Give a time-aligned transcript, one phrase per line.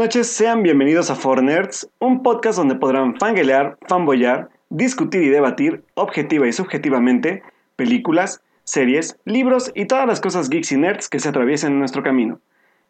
[0.00, 5.84] Noches, sean bienvenidos a For Nerds, un podcast donde podrán fangelear, fanboyar, discutir y debatir,
[5.92, 7.42] objetiva y subjetivamente,
[7.76, 12.02] películas, series, libros y todas las cosas geeks y nerds que se atraviesen en nuestro
[12.02, 12.40] camino.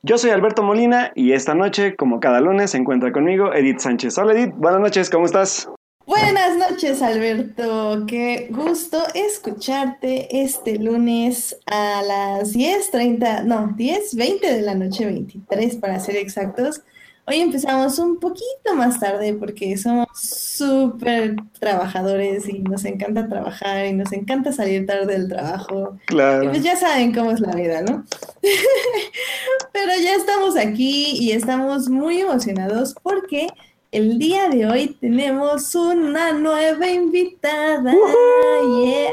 [0.02, 4.16] Yo soy Alberto Molina y esta noche, como cada lunes, se encuentra conmigo Edith Sánchez.
[4.16, 5.69] Hola Edith, buenas noches, ¿cómo estás?
[6.06, 8.05] Buenas noches, Alberto.
[8.06, 15.98] Qué gusto escucharte este lunes a las 10.30, no, 10.20 de la noche, 23 para
[15.98, 16.84] ser exactos.
[17.27, 23.92] Hoy empezamos un poquito más tarde porque somos súper trabajadores y nos encanta trabajar y
[23.92, 25.97] nos encanta salir tarde del trabajo.
[26.06, 26.45] Claro.
[26.45, 28.05] Y pues ya saben cómo es la vida, ¿no?
[29.73, 33.48] Pero ya estamos aquí y estamos muy emocionados porque
[33.92, 37.92] el día de hoy tenemos una nueva invitada.
[37.92, 39.11] Yeah.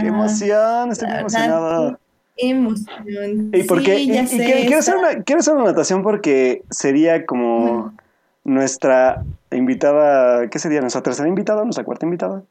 [0.00, 0.92] ¡Qué emoción!
[0.92, 1.98] Estoy muy emocionada.
[2.36, 3.50] Emoción.
[3.52, 3.96] ¿Y por qué?
[3.96, 7.94] Sí, Y- sé, quiero, quiero hacer una, quiero hacer una anotación porque sería como
[8.44, 10.80] nuestra invitada, ¿qué sería?
[10.80, 12.42] Nuestra tercera invitada, nuestra cuarta invitada,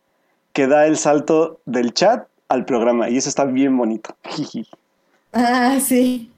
[0.54, 4.16] que da el salto del chat al programa y eso está bien bonito.
[5.36, 6.32] Ah, sí.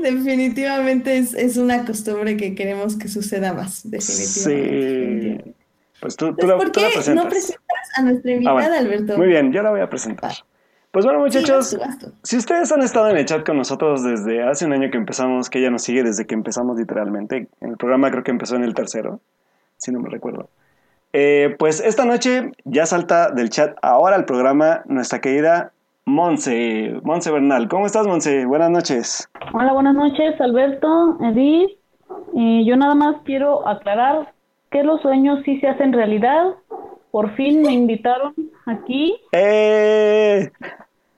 [0.00, 3.80] Definitivamente es, es una costumbre que queremos que suceda más.
[3.90, 5.44] Definitivamente.
[5.44, 5.54] Sí.
[6.00, 7.24] Pues tú, tú, Entonces, la, ¿por tú la qué presentas.
[7.24, 8.74] no presentas a nuestra invitada, bueno.
[8.76, 9.16] Alberto?
[9.16, 10.32] Muy bien, yo la voy a presentar.
[10.98, 12.12] Pues bueno, Sí, muchachos, tú.
[12.24, 15.48] Si ustedes han estado en el chat con nosotros desde hace un año que empezamos,
[15.48, 18.64] que ella nos sigue desde que empezamos literalmente, en el programa creo que empezó en
[18.64, 19.20] el tercero,
[19.76, 20.48] si no me recuerdo.
[21.12, 25.70] Eh, pues esta noche ya salta del chat ahora al programa nuestra querida
[26.04, 27.68] Monse, Monse Bernal.
[27.68, 28.44] ¿Cómo estás, Monse?
[28.44, 29.30] Buenas noches.
[29.52, 31.78] Hola, buenas noches, Alberto, Edith.
[32.36, 34.32] Eh, yo nada más quiero aclarar
[34.72, 36.56] que los sueños sí se hacen realidad.
[37.12, 38.34] Por fin me invitaron
[38.66, 40.50] aquí ¡Eh!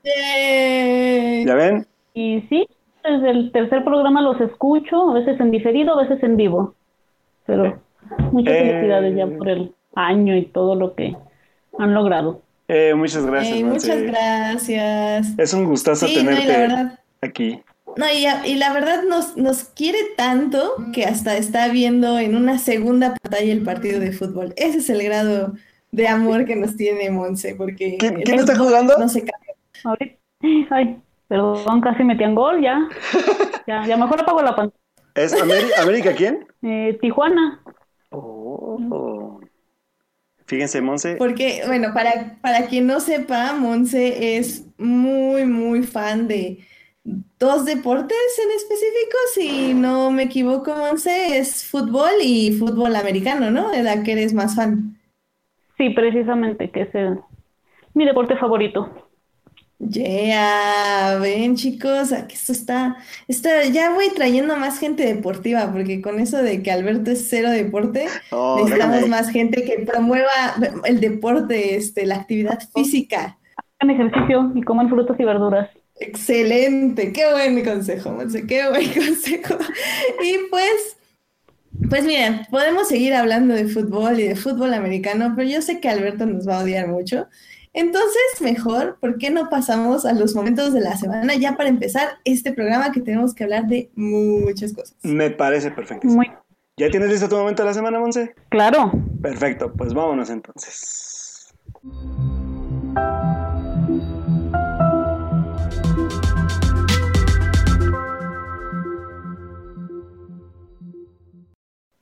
[0.05, 1.45] Yay.
[1.47, 1.87] ¿Ya ven?
[2.15, 2.67] y sí,
[3.05, 6.75] desde el tercer programa los escucho, a veces en diferido, a veces en vivo.
[7.47, 7.81] Pero
[8.33, 8.59] muchas Eh.
[8.71, 11.17] felicidades ya por el año y todo lo que
[11.79, 12.43] han logrado.
[12.69, 13.89] Eh, muchas gracias, Monse.
[13.89, 15.39] muchas gracias.
[15.39, 17.63] Es un gustazo Sí, tenerte la verdad, aquí.
[17.97, 22.59] no, y, y la verdad nos, nos quiere tanto que hasta está viendo en una
[22.59, 24.53] segunda pantalla el partido de fútbol.
[24.57, 25.55] Ese es el grado
[25.91, 28.97] de amor que nos tiene Monse, porque ¿Quién- está jugando?
[28.99, 29.50] No se cambia.
[29.85, 30.17] Ahorita,
[30.71, 32.89] ay, perdón, casi metían gol ya.
[33.67, 34.81] Ya, ya mejor apago la pantalla.
[35.15, 35.35] ¿Es
[35.81, 36.47] América quién?
[36.63, 37.61] Eh, Tijuana.
[38.11, 39.41] Oh.
[40.47, 41.15] Fíjense, Monse.
[41.17, 46.59] Porque, bueno, para, para quien no sepa, Monse es muy, muy fan de
[47.39, 49.17] dos deportes en específico.
[49.35, 53.71] Si no me equivoco, Monse, es fútbol y fútbol americano, ¿no?
[53.71, 54.97] De la que eres más fan.
[55.79, 57.21] Sí, precisamente, que es el-
[57.95, 59.10] mi deporte favorito.
[59.89, 62.97] Yeah, ven chicos, aquí esto está,
[63.29, 67.51] está, ya voy trayendo más gente deportiva, porque con eso de que Alberto es cero
[67.51, 70.29] deporte, Oh, necesitamos déjame- más gente que promueva
[70.85, 73.39] el deporte, este, la actividad física.
[73.79, 75.71] Hagan ejercicio y coman frutas y verduras.
[75.99, 79.57] Excelente, qué buen consejo, Monse, qué buen consejo.
[80.23, 80.97] Y pues,
[81.89, 85.89] pues miren, podemos seguir hablando de fútbol y de fútbol americano, pero yo sé que
[85.89, 87.27] Alberto nos va a odiar mucho.
[87.73, 92.19] Entonces, mejor, ¿por qué no pasamos a los momentos de la semana ya para empezar
[92.25, 94.97] este programa que tenemos que hablar de muchas cosas?
[95.03, 96.09] Me parece perfecto.
[96.09, 96.31] Muy
[96.77, 98.35] ¿Ya tienes listo tu momento de la semana, Monse?
[98.49, 98.91] claro.
[99.23, 101.53] Perfecto, pues vámonos entonces.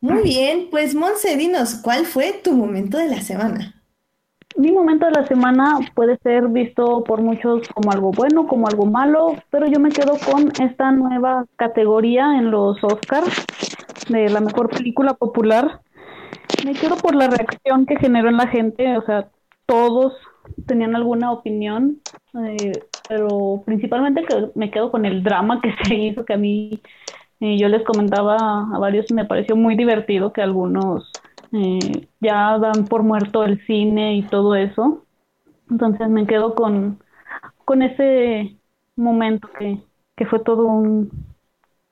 [0.01, 3.78] Muy bien, pues Monse, dinos, ¿cuál fue tu momento de la semana?
[4.59, 8.87] Mi momento de la semana puede ser visto por muchos como algo bueno, como algo
[8.87, 13.47] malo, pero yo me quedo con esta nueva categoría en los Oscars
[14.09, 15.81] de la mejor película popular.
[16.65, 19.29] Me quedo por la reacción que generó en la gente, o sea,
[19.65, 20.15] todos
[20.67, 22.01] tenían alguna opinión,
[22.35, 22.73] eh,
[23.09, 26.83] pero principalmente que me quedo con el drama que se hizo, que a mí
[27.39, 28.37] eh, yo les comentaba
[28.75, 31.13] a varios, me pareció muy divertido que algunos
[31.53, 35.07] eh, ya dan por muerto el cine y todo eso.
[35.71, 37.03] Entonces me quedo con,
[37.65, 38.59] con ese
[38.97, 39.83] momento que,
[40.17, 41.11] que fue todo un,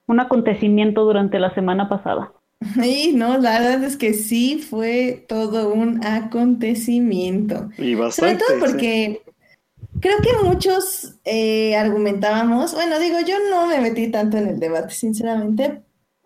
[0.07, 2.33] un acontecimiento durante la semana pasada.
[2.83, 7.69] Y no, la verdad es que sí fue todo un acontecimiento.
[7.77, 8.43] Y Sobre bastante.
[8.45, 8.59] todo sí.
[8.59, 9.21] porque
[10.01, 14.93] creo que muchos eh, argumentábamos, bueno, digo, yo no me metí tanto en el debate,
[14.93, 15.83] sinceramente,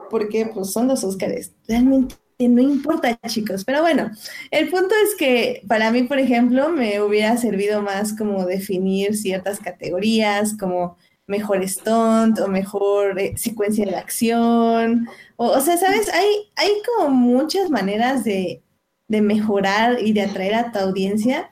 [0.09, 1.55] porque pues son los Óscares.
[1.67, 2.15] Realmente
[2.47, 3.63] no importa, chicos.
[3.65, 4.11] Pero bueno,
[4.51, 9.59] el punto es que para mí, por ejemplo, me hubiera servido más como definir ciertas
[9.59, 10.97] categorías, como
[11.27, 15.07] mejor stunt o mejor eh, secuencia de acción.
[15.37, 16.09] O, o, sea, ¿sabes?
[16.13, 18.61] Hay, hay como muchas maneras de,
[19.07, 21.51] de mejorar y de atraer a tu audiencia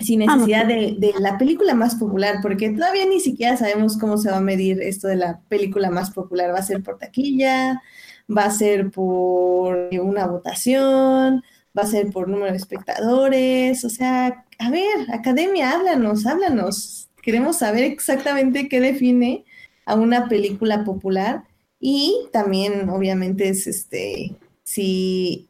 [0.00, 4.16] sin ah, necesidad de, de, la película más popular, porque todavía ni siquiera sabemos cómo
[4.16, 6.52] se va a medir esto de la película más popular.
[6.54, 7.82] ¿Va a ser por taquilla?
[8.30, 11.42] ¿Va a ser por una votación?
[11.76, 13.84] ¿Va a ser por número de espectadores?
[13.84, 17.08] O sea, a ver, academia, háblanos, háblanos.
[17.22, 19.44] Queremos saber exactamente qué define
[19.86, 21.44] a una película popular
[21.80, 24.34] y también, obviamente, es este,
[24.64, 25.48] si,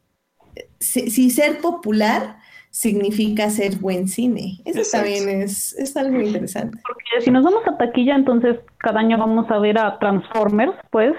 [0.79, 2.39] si ser popular
[2.71, 4.61] significa ser buen cine.
[4.65, 6.79] Eso también es, es, algo interesante.
[6.87, 11.15] Porque si nos vamos a taquilla, entonces cada año vamos a ver a Transformers, pues.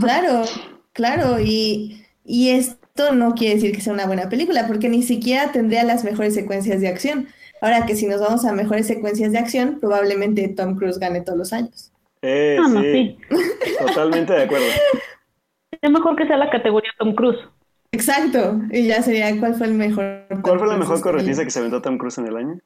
[0.00, 0.42] Claro,
[0.92, 5.52] claro, y, y esto no quiere decir que sea una buena película, porque ni siquiera
[5.52, 7.28] tendría las mejores secuencias de acción.
[7.60, 11.38] Ahora que si nos vamos a mejores secuencias de acción, probablemente Tom Cruise gane todos
[11.38, 11.92] los años.
[12.22, 13.18] Eh, ah, sí.
[13.86, 14.66] Totalmente de acuerdo.
[15.80, 17.38] Es mejor que sea la categoría Tom Cruise.
[17.92, 18.60] Exacto.
[18.70, 20.26] Y ya sería, ¿cuál fue el mejor?
[20.42, 22.60] ¿Cuál fue la mejor corretiza que se aventó Tom Cruise en el año?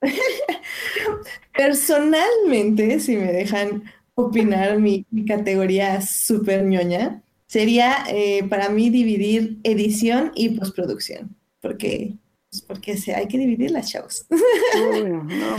[1.56, 3.82] Personalmente, si me dejan
[4.18, 11.36] opinar mi, categoría súper ñoña, sería eh, para mí dividir edición y postproducción.
[11.60, 12.14] Porque,
[12.50, 14.26] pues, porque se, hay que dividir las shows.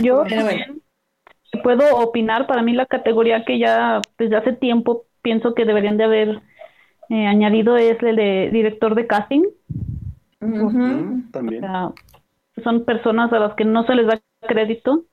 [0.02, 0.24] Yo
[1.62, 6.04] puedo opinar, para mí la categoría que ya desde hace tiempo pienso que deberían de
[6.04, 6.42] haber
[7.08, 9.42] eh, añadido es el de director de casting.
[10.38, 11.64] También.
[12.62, 15.04] son personas a las que no se les da crédito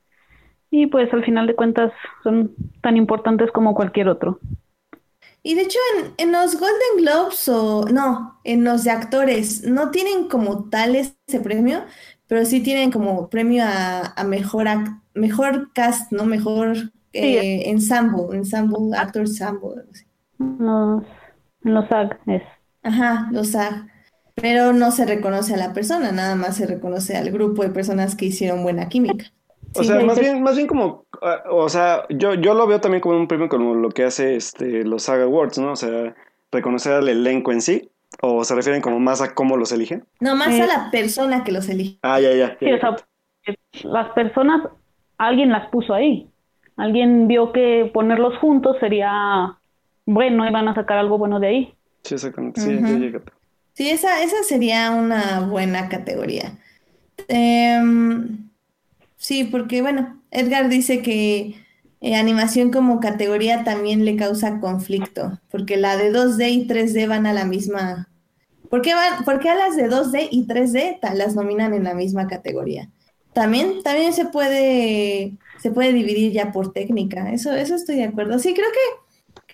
[0.69, 1.91] y pues al final de cuentas
[2.23, 4.39] son tan importantes como cualquier otro.
[5.43, 5.79] Y de hecho
[6.17, 11.39] en, los Golden Globes o no, en los de actores no tienen como tal ese
[11.41, 11.83] premio,
[12.27, 14.67] pero sí tienen como premio a, mejor
[15.13, 16.25] mejor cast, ¿no?
[16.25, 16.75] Mejor
[17.13, 19.83] eh, ensemble, ensemble, actor ensemble.
[20.37, 21.05] No
[21.61, 22.43] los SAG es.
[22.83, 23.87] Ajá, los SAG.
[24.35, 28.15] Pero no se reconoce a la persona, nada más se reconoce al grupo de personas
[28.15, 29.25] que hicieron buena química.
[29.77, 33.01] O sea, más bien, más bien como, ah, o sea, yo, yo lo veo también
[33.01, 35.71] como un premio como lo que hace este, los SAG Awards, ¿no?
[35.71, 36.15] O sea,
[36.51, 37.89] reconocer al elenco en sí,
[38.21, 40.06] o se refieren como más a cómo los eligen.
[40.19, 41.97] No, más a eh, la persona que los elige.
[42.01, 42.57] Ah, ya, ya.
[42.59, 42.95] Sí, o sea,
[43.83, 44.68] las personas,
[45.18, 46.29] alguien las puso ahí.
[46.75, 49.57] Alguien vio que ponerlos juntos sería
[50.06, 51.74] bueno y van a sacar algo bueno de ahí.
[52.03, 52.62] Sí, exactamente.
[53.74, 56.53] Sí, esa, esa sería una buena categoría.
[57.27, 58.46] Em,
[59.17, 61.55] sí, porque bueno, Edgar dice que
[61.99, 67.25] eh, animación como categoría también le causa conflicto, porque la de 2D y 3D van
[67.25, 68.09] a la misma.
[68.69, 71.93] ¿Por qué, van, ¿Por qué a las de 2D y 3D las nominan en la
[71.93, 72.89] misma categoría?
[73.33, 77.31] También, también se puede, se puede dividir ya por técnica.
[77.31, 78.39] Eso, eso estoy de acuerdo.
[78.39, 79.07] Sí, creo que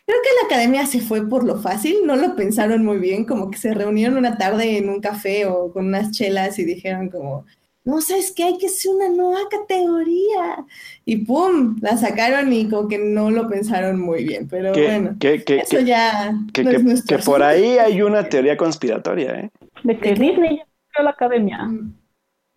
[0.06, 3.50] Creo que la academia se fue por lo fácil, no lo pensaron muy bien, como
[3.50, 7.46] que se reunieron una tarde en un café o con unas chelas y dijeron como,
[7.86, 8.44] no, ¿sabes qué?
[8.46, 10.66] Hay que hacer una nueva categoría.
[11.06, 11.78] Y ¡pum!
[11.82, 16.64] La sacaron y como que no lo pensaron muy bien, pero bueno, eso ya que,
[17.08, 19.50] que por ahí hay una teoría conspiratoria, ¿eh?
[19.84, 21.70] De que Disney ya a la academia.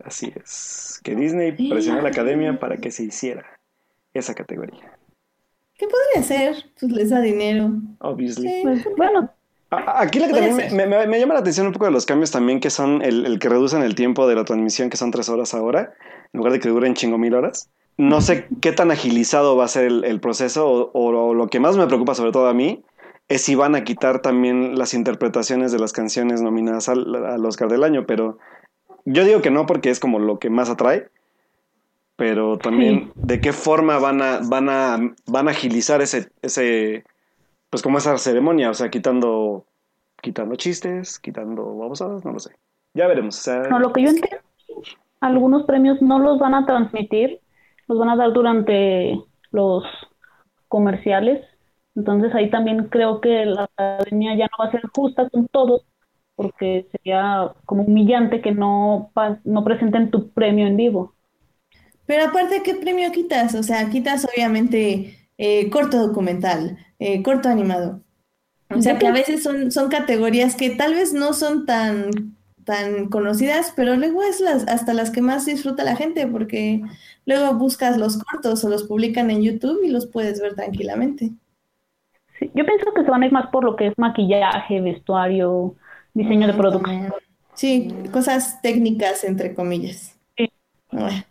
[0.04, 3.59] Así es, que Disney presionó a la academia para que se hiciera
[4.14, 4.97] esa categoría.
[5.76, 6.71] ¿Qué podría ser?
[6.78, 7.71] Pues les da dinero.
[7.99, 8.61] Obviously.
[8.62, 9.30] Pues, bueno.
[9.70, 10.56] Aquí lo que también
[11.11, 13.82] me, llama la atención un poco de los cambios también que son el, que reducen
[13.82, 15.92] el tiempo de la transmisión, que son tres horas ahora,
[16.32, 17.68] en lugar de que duren chingo mil horas.
[17.96, 21.87] No sé qué tan agilizado va a ser el, proceso o, lo que más me
[21.87, 22.85] preocupa sobre todo a mí
[23.28, 27.68] es si van a quitar también las interpretaciones de las canciones nominadas al, al Oscar
[27.68, 28.38] del año, pero
[29.04, 31.11] yo digo que no porque es como lo que más atrae
[32.16, 37.04] pero también de qué forma van a, van a, van a agilizar ese, ese,
[37.70, 39.66] pues como esa ceremonia, o sea, quitando,
[40.20, 42.56] quitando chistes, quitando babosadas, no lo sé.
[42.94, 43.46] Ya veremos.
[43.68, 44.38] no, lo que yo entiendo,
[45.20, 47.40] algunos premios no los van a transmitir,
[47.88, 49.20] los van a dar durante
[49.50, 49.85] los
[50.68, 51.44] comerciales.
[51.94, 55.85] Entonces ahí también creo que la academia ya no va a ser justa con todos,
[56.35, 59.11] porque sería como humillante que no,
[59.44, 61.14] no presenten tu premio en vivo.
[62.06, 63.54] Pero aparte, ¿qué premio quitas?
[63.54, 68.02] O sea, quitas obviamente eh, corto documental, eh, corto animado.
[68.75, 73.09] O sea, que a veces son, son categorías que tal vez no son tan, tan
[73.09, 76.83] conocidas, pero luego es las, hasta las que más disfruta la gente, porque
[77.26, 81.31] luego buscas los cortos o los publican en YouTube y los puedes ver tranquilamente.
[82.38, 85.76] Sí, yo pienso que se van a ir más por lo que es maquillaje, vestuario,
[86.12, 87.12] diseño de producción.
[87.55, 90.15] Sí, cosas técnicas, entre comillas.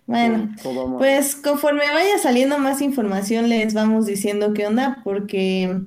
[0.06, 0.56] Bueno,
[0.98, 5.82] pues conforme vaya saliendo más información les vamos diciendo qué onda, porque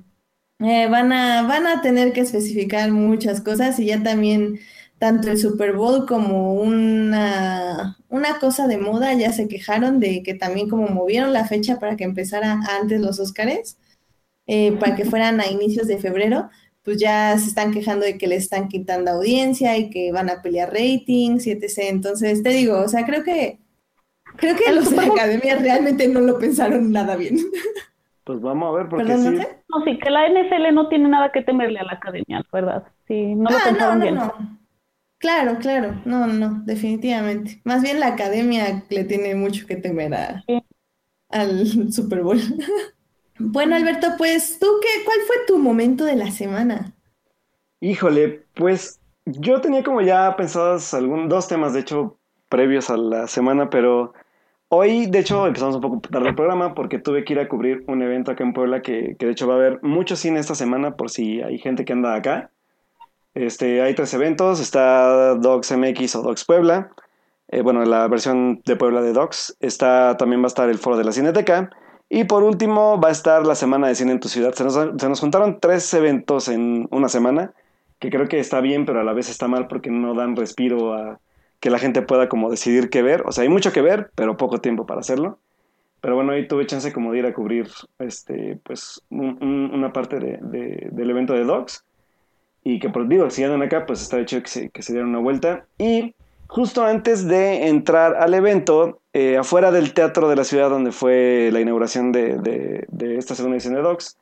[0.60, 4.58] eh, van a, van a tener que especificar muchas cosas y ya también
[4.98, 10.34] tanto el Super Bowl como una, una cosa de moda ya se quejaron de que
[10.34, 13.78] también como movieron la fecha para que empezara antes los Óscares,
[14.46, 16.50] eh, para que fueran a inicios de febrero,
[16.82, 20.42] pues ya se están quejando de que le están quitando audiencia y que van a
[20.42, 21.90] pelear ratings y etc.
[21.90, 23.58] Entonces, te digo, o sea, creo que
[24.38, 27.36] creo que los de la academia realmente no lo pensaron nada bien.
[28.24, 29.38] Pues vamos a ver, porque sí.
[29.68, 32.84] No, sí, que la NFL no tiene nada que temerle a la academia, ¿verdad?
[33.06, 34.18] Sí, no lo ah, pensaron bien.
[35.18, 37.60] Claro, claro, no, no, definitivamente.
[37.64, 40.44] Más bien la academia le tiene mucho que temer a,
[41.30, 42.38] al Super Bowl.
[43.38, 46.92] bueno, Alberto, pues tú qué, ¿cuál fue tu momento de la semana?
[47.80, 52.18] Híjole, pues yo tenía como ya pensados algún, dos temas, de hecho,
[52.48, 54.12] previos a la semana, pero
[54.70, 57.84] Hoy, de hecho, empezamos un poco tarde el programa porque tuve que ir a cubrir
[57.86, 60.94] un evento acá en Puebla que, de hecho va a haber mucho cine esta semana
[60.94, 62.50] por si hay gente que anda acá.
[63.32, 66.90] Este, hay tres eventos, está Docs MX o Docs Puebla,
[67.48, 70.98] eh, bueno, la versión de Puebla de Docs, está, también va a estar el foro
[70.98, 71.70] de la Cineteca
[72.10, 74.52] y por último va a estar la Semana de Cine en tu ciudad.
[74.52, 77.54] Se nos, se nos juntaron tres eventos en una semana,
[78.00, 80.92] que creo que está bien, pero a la vez está mal porque no dan respiro
[80.92, 81.20] a
[81.60, 83.22] que la gente pueda como decidir qué ver.
[83.26, 85.38] O sea, hay mucho que ver, pero poco tiempo para hacerlo.
[86.00, 90.88] Pero bueno, ahí tuve chance como de ir a cubrir este, pues, una parte de,
[90.90, 91.84] del evento de Dogs.
[92.62, 95.10] Y que, por digo, si andan acá, pues está hecho que se, que se dieran
[95.10, 95.64] una vuelta.
[95.78, 96.14] Y
[96.48, 101.50] justo antes de entrar al evento, eh, afuera del teatro de la ciudad donde fue
[101.52, 102.86] la inauguración de,
[103.18, 104.16] esta segunda edición de Dogs,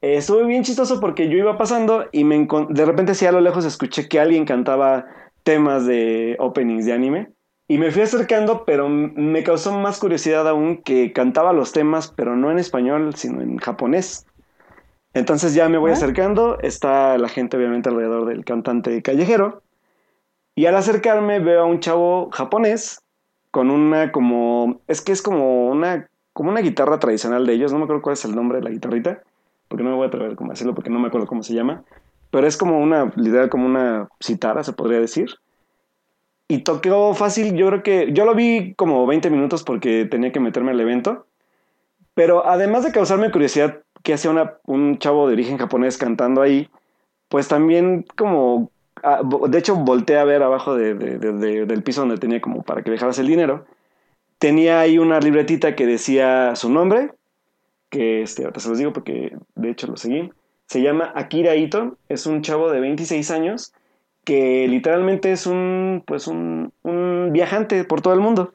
[0.00, 3.40] eh, estuve bien chistoso porque yo iba pasando y me de repente, sí, a lo
[3.40, 5.06] lejos escuché que alguien cantaba
[5.48, 7.32] temas de openings de anime.
[7.68, 12.36] Y me fui acercando, pero me causó más curiosidad aún que cantaba los temas, pero
[12.36, 14.26] no en español, sino en japonés.
[15.14, 19.62] Entonces ya me voy acercando, está la gente obviamente alrededor del cantante callejero.
[20.54, 23.00] Y al acercarme veo a un chavo japonés
[23.50, 24.82] con una como...
[24.86, 28.14] Es que es como una, como una guitarra tradicional de ellos, no me acuerdo cuál
[28.14, 29.22] es el nombre de la guitarrita,
[29.68, 31.84] porque no me voy a atrever a decirlo porque no me acuerdo cómo se llama
[32.30, 35.30] pero es como una, literal, como una citara, se podría decir.
[36.48, 40.40] Y tocó fácil, yo creo que, yo lo vi como 20 minutos porque tenía que
[40.40, 41.26] meterme al evento,
[42.14, 46.70] pero además de causarme curiosidad que hacía un chavo de origen japonés cantando ahí,
[47.28, 48.70] pues también como,
[49.02, 52.90] ah, de hecho volteé a ver abajo de, del piso donde tenía como para que
[52.90, 53.66] dejaras el dinero,
[54.38, 57.12] tenía ahí una libretita que decía su nombre,
[57.90, 60.30] que este, ahorita se los digo porque de hecho lo seguí,
[60.68, 63.72] se llama Akira Ito, es un chavo de 26 años
[64.24, 66.72] que literalmente es un, pues un,
[67.32, 68.52] viajante por todo el mundo.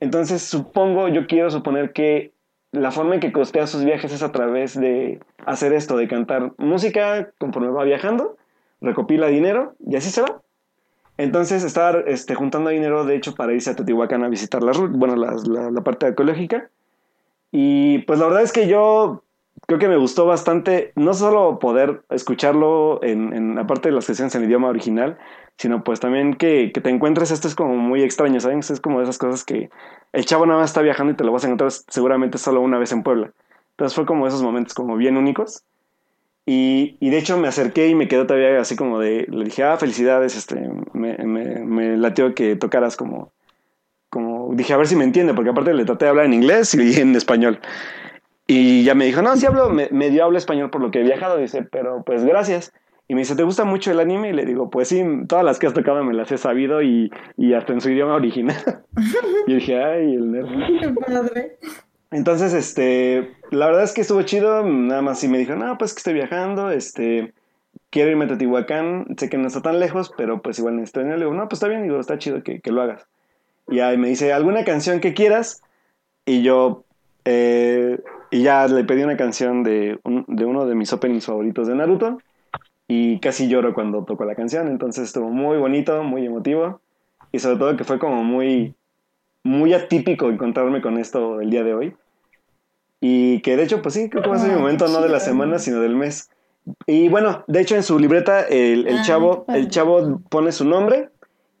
[0.00, 2.32] Entonces supongo, yo quiero suponer que
[2.72, 6.52] la forma en que costea sus viajes es a través de hacer esto, de cantar
[6.56, 8.38] música conforme va viajando,
[8.80, 10.40] recopila dinero y así se va.
[11.18, 15.16] Entonces estar este, juntando dinero, de hecho, para irse a Teotihuacán a visitar la, bueno,
[15.16, 15.36] la,
[15.70, 16.70] la parte ecológica.
[17.50, 19.22] Y pues la verdad es que yo
[19.72, 24.04] creo que me gustó bastante, no solo poder escucharlo en, en la parte de las
[24.04, 25.18] sesiones en idioma original,
[25.56, 28.58] sino pues también que, te encuentres, esto es como muy extraño, ¿saben?
[28.58, 29.70] Es como de esas cosas que
[30.12, 32.78] el chavo nada más está viajando y te lo vas a encontrar seguramente solo una
[32.78, 33.32] vez en Puebla.
[33.70, 35.62] Entonces fue como esos momentos como bien únicos.
[36.44, 39.62] Y, y de hecho me acerqué y me quedé todavía así como de, le dije,
[39.62, 43.32] ah, felicidades, este, me, me, me latió que tocaras como,
[44.10, 46.74] como, dije, a ver si me entiende, porque aparte le traté de hablar en inglés
[46.74, 47.60] y en español.
[48.54, 51.02] Y ya me dijo, no, sí hablo, me, medio hablo español por lo que he
[51.02, 51.38] viajado.
[51.38, 52.74] Dice, pero pues gracias.
[53.08, 54.28] Y me dice, ¿te gusta mucho el anime?
[54.28, 57.10] Y le digo, pues sí, todas las que has tocado me las he sabido y,
[57.38, 58.84] y hasta en su idioma original.
[59.46, 60.48] y dije, ay, el nerd.
[61.06, 61.56] padre.
[62.10, 64.64] Entonces, este, la verdad es que estuvo chido.
[64.64, 67.32] Nada más y me dijo, no, pues que estoy viajando, este,
[67.88, 69.16] quiero irme a Teotihuacán.
[69.16, 71.16] Sé que no está tan lejos, pero pues igual necesito dinero.
[71.16, 73.06] Le digo, no, pues está bien, digo, está chido que, que lo hagas.
[73.68, 75.62] Y ahí me dice, ¿alguna canción que quieras?
[76.26, 76.84] Y yo,
[77.24, 77.98] eh,
[78.32, 82.18] y ya le pedí una canción de, de uno de mis openings favoritos de Naruto.
[82.88, 84.68] Y casi lloro cuando toco la canción.
[84.68, 86.80] Entonces estuvo muy bonito, muy emotivo.
[87.30, 88.74] Y sobre todo que fue como muy,
[89.44, 91.94] muy atípico encontrarme con esto el día de hoy.
[93.02, 95.10] Y que de hecho, pues sí, creo que va a ser mi momento no de
[95.10, 96.30] la semana, sino del mes.
[96.86, 101.10] Y bueno, de hecho en su libreta el, el chavo, el chavo pone su nombre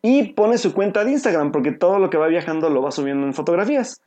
[0.00, 3.26] y pone su cuenta de Instagram, porque todo lo que va viajando lo va subiendo
[3.26, 4.00] en fotografías.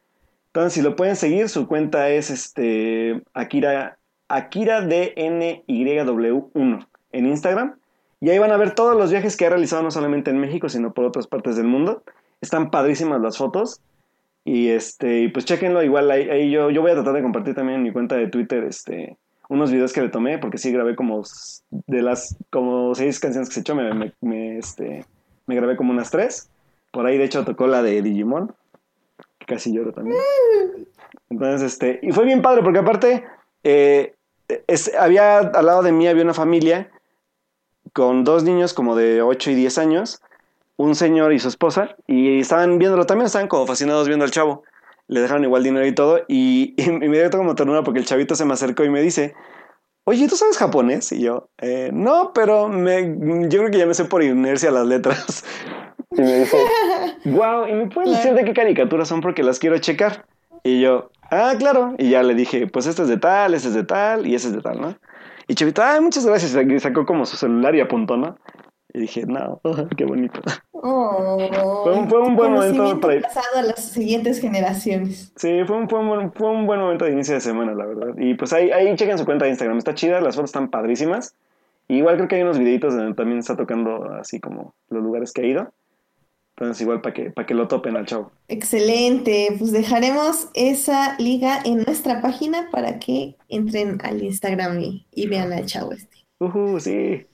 [0.56, 3.98] Entonces, si lo pueden seguir, su cuenta es este Akira,
[4.30, 7.76] Akira DNYW1 en Instagram.
[8.22, 10.70] Y ahí van a ver todos los viajes que ha realizado, no solamente en México,
[10.70, 12.04] sino por otras partes del mundo.
[12.40, 13.82] Están padrísimas las fotos.
[14.46, 17.84] Y este, pues chequenlo, igual ahí, yo, yo voy a tratar de compartir también en
[17.84, 19.18] mi cuenta de Twitter este,
[19.50, 21.22] unos videos que le tomé, porque sí grabé como
[21.70, 24.14] de las como seis canciones que se echó, me,
[24.58, 25.04] este,
[25.48, 26.50] me grabé como unas tres.
[26.94, 28.56] Por ahí de hecho tocó la de Digimon,
[29.46, 30.18] casi lloro también.
[31.30, 33.24] Entonces, este, y fue bien padre, porque aparte,
[33.64, 34.16] eh,
[34.68, 36.92] es- había, al lado de mí había una familia
[37.94, 40.22] con dos niños como de 8 y 10 años,
[40.78, 44.64] un señor y su esposa, y estaban viéndolo también, estaban como fascinados viendo al chavo.
[45.08, 48.36] Le dejaron igual dinero y todo, y, y me dio como ternura porque el chavito
[48.36, 49.36] se me acercó y me dice,
[50.04, 51.12] oye, ¿tú sabes japonés?
[51.12, 53.16] Y yo, "Eh, no, pero me,
[53.50, 55.44] yo creo que ya me sé por inercia las letras.
[56.18, 56.58] Y me dice,
[57.26, 60.26] wow, ¿y me puedes decir de qué caricaturas son porque las quiero checar?
[60.64, 61.94] Y yo, ah, claro.
[61.98, 64.48] Y ya le dije, pues este es de tal, este es de tal y ese
[64.48, 64.96] es de tal, ¿no?
[65.48, 66.56] Y Chavito, ay, muchas gracias.
[66.68, 68.36] Y sacó como su celular y apuntó, ¿no?
[68.94, 69.60] Y dije, no,
[69.98, 70.40] qué bonito.
[70.72, 71.38] Oh,
[71.84, 73.22] Fue un- fue un buen momento para ir.
[73.24, 75.34] pasado a las siguientes generaciones.
[75.36, 77.86] Sí, fue un, fue, un, buen- fue un buen momento de inicio de semana, la
[77.86, 78.16] verdad.
[78.18, 79.78] Y pues ahí, ahí chequen su cuenta de Instagram.
[79.78, 81.36] Está chida, las fotos están padrísimas.
[81.88, 85.32] Y igual creo que hay unos videitos donde también está tocando así como los lugares
[85.34, 85.72] que ha ido.
[86.58, 88.32] Entonces igual para que, para que lo topen al chavo.
[88.48, 95.28] Excelente, pues dejaremos esa liga en nuestra página para que entren al Instagram y, y
[95.28, 96.26] vean al chavo este.
[96.40, 97.26] Ujú, sí.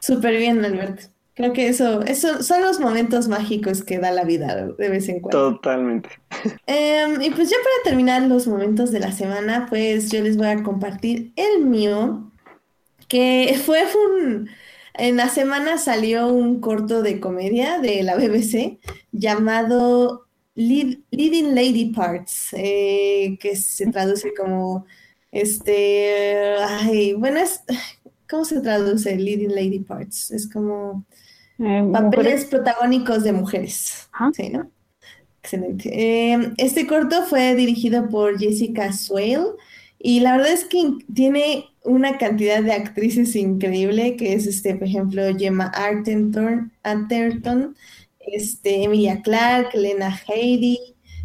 [0.00, 1.06] Súper bien, Alberto.
[1.34, 5.20] Creo que eso, eso son los momentos mágicos que da la vida de vez en
[5.20, 5.54] cuando.
[5.54, 6.10] Totalmente.
[6.66, 10.48] Em, y pues ya para terminar los momentos de la semana, pues yo les voy
[10.48, 12.30] a compartir el mío,
[13.08, 14.50] que fue un...
[14.94, 18.78] En la semana salió un corto de comedia de la BBC
[19.12, 24.84] llamado Lead- Leading Lady Parts, eh, que se traduce como,
[25.30, 27.62] este, ay, bueno, es,
[28.28, 30.30] ¿cómo se traduce Leading Lady Parts?
[30.30, 31.06] Es como...
[31.58, 34.08] Eh, Papeles protagónicos de mujeres.
[34.32, 34.70] Sí, ¿no?
[35.42, 35.90] Excelente.
[35.92, 39.44] Eh, este corto fue dirigido por Jessica Swale
[39.98, 44.88] y la verdad es que tiene una cantidad de actrices increíble, que es, este, por
[44.88, 47.76] ejemplo, Gemma Arterton,
[48.20, 50.78] este, Emilia Clarke, Lena Headey,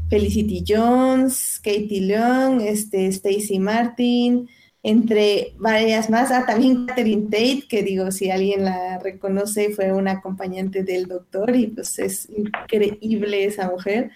[0.10, 4.50] Felicity Jones, Katie Leung, este, Stacy Martin,
[4.84, 6.32] entre varias más.
[6.32, 11.56] Ah, también Catherine Tate, que digo, si alguien la reconoce, fue una acompañante del doctor
[11.56, 14.12] y pues es increíble esa mujer.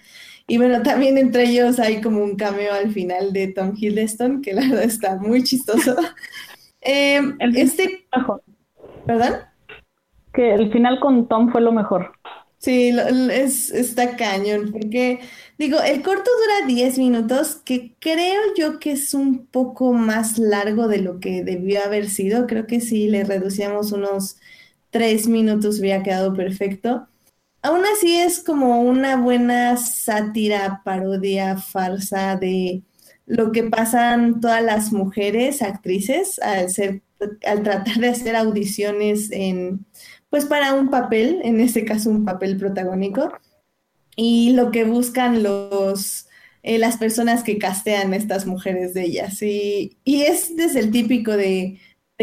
[0.52, 4.52] Y bueno, también entre ellos hay como un cameo al final de Tom Hiddleston, que
[4.52, 5.96] la verdad está muy chistoso.
[6.84, 8.42] Eh, El este, mejor.
[9.06, 9.34] ¿perdón?
[10.34, 12.12] Que el final con Tom fue lo mejor.
[12.58, 15.20] Sí, lo- lo- es, está cañón, porque
[15.58, 20.88] digo, el corto dura 10 minutos, que creo yo que es un poco más largo
[20.88, 22.46] de lo que debió haber sido.
[22.48, 24.38] Creo que si le reducíamos unos
[24.90, 27.08] 3 minutos hubiera quedado perfecto.
[27.62, 32.82] Aún así es como una buena sátira, parodia, farsa de
[33.26, 37.02] lo que pasan todas las mujeres actrices al ser,
[37.46, 39.86] al tratar de hacer audiciones en
[40.28, 43.30] pues para un papel, en este caso un papel protagónico,
[44.16, 46.26] y lo que buscan los,
[46.62, 49.42] eh, las personas que castean estas mujeres de ellas.
[49.42, 51.78] Y, y es desde el típico de,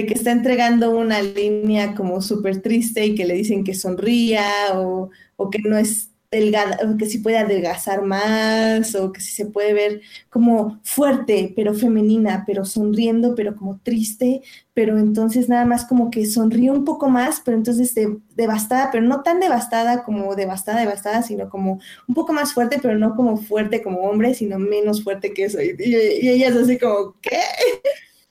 [0.05, 5.09] que está entregando una línea como súper triste y que le dicen que sonría o,
[5.49, 9.73] que no es delgada, o que sí puede adelgazar más, o que sí se puede
[9.73, 14.41] ver como fuerte, pero femenina, pero sonriendo, pero como triste,
[14.75, 19.03] pero entonces nada más como que sonríe un poco más, pero entonces de- devastada, pero
[19.05, 23.37] no tan devastada como devastada, devastada, sino como un poco más fuerte, pero no como
[23.37, 25.59] fuerte como hombre, sino menos fuerte que eso.
[25.61, 27.37] Y ella es así como, ¿qué?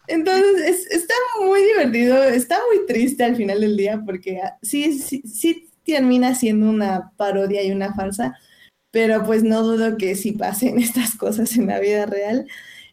[0.09, 4.99] Entonces es- está muy divertido, está muy triste al final del día, porque ah, sí,
[4.99, 8.37] sí, sí termina siendo una parodia y una farsa,
[8.91, 12.47] pero pues no dudo que sí pasen estas cosas en la vida real.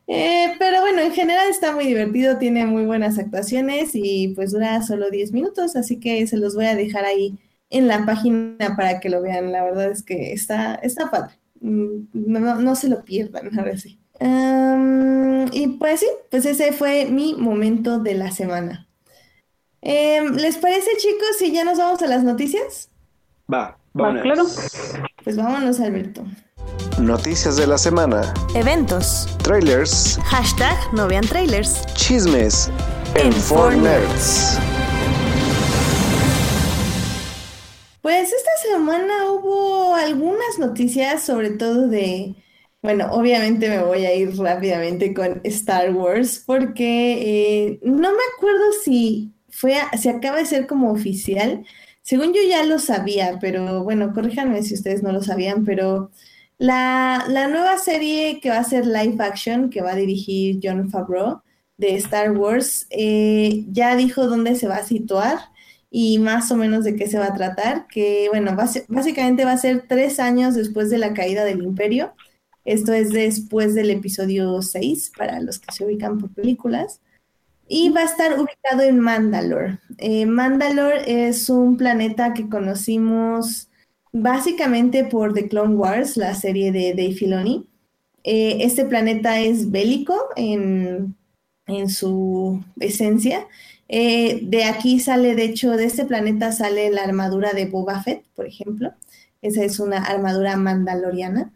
[0.08, 4.82] Eh, pero bueno, en general está muy divertido, tiene muy buenas actuaciones y pues dura
[4.84, 7.38] solo 10 minutos, así que se los voy a dejar ahí
[7.72, 9.52] en la página para que lo vean.
[9.52, 11.36] La verdad es que está, está padre.
[11.62, 14.00] Mm, No, no, no se lo pierdan, ahora sí.
[14.26, 18.88] Am, y pues sí, pues ese fue mi momento de la semana.
[19.82, 22.90] Em, ¿les parece, chicos, si ya nos vamos a las noticias?
[23.52, 24.24] Va, Va, vámonos.
[24.24, 24.46] claro.
[25.24, 26.24] Pues vámonos, Alberto.
[27.00, 29.28] Noticias de la semana, Eventos.
[29.44, 31.86] trailers, Hashtag no vean trailers.
[31.94, 32.70] chismes
[33.16, 34.58] En en Four 4 Nerds.
[38.02, 42.36] Pues esta semana hubo algunas noticias, sobre todo de,
[42.86, 48.64] bueno, obviamente me voy a ir rápidamente con Star Wars, porque eh, no me acuerdo
[48.84, 51.66] si fue, a- si acaba de ser como oficial.
[52.04, 56.12] Según yo ya lo sabía, pero bueno, corríjanme si ustedes no lo sabían, pero
[56.58, 60.90] La, la, nueva serie que va a ser live action, que va a dirigir John
[60.90, 61.42] Favreau
[61.78, 65.40] de Star Wars, eh, ya dijo dónde se va a situar
[65.90, 68.56] y más o menos de qué se va a tratar, que bueno,
[68.88, 72.14] básicamente va a ser tres años después de la caída del imperio.
[72.66, 77.00] Esto es después del episodio 6, para los que se ubican por películas.
[77.68, 79.80] Y va a estar ubicado en Mandalore.
[79.98, 83.70] Eh, Mandalore es un planeta que conocimos
[84.12, 87.68] básicamente por The Clone Wars, la serie de Dave Filoni.
[88.24, 91.16] Eh, este planeta es bélico en,
[91.88, 93.48] su esencia.
[93.88, 98.24] Eh, de aquí sale, de hecho, de este planeta sale la armadura de Boba Fett,
[98.36, 98.94] por ejemplo.
[99.42, 101.52] Esa es una armadura mandaloriana.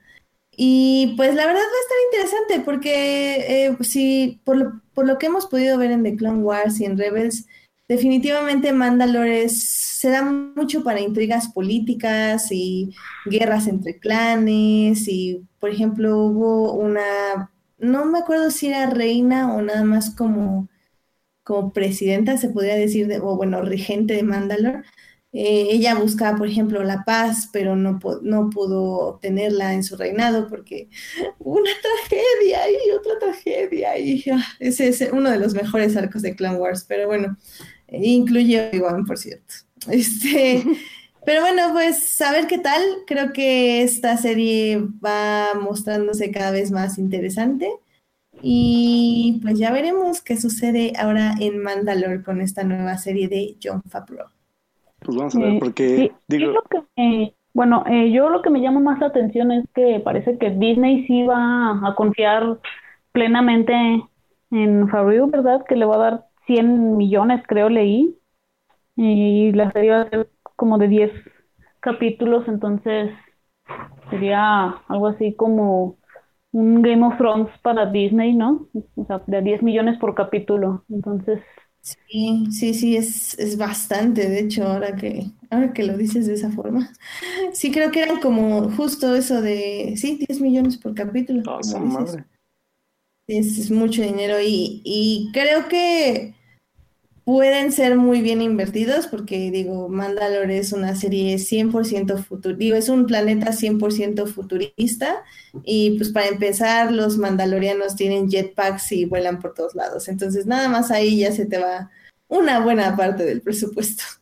[0.62, 5.18] Y pues la verdad va a estar interesante porque eh, si por lo, por lo,
[5.18, 7.48] que hemos podido ver en The Clone Wars y en Rebels,
[7.88, 12.94] definitivamente Mandalore se da mucho para intrigas políticas y
[13.26, 19.62] guerras entre clanes y por ejemplo hubo una, no me acuerdo si era reina o
[19.62, 20.68] nada más como,
[21.46, 24.84] como presidenta, se podría decir, de, o bueno, regente de Mandalore,
[25.32, 30.48] eh, ella buscaba, por ejemplo, la paz, pero no, no pudo tenerla en su reinado
[30.48, 30.90] porque
[31.40, 33.98] una tragedia y otra tragedia.
[34.00, 37.38] Y ah, ese es uno de los mejores arcos de Clan Wars, pero bueno,
[37.88, 39.54] eh, incluye igual, por cierto.
[39.90, 40.64] Este,
[41.26, 42.82] pero bueno, pues a ver qué tal.
[43.08, 47.70] Creo que esta serie va mostrándose cada vez más interesante.
[48.42, 53.84] Y pues ya veremos qué sucede ahora en Mandalore con esta nueva serie de John
[53.90, 54.30] Favreau.
[55.02, 56.54] Pues vamos a ver, eh, porque digo...
[57.54, 61.06] bueno, eh, yo lo que me llama más la atención es que parece que Disney
[61.08, 62.60] sí va a confiar
[63.12, 63.74] plenamente
[64.52, 65.64] en Favreau, ¿verdad?
[65.68, 68.16] Que le va a dar 100 millones, creo, leí.
[68.96, 71.12] Y la serie va a ser como de 10
[71.80, 73.12] capítulos, entonces
[74.10, 75.98] sería algo así como
[76.52, 78.68] un Game of Thrones para Disney, ¿no?
[78.96, 80.84] O sea, de 10 millones por capítulo.
[80.90, 81.40] Entonces,
[81.82, 86.34] Sí, sí, sí, es, es bastante, de hecho, ahora que, ahora que lo dices de
[86.34, 86.92] esa forma.
[87.54, 91.42] Sí, creo que eran como justo eso de, sí, 10 millones por capítulo.
[91.48, 92.26] Oh, madre.
[93.28, 96.36] Es, es, mucho dinero y, y creo que
[97.30, 102.90] pueden ser muy bien invertidos porque digo, Mandalore es una serie 100% futurista, digo, es
[102.90, 105.24] un planeta 100% futurista
[105.64, 110.70] y pues para empezar los mandalorianos tienen jetpacks y vuelan por todos lados, entonces nada
[110.70, 111.92] más ahí ya se te va
[112.30, 114.04] una buena parte del presupuesto.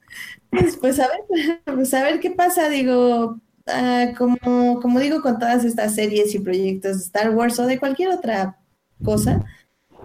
[0.49, 5.39] Pues, pues a ver, pues a ver qué pasa, digo, uh, como, como digo con
[5.39, 8.57] todas estas series y proyectos de Star Wars o de cualquier otra
[9.03, 9.43] cosa,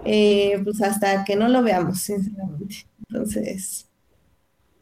[0.04, 2.86] eh, pues hasta que no lo veamos, sinceramente.
[3.08, 3.88] Entonces,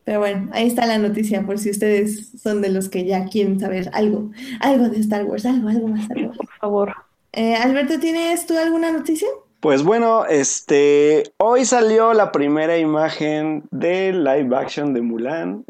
[0.04, 3.61] pero bueno, ahí está la noticia por si ustedes son de los que ya quieren
[3.61, 4.30] saber algo,
[4.61, 6.11] algo de Star Wars, algo, algo más.
[6.11, 6.33] Algo.
[6.33, 6.94] Por favor.
[7.33, 9.28] Eh, Alberto, ¿tienes tú alguna noticia?
[9.61, 15.64] Pues bueno, este, hoy salió la primera imagen de live action de Mulan.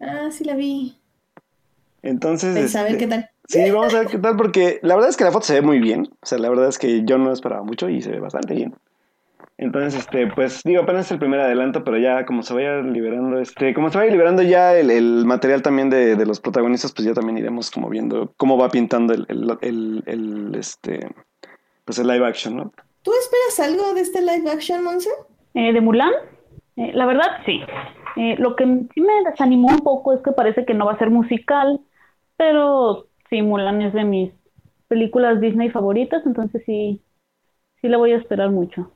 [0.00, 0.98] Ah, sí la vi.
[2.02, 3.30] Entonces, pues a ver este, qué tal.
[3.48, 5.62] Sí, vamos a ver qué tal, porque la verdad es que la foto se ve
[5.62, 6.06] muy bien.
[6.20, 8.74] O sea, la verdad es que yo no esperaba mucho y se ve bastante bien.
[9.56, 13.40] Entonces, este, pues digo, apenas es el primer adelanto, pero ya como se vaya liberando,
[13.40, 17.38] este, como se vaya liberando ya el, material también de, los protagonistas, pues ya también
[17.38, 19.26] iremos como viendo cómo va pintando el,
[19.62, 21.08] el, este,
[21.86, 22.72] pues el live action, ¿no?
[23.02, 25.10] ¿Tú esperas algo de este live action, Monse?
[25.54, 26.12] Eh, ¿De Mulan?
[26.76, 27.60] Eh, la verdad, sí.
[28.16, 30.98] Eh, lo que sí me desanimó un poco es que parece que no va a
[30.98, 31.80] ser musical,
[32.36, 34.32] pero sí, Mulan es de mis
[34.88, 37.00] películas Disney favoritas, entonces sí,
[37.80, 38.92] sí la voy a esperar mucho.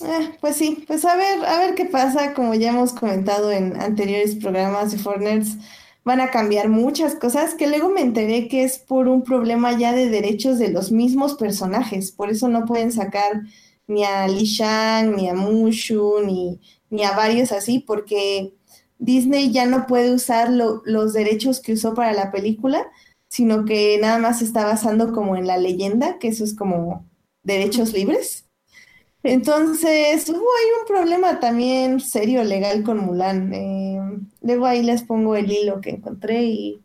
[0.00, 3.80] Eh, pues sí, pues a ver, a ver qué pasa, como ya hemos comentado en
[3.80, 5.56] anteriores programas de Forners,
[6.04, 9.92] van a cambiar muchas cosas que luego me enteré que es por un problema ya
[9.92, 13.42] de derechos de los mismos personajes, por eso no pueden sacar
[13.86, 16.60] ni a Li Shang, ni a Mushu, ni,
[16.90, 18.52] ni a varios así, porque
[18.98, 22.86] Disney ya no puede usar los derechos que usó para la película,
[23.28, 27.06] sino que nada más se está basando como en la leyenda, que eso es como
[27.42, 28.44] derechos libres.
[29.24, 33.52] Entonces, hubo ahí un problema también serio legal con Mulan.
[33.54, 34.00] Eh,
[34.42, 36.80] luego ahí les pongo el hilo que encontré y,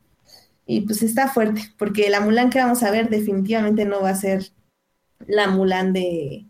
[0.65, 4.15] y, pues está fuerte, porque la Mulan que vamos a ver definitivamente no va a
[4.15, 4.51] ser
[5.27, 6.45] la Mulan de,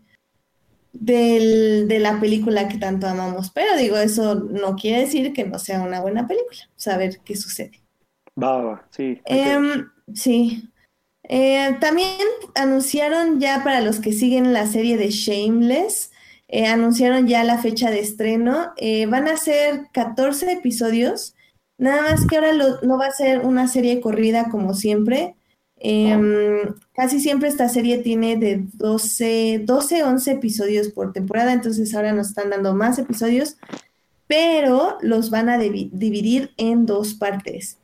[0.92, 3.50] de la película que tanto amamos.
[3.50, 6.60] Pero digo, eso no quiere decir que no sea una buena película.
[6.76, 7.82] Saber qué sucede.
[8.42, 9.20] Va, va, sí.
[9.24, 10.68] Em, sí.
[11.24, 12.16] Eh, también
[12.54, 16.10] anunciaron ya para los que siguen la serie de Shameless,
[16.48, 18.72] eh, anunciaron ya la fecha de estreno.
[18.76, 21.34] Eh, van a ser 14 episodios
[21.78, 25.34] Nada más que ahora lo- no va a ser una serie corrida como siempre.
[25.78, 32.12] Em, casi siempre esta serie tiene de 12, 12, 11 episodios por temporada, entonces ahora
[32.12, 33.56] nos están dando más episodios,
[34.26, 37.78] pero los van a divi- dividir en dos partes.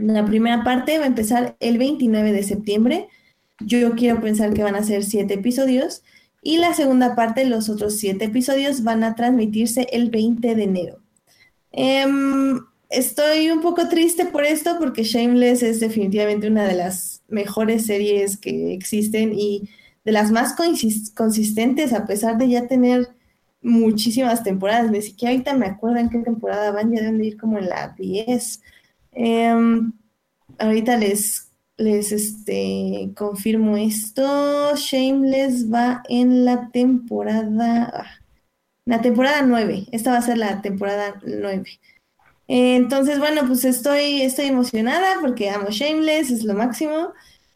[0.00, 3.08] La primera parte va a empezar el 29 de septiembre.
[3.60, 6.02] Yo quiero pensar que van a ser siete episodios.
[6.42, 10.98] Y la segunda parte, los otros siete episodios, van a transmitirse el 20 de enero.
[11.72, 12.58] Em,
[12.88, 18.36] estoy un poco triste por esto porque Shameless es definitivamente una de las mejores series
[18.38, 19.68] que existen y
[20.04, 23.08] de las más consis- consistentes a pesar de ya tener
[23.62, 24.90] muchísimas temporadas.
[24.90, 27.68] Ni siquiera ahorita me acuerdo en qué temporada van, ya deben de ir como en
[27.68, 28.62] la 10.
[29.12, 29.92] Em,
[30.58, 34.74] ahorita les, les este, confirmo esto.
[34.76, 38.06] Shameless va en la temporada, ah,
[38.84, 39.86] la temporada 9.
[39.92, 41.64] Esta va a ser la temporada 9.
[42.48, 47.12] Eh, Entonces, bueno, pues estoy, estoy emocionada porque amo Shameless, es lo máximo.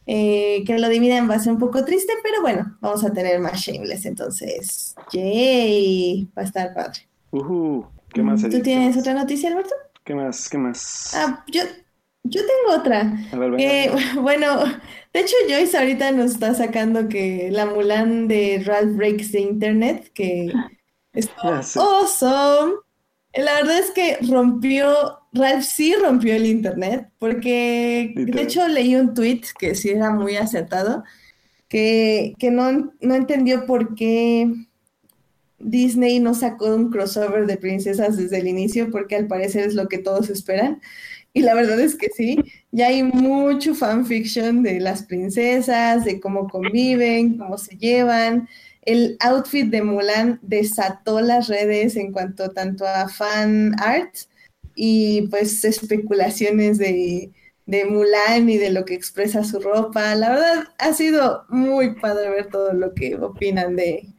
[0.07, 3.39] Eh, que lo dividan va a ser un poco triste, pero bueno, vamos a tener
[3.39, 7.07] más Shameless, entonces, yay, va a estar padre.
[8.13, 8.43] ¿Qué más?
[8.43, 9.73] ¿Tú tienes otra noticia, Alberto?
[10.05, 10.47] ¿Qué más?
[10.49, 11.11] ¿Qué más?
[11.11, 11.61] Ah, yo,
[12.23, 13.13] yo tengo otra.
[13.31, 14.01] A ver, venga, Eh, venga.
[14.21, 14.63] bueno,
[15.13, 20.11] de hecho Joyce ahorita nos está sacando que la Mulan de Ralph Breaks de Internet,
[20.13, 20.61] que
[21.43, 21.79] Ah, sí.
[21.79, 22.73] awesome.
[23.35, 29.13] La verdad es que rompió, Ralph sí rompió el Internet, porque de hecho leí un
[29.13, 31.03] tweet que sí era muy acertado,
[31.69, 34.51] que, que no, no entendió por qué
[35.59, 39.87] Disney no sacó un crossover de princesas desde el inicio, porque al parecer es lo
[39.87, 40.81] que todos esperan.
[41.33, 42.37] Y la verdad es que sí,
[42.71, 48.47] ya hay mucho fanfiction de las princesas, de cómo conviven, cómo se llevan.
[48.83, 54.15] El outfit de Mulan desató las redes en cuanto tanto a fan art
[54.75, 57.31] y pues especulaciones de,
[57.65, 60.15] de Mulan y de lo que expresa su ropa.
[60.15, 64.14] La verdad ha sido muy padre ver todo lo que opinan de,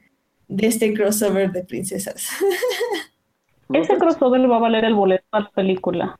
[0.48, 2.28] de este crossover de princesas.
[3.72, 6.16] Ese crossover le va a valer el boleto a la película.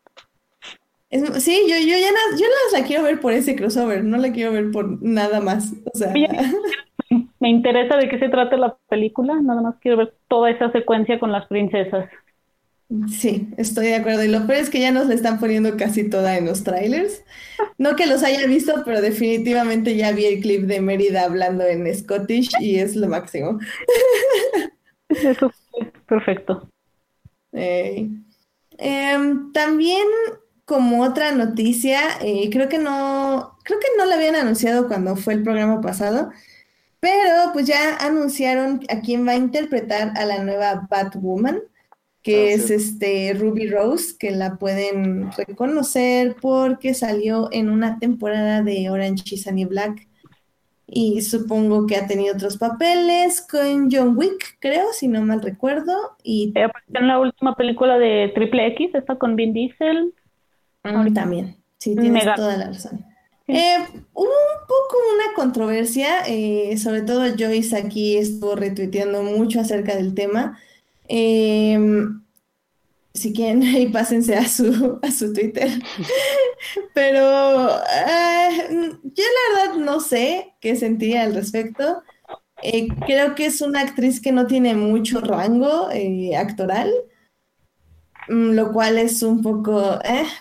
[1.11, 4.17] Es- sí, yo, yo ya na- yo más la quiero ver por ese crossover, no
[4.17, 5.73] la quiero ver por nada más.
[5.95, 6.12] O sea,
[7.39, 11.21] Me interesa de qué se trata la película, nada más quiero ver toda esa secuencia
[11.21, 12.09] con las princesas.
[13.11, 14.25] Sí, estoy de acuerdo.
[14.25, 17.22] Y lo peor es que ya nos la están poniendo casi toda en los trailers.
[17.79, 21.92] No que los haya visto, pero definitivamente ya vi el clip de Mérida hablando en
[21.94, 23.59] Scottish y es lo máximo.
[25.09, 26.68] Eso fue perfecto.
[27.53, 28.09] Eh,
[28.79, 30.07] em, también
[30.66, 35.35] como otra noticia, eh, creo que no, creo que no la habían anunciado cuando fue
[35.35, 36.31] el programa pasado,
[37.01, 41.62] pero pues ya anunciaron a quién va a interpretar a la nueva Batwoman,
[42.27, 42.75] que Ah, es sí.
[42.75, 49.45] este Ruby Rose, que la pueden reconocer porque salió en una temporada de Orange is
[49.45, 50.09] the New Black.
[50.89, 56.17] Y supongo que ha tenido otros papeles con John Wick, creo, si no mal recuerdo.
[56.23, 60.15] Y Eh, apareció en la última película de Triple X, esta con Vin Diesel.
[60.85, 62.35] Mm, También, sí, tienes Mega.
[62.37, 63.05] toda la razón.
[63.49, 63.77] Eh,
[64.15, 70.15] hubo un poco una controversia, eh, sobre todo Joyce aquí estuvo retuiteando mucho acerca del
[70.15, 70.59] tema.
[71.09, 71.79] Eh,
[73.16, 75.69] si quieren, ahí pásense a su, a su Twitter.
[76.95, 82.03] Pero eh, yo la verdad no sé qué sentía al respecto.
[82.62, 86.90] Eh, creo que es una actriz que no tiene mucho rango eh, actoral.
[88.29, 89.99] Mm, Lo cual es un poco,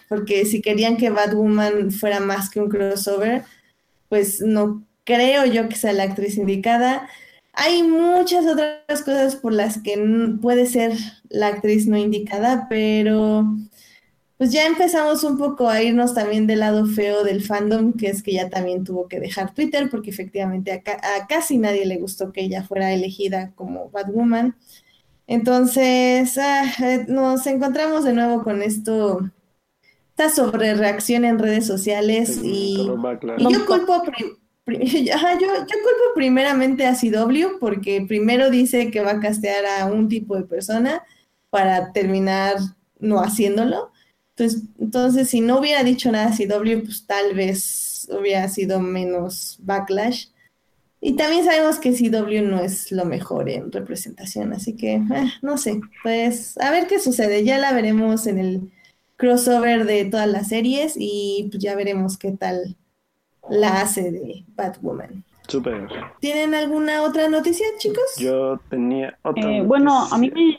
[0.10, 3.44] porque si querían que Batwoman fuera más que un crossover,
[4.10, 7.08] pues no creo yo que sea la actriz indicada.
[7.56, 9.98] Hay muchas otras cosas por las que
[10.42, 10.94] puede ser
[11.30, 13.46] la actriz no indicada, pero
[14.38, 18.24] pues ya empezamos un poco a irnos también del lado feo del fandom, que es
[18.24, 21.98] que ya también tuvo que dejar Twitter, porque efectivamente a, ca- a casi nadie le
[21.98, 24.56] gustó que ella fuera elegida como Batwoman.
[25.28, 29.32] Entonces, ah, eh, nos encontramos de nuevo con esto,
[30.12, 33.02] esta sobrereacción en redes sociales y,
[33.36, 34.04] y yo culpo,
[34.68, 40.36] yo, culpo primeramente a CW porque primero dice que va a castear a un tipo
[40.36, 41.04] de persona
[41.52, 42.56] para terminar
[43.00, 43.92] no haciéndolo.
[44.36, 49.58] Entonces, entonces si no hubiera dicho nada a CW, pues tal vez hubiera sido menos
[49.62, 50.28] backlash.
[51.00, 55.60] Y también sabemos que CW no es lo mejor en representación, así que eh, no
[55.60, 57.44] sé, pues a ver qué sucede.
[57.44, 58.72] Ya la veremos en el
[59.16, 62.76] crossover de todas las series y pues ya veremos qué tal
[63.50, 65.24] la hace de Batwoman.
[65.48, 65.88] Súper.
[66.20, 68.16] ¿Tienen alguna otra noticia, chicos?
[68.18, 70.58] Yo tenía otra Eh, bueno, a mí me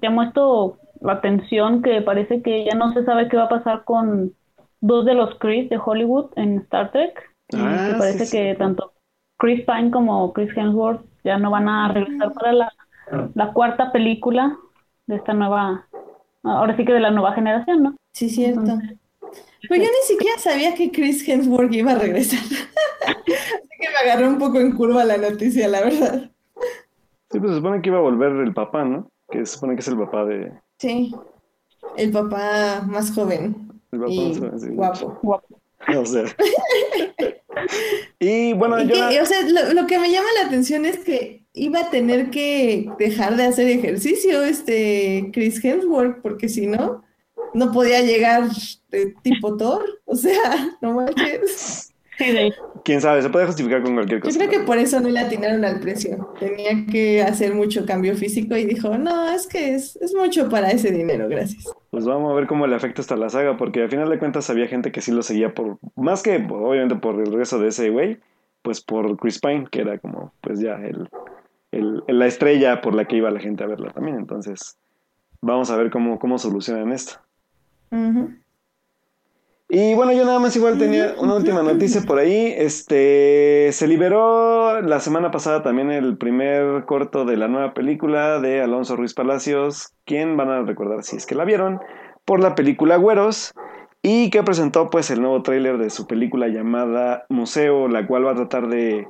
[0.00, 3.84] llamó esto la tensión que parece que ya no se sabe qué va a pasar
[3.84, 4.34] con
[4.80, 7.30] dos de los Chris de Hollywood en Star Trek.
[7.54, 8.92] Ah, que parece sí, que tanto
[9.38, 12.72] Chris Pine como Chris Hemsworth ya no van a regresar para la,
[13.34, 14.56] la cuarta película
[15.06, 15.86] de esta nueva,
[16.42, 17.96] ahora sí que de la nueva generación, ¿no?
[18.14, 18.60] Sí, cierto.
[18.60, 18.98] Entonces,
[19.68, 22.40] Pero yo ni siquiera sabía que Chris Hemsworth iba a regresar.
[23.06, 26.30] Así que me agarró un poco en curva la noticia, la verdad.
[27.30, 29.10] Sí, pues se supone que iba a volver el papá, ¿no?
[29.30, 30.52] Que se supone que es el papá de...
[30.78, 31.14] Sí.
[31.96, 34.68] El papá más joven El papá y sí.
[34.70, 35.18] guapo.
[35.22, 35.60] guapo.
[35.96, 36.24] O sea.
[38.18, 39.08] y bueno, Y yo...
[39.08, 42.30] que, o sea, lo, lo que me llama la atención es que iba a tener
[42.30, 47.03] que dejar de hacer ejercicio este Chris Hemsworth, porque si no,
[47.54, 48.44] no podía llegar
[48.90, 49.82] de tipo Thor.
[50.06, 51.90] O sea, no manches.
[52.16, 52.52] Sí.
[52.84, 54.38] Quién sabe, se puede justificar con cualquier Yo cosa.
[54.38, 56.32] creo que por eso no le atinaron al precio.
[56.38, 60.70] Tenía que hacer mucho cambio físico y dijo, no, es que es, es mucho para
[60.70, 61.64] ese dinero, gracias.
[61.90, 64.48] Pues vamos a ver cómo le afecta hasta la saga, porque al final de cuentas
[64.48, 67.68] había gente que sí lo seguía por, más que por- obviamente por el regreso de
[67.68, 68.18] ese güey,
[68.62, 71.08] pues por Chris Pine, que era como, pues ya, el,
[71.72, 74.18] el- la estrella por la que iba la gente a verla también.
[74.18, 74.76] Entonces,
[75.40, 77.14] vamos a ver cómo, cómo solucionan esto.
[79.76, 82.54] Y bueno, yo nada más igual tenía una última noticia por ahí.
[82.56, 88.60] Este se liberó la semana pasada también el primer corto de la nueva película de
[88.62, 91.80] Alonso Ruiz Palacios, quien van a recordar si es que la vieron,
[92.24, 93.52] por la película Güeros,
[94.00, 98.30] y que presentó pues el nuevo tráiler de su película llamada Museo, la cual va
[98.30, 99.08] a tratar de,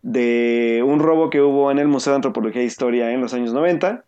[0.00, 3.52] de un robo que hubo en el Museo de Antropología e Historia en los años
[3.52, 4.05] 90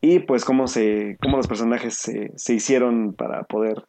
[0.00, 3.84] y pues cómo se cómo los personajes se, se hicieron para poder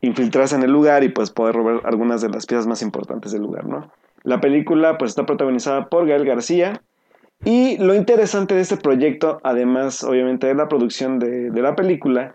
[0.00, 3.42] infiltrarse en el lugar y pues poder robar algunas de las piezas más importantes del
[3.42, 3.92] lugar, ¿no?
[4.24, 6.82] La película pues está protagonizada por Gael García
[7.44, 12.32] y lo interesante de este proyecto, además obviamente de la producción de, de la película,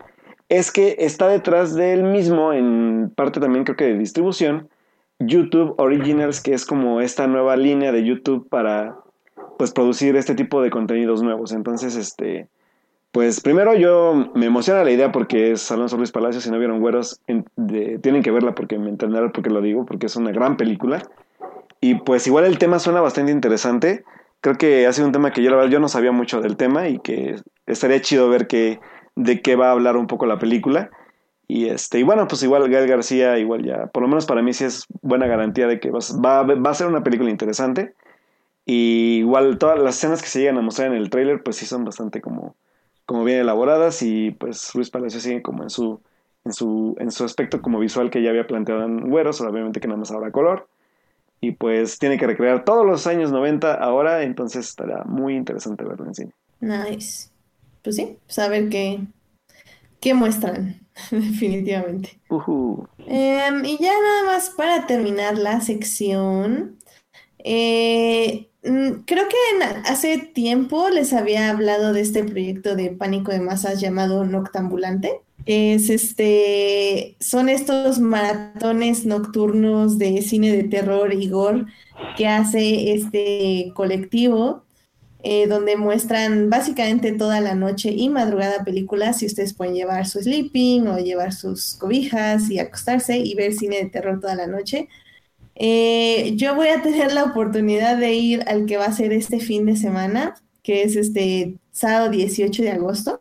[0.48, 4.68] es que está detrás del mismo, en parte también creo que de distribución,
[5.18, 8.96] YouTube Originals, que es como esta nueva línea de YouTube para
[9.58, 11.52] pues producir este tipo de contenidos nuevos.
[11.52, 12.48] Entonces, este,
[13.12, 16.80] pues primero yo me emociona la idea porque es Alonso Luis Palacios, si no vieron
[16.80, 17.20] Güeros,
[18.02, 21.02] tienen que verla porque me entenderán por qué lo digo, porque es una gran película.
[21.80, 24.04] Y pues igual el tema suena bastante interesante.
[24.40, 26.56] Creo que ha sido un tema que yo la verdad yo no sabía mucho del
[26.56, 28.78] tema y que estaría chido ver que,
[29.16, 30.90] de qué va a hablar un poco la película.
[31.46, 34.52] Y este, y bueno, pues igual Gael García, igual ya, por lo menos para mí
[34.52, 36.00] sí es buena garantía de que va,
[36.42, 37.94] va, va a ser una película interesante.
[38.66, 41.64] Y igual todas las escenas que se llegan a mostrar en el tráiler, pues sí
[41.64, 42.54] son bastante como,
[43.08, 44.02] como bien elaboradas.
[44.02, 46.00] Y pues Luis Palacio sigue como en su,
[46.44, 49.88] en su, en su aspecto como visual que ya había planteado en Güeros, obviamente que
[49.88, 50.68] nada más habrá color.
[51.40, 56.04] Y pues tiene que recrear todos los años 90 ahora, entonces estará muy interesante verlo
[56.06, 56.32] en cine.
[56.60, 57.30] Nice.
[57.82, 59.00] Pues sí, pues a ver qué,
[60.00, 60.78] qué muestran,
[61.10, 62.20] definitivamente.
[63.06, 66.76] Em, y ya nada más para terminar la sección,
[67.38, 73.80] eh, creo que hace tiempo les había hablado de este proyecto de pánico de masas
[73.80, 75.20] llamado Noctambulante.
[75.46, 81.64] Es este, son estos maratones nocturnos de cine de terror y gore
[82.16, 84.64] que hace este colectivo
[85.24, 90.20] eh, donde muestran básicamente toda la noche y madrugada películas y ustedes pueden llevar su
[90.20, 94.88] sleeping o llevar sus cobijas y acostarse y ver cine de terror toda la noche.
[95.60, 99.40] Eh, yo voy a tener la oportunidad de ir al que va a ser este
[99.40, 103.18] fin de semana, que es este sábado 18 de agosto.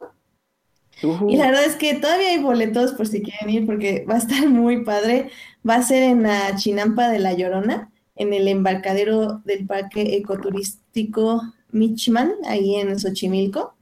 [1.27, 4.19] Y la verdad es que todavía hay boletos por si quieren ir porque va a
[4.19, 5.31] estar muy padre.
[5.67, 11.41] Va a ser en la Chinampa de La Llorona, en el embarcadero del Parque Ecoturístico
[11.71, 13.75] Michman, ahí en Xochimilco.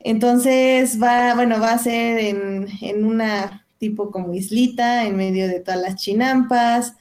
[0.00, 5.60] Entonces va, bueno, va a ser en, en una tipo como islita, en medio de
[5.60, 6.94] todas las chinampas.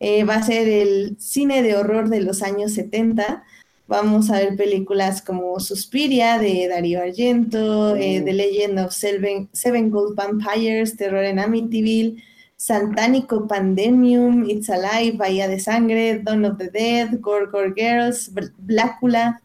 [0.00, 3.44] Eh, va a ser el cine de horror de los años 70.
[3.86, 8.24] Vamos a ver películas como Suspiria de Darío Argento, eh, Mm.
[8.24, 12.22] The Legend of Seven, Seven Gold Vampires, Terror en Amityville,
[12.56, 18.52] Santánico Pandemium, It's Alive, Bahía de Sangre, Dawn of the Dead, Gore Gore Girls, Bl-
[18.58, 19.40] Blácula,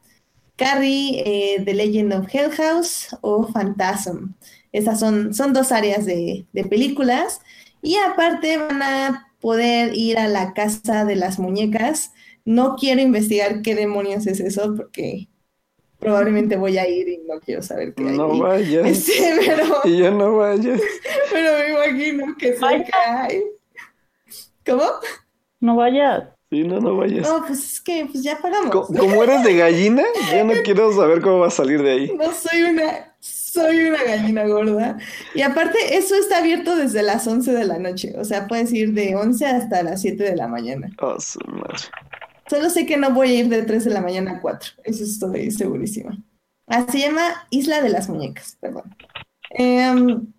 [0.55, 4.33] Carrie, eh, The Legend of Hell House o Phantasm.
[4.71, 7.39] Estas son, son dos áreas de, de películas.
[7.81, 12.13] Y aparte van a poder ir a la casa de las muñecas.
[12.45, 15.29] No quiero investigar qué demonios es eso porque
[15.99, 18.85] probablemente voy a ir y no quiero saber qué hay No vayas.
[19.09, 20.81] Este, pero, Y ya no vayas.
[21.31, 23.43] pero me imagino que que hay.
[24.65, 24.83] ¿Cómo?
[25.59, 26.29] No vayas.
[26.49, 27.27] Sí, no, no vayas.
[27.27, 28.71] No, pues es que pues ya pagamos.
[28.71, 32.13] Co- Como eres de gallina, ya no quiero saber cómo va a salir de ahí.
[32.15, 33.12] No soy una
[33.53, 34.97] Soy una gallina gorda.
[35.35, 38.15] Y aparte, eso está abierto desde las 11 de la noche.
[38.17, 40.89] O sea, puedes ir de 11 hasta las 7 de la mañana.
[40.99, 41.77] Oh, su madre.
[42.49, 44.71] Solo sé que no voy a ir de 3 de la mañana a 4.
[44.83, 46.17] Eso estoy segurísima.
[46.65, 48.95] Ah, se llama Isla de las Muñecas, perdón.
[49.51, 50.33] Em,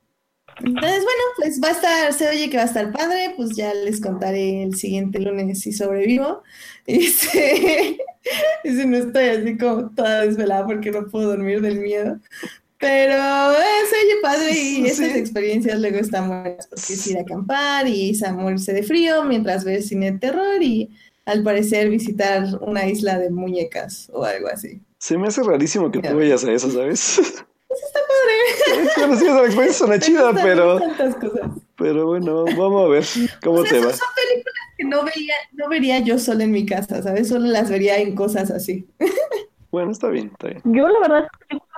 [0.58, 3.72] entonces, bueno, pues va a estar, se oye que va a estar padre, pues ya
[3.74, 6.42] les contaré el siguiente lunes si sobrevivo.
[6.86, 7.98] Y si,
[8.64, 12.20] y si no estoy así como toda desvelada porque no puedo dormir del miedo.
[12.84, 13.14] Pero
[13.88, 15.18] se oye padre y esas Sí.
[15.18, 19.24] experiencias luego están buenas, porque es ir a acampar y es a morirse de frío
[19.24, 20.90] mientras ves cine de terror y
[21.24, 24.80] al parecer visitar una isla de muñecas o algo así.
[24.98, 26.14] Se me hace rarísimo que tú Ya.
[26.14, 27.18] vayas a eso, ¿sabes?
[27.18, 28.90] Está padre.
[28.98, 31.16] Bueno, sí, esa experiencia suena chida, pero, cosas.
[31.76, 33.04] pero bueno, vamos a ver
[33.42, 33.92] cómo O sea, te va.
[33.92, 37.28] son películas que no veía, no vería yo sola en mi casa, ¿sabes?
[37.28, 38.86] Solo las vería en cosas así.
[39.74, 40.62] Bueno, está bien, está bien.
[40.66, 41.28] Yo la verdad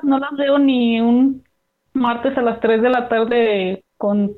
[0.02, 1.42] no las veo ni un
[1.94, 4.36] martes a las 3 de la tarde con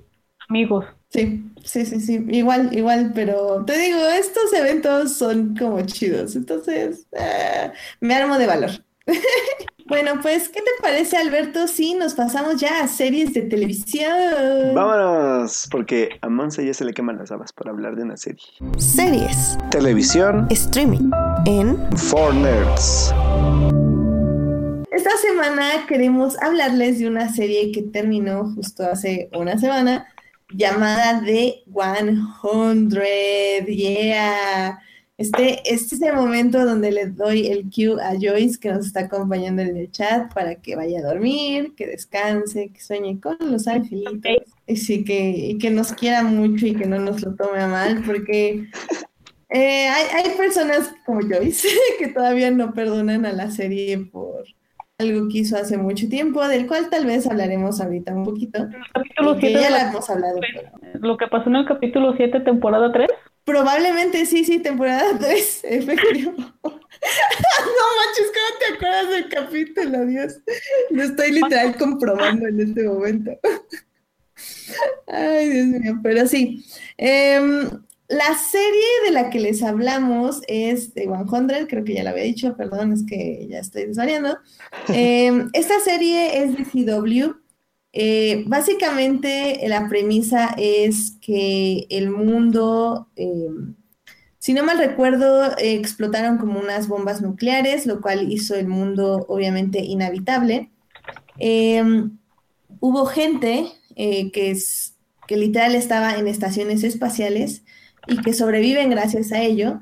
[0.48, 0.84] amigos.
[1.08, 7.08] Sí, sí, sí, sí, igual, igual, pero te digo, estos eventos son como chidos, entonces
[7.10, 8.70] eh, me armo de valor.
[9.88, 14.74] Bueno, pues, ¿qué te parece, Alberto, si nos pasamos ya a series de televisión?
[14.74, 18.44] Vámonos, porque a Monse ya se le queman las habas para hablar de una serie.
[18.76, 19.56] Series.
[19.70, 21.10] Televisión Streaming.
[21.46, 23.14] En for Nerds.
[24.90, 30.06] Esta semana queremos hablarles de una serie que terminó justo hace una semana
[30.50, 33.66] llamada The 100.
[33.66, 34.80] Yeah.
[35.18, 39.00] Este, este es el momento donde le doy el cue a Joyce que nos está
[39.00, 43.66] acompañando en el chat para que vaya a dormir, que descanse, que sueñe con los
[43.66, 44.14] angelitos.
[44.68, 47.66] Y sí, que, y que nos quiera mucho y que no nos lo tome a
[47.66, 48.66] mal, porque
[49.50, 51.66] eh, hay, hay personas como Joyce
[51.98, 54.44] que todavía no perdonan a la serie por
[55.00, 58.58] algo que hizo hace mucho tiempo, del cual tal vez hablaremos ahorita un poquito.
[58.64, 60.38] El capítulo Que 7 ya la la- hemos hablado.
[60.40, 63.08] pero- lo que pasó en el capítulo 7, temporada 3.
[63.48, 66.32] Probablemente sí, sí, temporada 3, efectivo.
[66.32, 70.34] no manches, ¿cómo te acuerdas del capítulo, Dios?
[70.90, 73.30] Lo estoy literal comprobando en este momento.
[75.06, 76.62] Ay, Dios mío, pero sí.
[76.98, 77.70] Em,
[78.08, 82.24] la serie de la que les hablamos es de 100, creo que ya la había
[82.24, 84.36] dicho, perdón, es que ya estoy desvariando.
[84.88, 87.47] Em, esta serie es de CW.
[87.92, 93.48] Eh, básicamente la premisa es que el mundo, eh,
[94.38, 99.80] si no mal recuerdo, explotaron como unas bombas nucleares, lo cual hizo el mundo obviamente
[99.80, 100.70] inhabitable.
[101.38, 101.82] Eh,
[102.80, 103.66] hubo gente
[103.96, 107.64] que, es, que literal estaba en estaciones espaciales
[108.06, 109.80] y que sobreviven gracias a ello.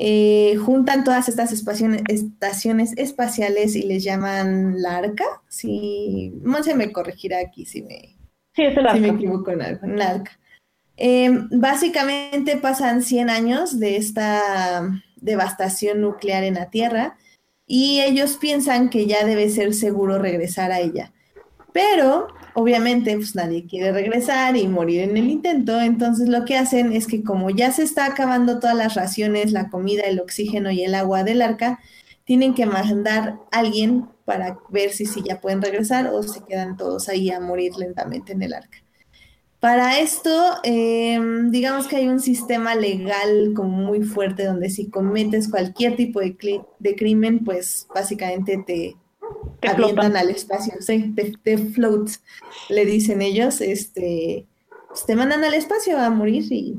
[0.00, 5.24] Eh, juntan todas estas espaciones- estaciones espaciales y les llaman la arca.
[5.48, 8.16] Si, Monse me corregirá aquí si me,
[8.54, 10.38] Sí, es el si me equivoco en algo, en arca.
[10.96, 17.16] Eh, básicamente pasan 100 años de esta devastación nuclear en la Tierra
[17.66, 21.12] y ellos piensan que ya debe ser seguro regresar a ella.
[21.72, 26.92] Pero obviamente pues nadie quiere regresar y morir en el intento, entonces lo que hacen
[26.92, 30.84] es que como ya se está acabando todas las raciones, la comida, el oxígeno y
[30.84, 31.80] el agua del arca,
[32.24, 37.08] tienen que mandar a alguien para ver si, ya pueden regresar o se quedan todos
[37.08, 38.78] ahí a morir lentamente en el arca.
[39.60, 40.30] Para esto,
[40.62, 46.20] eh, digamos que hay un sistema legal como muy fuerte donde si cometes cualquier tipo
[46.20, 48.96] de crimen, pues básicamente te,
[49.60, 50.16] Te avientan flotan.
[50.16, 52.10] al espacio, sí, te, te float,
[52.68, 54.46] le dicen ellos, este,
[54.88, 56.76] pues te mandan al espacio a morir y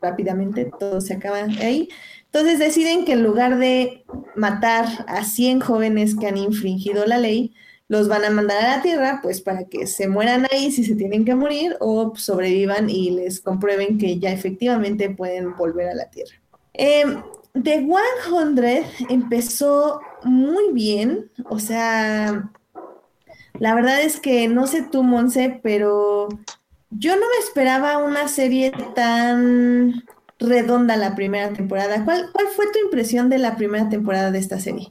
[0.00, 1.88] rápidamente todo se acaba ahí.
[2.26, 4.04] Entonces deciden que en lugar de
[4.36, 7.54] matar a 100 jóvenes que han infringido la ley,
[7.88, 10.94] los van a mandar a la Tierra, pues para que se mueran ahí si se
[10.94, 16.10] tienen que morir o sobrevivan y les comprueben que ya efectivamente pueden volver a la
[16.10, 16.34] Tierra.
[16.74, 17.04] Eh,
[17.54, 22.50] The 100 empezó muy bien, o sea,
[23.58, 26.28] la verdad es que no sé tú, Monse, pero
[26.90, 30.04] yo no me esperaba una serie tan
[30.38, 32.04] redonda la primera temporada.
[32.04, 34.88] ¿Cuál, cuál fue tu impresión de la primera temporada de esta serie?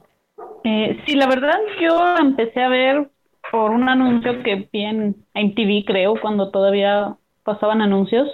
[0.64, 3.10] Eh, sí, la verdad yo empecé a ver
[3.50, 8.28] por un anuncio que vi en MTV, creo, cuando todavía pasaban anuncios.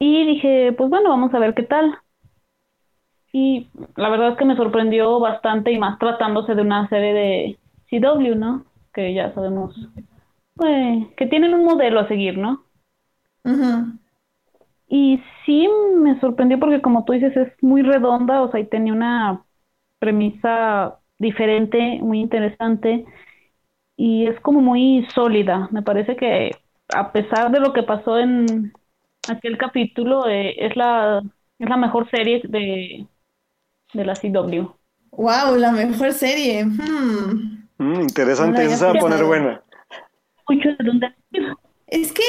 [0.00, 1.98] Y dije, pues bueno, vamos a ver qué tal.
[3.32, 7.58] Y la verdad es que me sorprendió bastante y más tratándose de una serie de
[7.90, 8.64] CW, ¿no?
[8.92, 9.74] Que ya sabemos,
[10.56, 12.64] pues, que tienen un modelo a seguir, ¿no?
[13.44, 13.98] Ujú.
[14.88, 18.92] Y sí me sorprendió porque como tú dices es muy redonda, o sea, y tenía
[18.92, 19.44] una
[19.98, 23.04] premisa diferente, muy interesante.
[23.96, 25.68] y es como muy sólida.
[25.72, 28.72] Me parece que a pesar de lo que pasó en
[29.28, 31.22] aquel capítulo, eh, es la
[31.58, 33.06] es la mejor serie de,
[33.94, 34.70] de la CW.
[35.12, 36.64] Wow, la mejor serie.
[36.64, 37.66] Hmm.
[37.78, 39.62] Mm, interesante, esa se va a poner buena.
[40.48, 41.14] Mucho de dónde
[41.86, 42.22] Es que,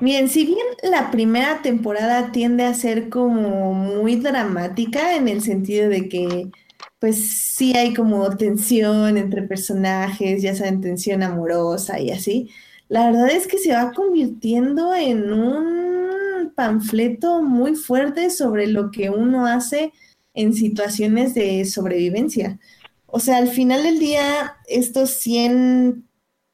[0.00, 5.88] bien, si bien la primera temporada tiende a ser como muy dramática en el sentido
[5.88, 6.50] de que,
[6.98, 12.50] pues sí hay como tensión entre personajes, ya saben, tensión amorosa y así,
[12.88, 19.10] la verdad es que se va convirtiendo en un panfleto muy fuerte sobre lo que
[19.10, 19.92] uno hace
[20.34, 22.58] en situaciones de sobrevivencia.
[23.06, 26.06] O sea, al final del día, estos 100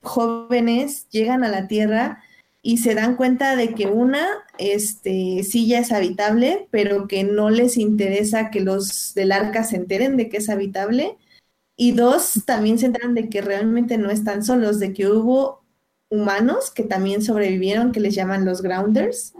[0.02, 2.22] jóvenes llegan a la Tierra
[2.62, 4.26] y se dan cuenta de que una,
[4.58, 9.76] este, sí ya es habitable, pero que no les interesa que los del arca se
[9.76, 11.18] enteren de que es habitable.
[11.76, 15.62] Y dos, también se enteran de que realmente no están solos, de que hubo
[16.08, 19.33] humanos que también sobrevivieron, que les llaman los grounders,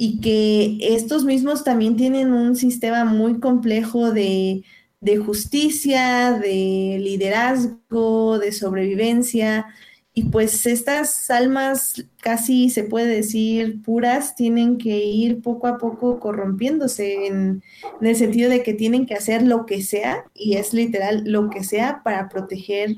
[0.00, 4.62] y que estos mismos también tienen un sistema muy complejo de,
[5.26, 9.66] justicia, de liderazgo, de sobrevivencia.
[10.14, 16.20] Y pues estas almas casi se puede decir puras tienen que ir poco a poco
[16.20, 17.62] corrompiéndose en,
[18.00, 21.64] el sentido de que tienen que hacer lo que sea, y es literal lo que
[21.64, 22.96] sea para proteger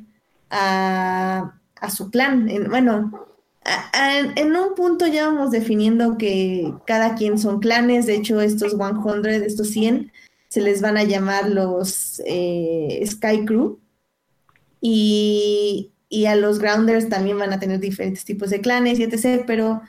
[0.50, 2.50] a, a su clan.
[2.50, 3.29] En, bueno,
[3.64, 9.26] en un punto ya vamos definiendo que cada quien son clanes, de hecho estos 100,
[9.44, 10.12] estos 100,
[10.48, 13.78] se les van a llamar los eh, Sky Crew
[14.80, 15.92] y,
[16.26, 19.44] a los Grounders también van a tener diferentes tipos de clanes y etc.
[19.46, 19.80] Pero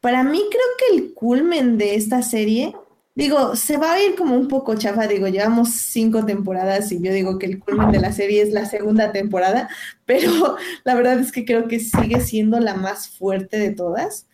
[0.00, 2.74] para mí creo que el culmen de esta serie
[3.20, 7.12] Digo, se va a ir como un poco chafa, digo, llevamos cinco temporadas y yo
[7.12, 9.68] digo que el culmen de la serie es la segunda temporada,
[10.06, 14.26] pero la verdad es que creo que sigue siendo la más fuerte de todas,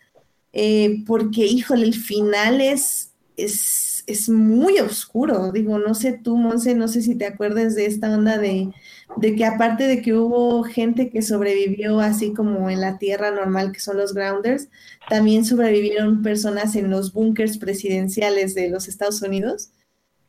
[0.53, 6.77] eh, porque, híjole, el final es, es, es muy oscuro, digo, no sé tú, Monse,
[6.77, 8.71] no sé si te acuerdas de esta onda de,
[9.17, 13.73] de que aparte de que hubo gente que sobrevivió así como en la tierra normal,
[13.73, 14.69] que son los grounders,
[15.09, 19.71] también sobrevivieron personas en los búnkers presidenciales de los Estados Unidos.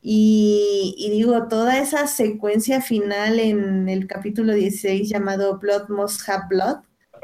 [0.01, 6.77] Y, digo, toda esa secuencia final en el capítulo 16 llamado Blood Must Have Blood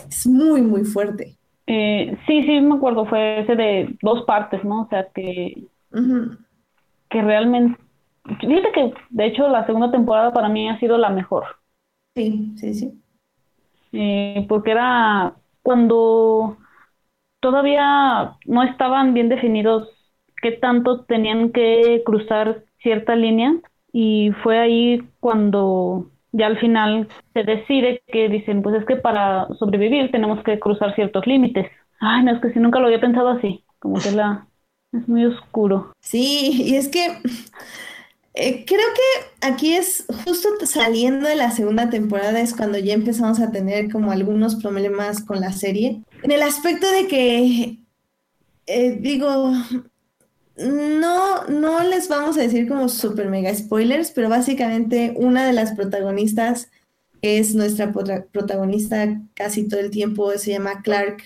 [0.10, 1.38] es muy, muy fuerte.
[1.66, 4.82] Eh, sí, sí, me acuerdo, fue ese de dos partes, ¿no?
[4.82, 5.64] O sea, que,
[7.10, 7.80] que realmente,
[8.40, 11.46] fíjate que de hecho la segunda temporada para mí ha sido la mejor.
[12.16, 13.04] Sí, sí, sí.
[13.92, 16.58] Eh, porque era cuando
[17.40, 19.90] todavía no estaban bien definidos
[20.42, 23.54] qué tanto tenían que cruzar cierta línea
[23.92, 29.48] y fue ahí cuando ya al final se decide que dicen, pues es que para
[29.60, 31.72] sobrevivir tenemos que cruzar ciertos límites.
[32.00, 34.48] Ay, no, es que si nunca lo había pensado así, como que la
[34.92, 35.92] es muy oscuro.
[36.02, 37.08] Sí, y es que
[38.36, 43.40] eh, creo que aquí es justo saliendo de la segunda temporada es cuando ya empezamos
[43.40, 46.02] a tener como algunos problemas con la serie.
[46.24, 47.80] En el aspecto de que,
[48.66, 49.54] eh, digo,
[50.58, 55.74] no, no les vamos a decir como super mega spoilers, pero básicamente una de las
[55.74, 56.70] protagonistas
[57.22, 61.24] es nuestra protagonista casi todo el tiempo, se llama Clark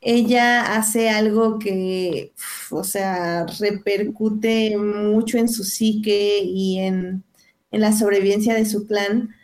[0.00, 2.32] ella hace algo que,
[2.70, 7.24] o sea, repercute mucho en su psique y en,
[7.70, 9.34] la sobrevivencia de su clan.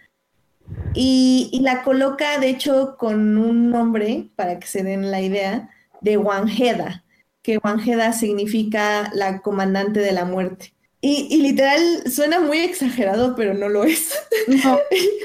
[0.94, 6.16] Y, la coloca, de hecho, con un nombre, para que se den la idea, de
[6.16, 7.05] Wanjeda,
[7.42, 10.72] que Wanjeda significa la comandante de la muerte.
[11.00, 14.14] Y, literal suena muy exagerado, pero no lo es.
[14.46, 14.78] No,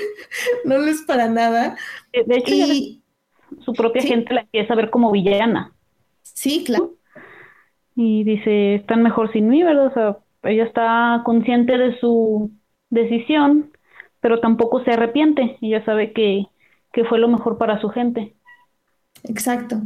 [0.65, 1.77] no lo es para nada.
[2.11, 2.98] De hecho,
[3.63, 5.73] su propia gente la empieza a ver como villana.
[6.21, 6.93] Sí, claro.
[7.95, 9.87] Y dice, están mejor sin mí, ¿verdad?
[9.87, 12.51] O sea, ella está consciente de su
[12.89, 13.71] decisión,
[14.21, 15.57] pero tampoco se arrepiente.
[15.61, 16.45] Ella sabe que,
[16.93, 18.35] que fue lo mejor para su gente.
[19.23, 19.81] Exacto.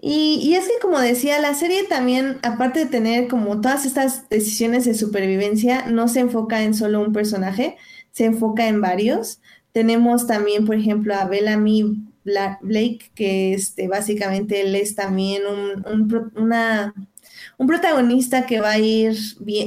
[0.00, 4.28] Y, y, es que, como decía, la serie también, aparte de tener como todas estas
[4.28, 7.76] decisiones de supervivencia, no se enfoca en solo un personaje,
[8.10, 9.40] se enfoca en varios.
[9.72, 16.94] Tenemos también, por ejemplo, a Bellamy Blake, que este, básicamente él es también un, una,
[17.58, 19.16] un protagonista que va a ir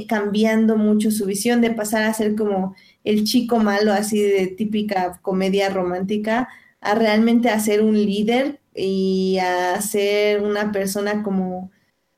[0.07, 5.19] cambiando mucho su visión de pasar a ser como el chico malo, así de típica
[5.21, 6.49] comedia romántica,
[6.81, 11.71] a realmente a ser un líder y a ser una persona como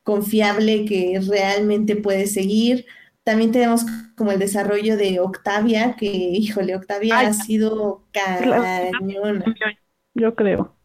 [0.03, 2.85] confiable que realmente puede seguir.
[3.23, 3.85] También tenemos
[4.15, 9.45] como el desarrollo de Octavia, que híjole, Octavia ha sido cañona.
[10.19, 10.75] Yo creo.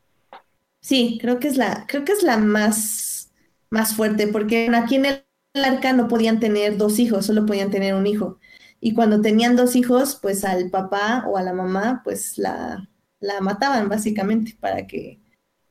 [0.80, 3.32] Sí, creo que es la, creo que es la más,
[3.70, 5.24] más fuerte, porque aquí en el
[5.54, 8.38] arca no podían tener dos hijos, solo podían tener un hijo.
[8.80, 12.88] Y cuando tenían dos hijos, pues al papá o a la mamá, pues la,
[13.20, 15.20] la mataban básicamente para que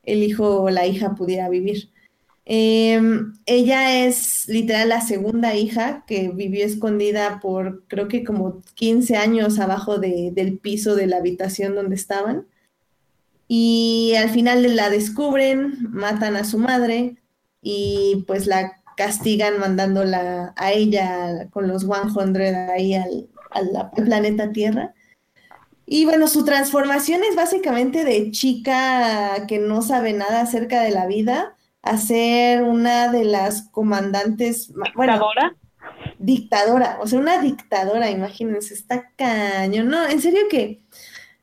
[0.04, 1.92] el hijo o la hija pudiera vivir.
[2.46, 9.16] Em, ella es literal la segunda hija que vivió escondida por creo que como 15
[9.16, 12.48] años abajo del piso de la habitación donde estaban.
[13.56, 17.18] Y al final la descubren, matan a su madre
[17.62, 24.96] y pues la castigan mandándola a ella con los 100 ahí al, al planeta Tierra.
[25.86, 31.06] Y bueno, su transformación es básicamente de chica que no sabe nada acerca de la
[31.06, 34.74] vida a ser una de las comandantes.
[34.96, 35.56] Bueno, ¿Dictadora?
[36.18, 39.84] Dictadora, o sea, una dictadora, imagínense, está caño.
[39.84, 40.82] No, en serio que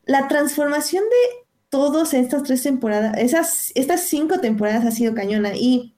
[0.06, 1.40] la transformación de
[1.70, 5.56] todas estas tres temporadas, esas, estas cinco temporadas ha sido cañona.
[5.56, 5.94] Y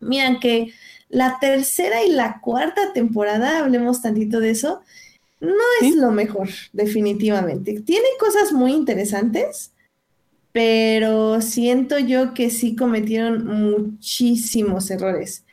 [0.00, 0.74] miren que
[1.08, 4.82] la tercera y la cuarta temporada, hablemos tantito de eso,
[5.40, 7.80] no es lo mejor, definitivamente.
[7.80, 9.72] Tiene cosas muy interesantes,
[10.52, 15.44] pero siento yo que sí cometieron muchísimos errores,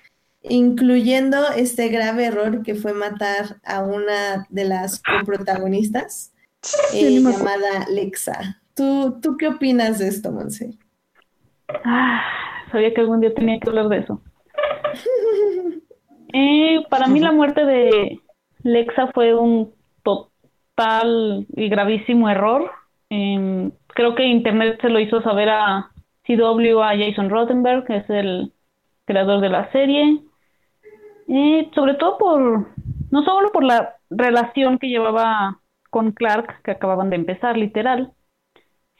[0.43, 6.31] incluyendo este grave error que fue matar a una de las protagonistas,
[6.93, 8.60] eh, llamada Lexa.
[8.75, 10.71] ¿Tú, ¿Tú qué opinas de esto, Monse?
[11.83, 12.21] Ah,
[12.71, 14.21] sabía que algún día tenía que hablar de eso.
[16.33, 18.21] Eh, para mí la muerte de
[18.63, 22.71] Lexa fue un total y gravísimo error.
[23.09, 25.91] Em, creo que Internet se lo hizo saber a
[26.25, 28.53] CW, a Jason Rottenberg, que es el
[29.03, 30.21] creador de la serie.
[31.75, 32.67] sobre todo por,
[33.11, 35.59] no solo por la relación que llevaba
[35.89, 38.13] con Clark, que acababan de empezar, literal,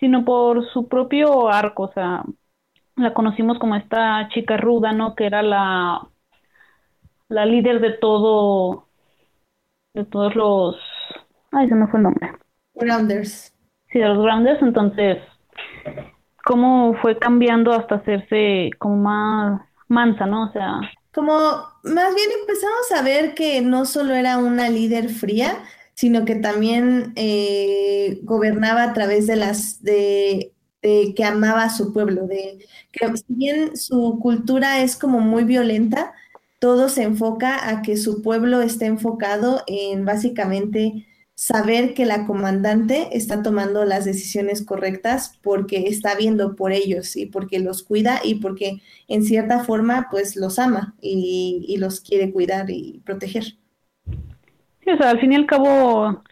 [0.02, 2.24] sino por su propio arco, o sea,
[2.98, 5.16] la conocimos como esta chica ruda, ¿no?
[5.16, 6.08] Que era la,
[7.30, 8.88] la líder de todo,
[9.94, 10.76] de todos los,
[11.52, 12.32] ay, se me fue el nombre.
[12.74, 13.54] Grounders.
[13.92, 15.20] Sí, de los Grounders, entonces,
[16.46, 20.46] cómo fue cambiando hasta hacerse como más mansa, ¿no?
[20.46, 20.80] O sea...
[21.14, 21.34] Como
[21.84, 25.58] más bien empezamos a ver que no solo era una líder fría,
[26.02, 32.26] sino que también eh, gobernaba a través de las de, que amaba a su pueblo,
[32.26, 32.58] de
[32.92, 36.14] que si bien su cultura es como muy violenta,
[36.58, 43.10] todo se enfoca a que su pueblo esté enfocado en básicamente saber que la comandante
[43.16, 48.36] está tomando las decisiones correctas porque está viendo por ellos y porque los cuida y
[48.36, 53.61] porque en cierta forma pues los ama y, los quiere cuidar y proteger.
[54.94, 56.24] O sea, al fin y al cabo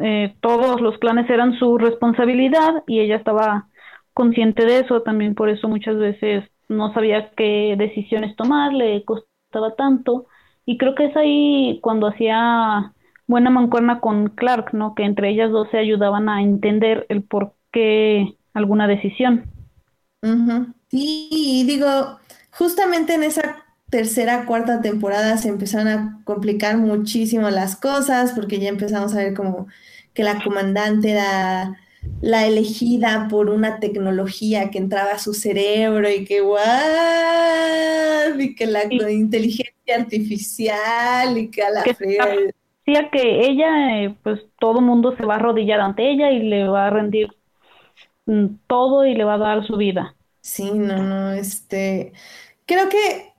[0.00, 3.68] eh, todos los planes eran su responsabilidad y ella estaba
[4.14, 9.74] consciente de eso, también por eso muchas veces no sabía qué decisiones tomar, le costaba
[9.76, 10.26] tanto
[10.66, 12.94] y creo que es ahí cuando hacía
[13.26, 14.94] buena mancuerna con Clark, ¿no?
[14.94, 19.46] Que entre ellas dos se ayudaban a entender el por qué alguna decisión.
[20.90, 22.18] Sí, digo,
[22.52, 28.68] justamente en esa tercera, cuarta temporada se empezaron a complicar muchísimo las cosas porque ya
[28.68, 29.66] empezamos a ver como
[30.14, 31.76] que la comandante era
[32.20, 36.60] la elegida por una tecnología que entraba a su cerebro y que guau,
[38.38, 44.80] y que la inteligencia artificial y que a la fría que ella, eh, pues todo
[44.80, 47.28] mundo se va a arrodillar ante ella y le va a rendir
[48.26, 50.14] mm, todo y le va a dar su vida.
[50.40, 52.12] Sí, no, no, este,
[52.66, 53.29] creo que,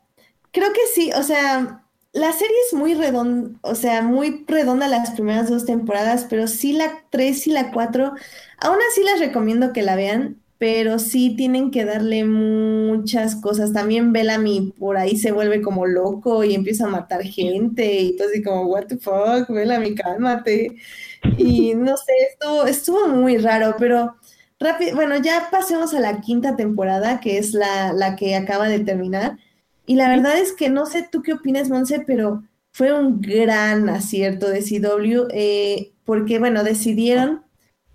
[0.52, 1.84] creo que sí, o sea,
[2.14, 6.74] la serie es muy redonda, o sea, muy redonda las primeras dos temporadas, pero sí
[6.74, 8.14] la tres y la cuatro,
[8.60, 13.74] aún así les recomiendo que la vean, pero sí tienen que darle muchas cosas.
[13.74, 18.28] También Bellamy por ahí se vuelve como loco y empieza a matar gente y todo
[18.30, 20.76] así como, what the fuck, Bellamy, cálmate.
[21.38, 24.16] Y no sé, estuvo, estuvo muy raro, pero
[24.60, 28.80] rápido, bueno, ya pasemos a la quinta temporada, que es la, la que acaba de
[28.82, 29.38] terminar.
[29.92, 33.89] Y la verdad es que no sé tú qué opinas, Monse, pero fue un gran
[33.89, 37.42] acierto de CW, eh, porque, bueno, decidieron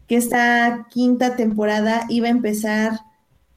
[0.07, 2.91] que esta quinta temporada iba a empezar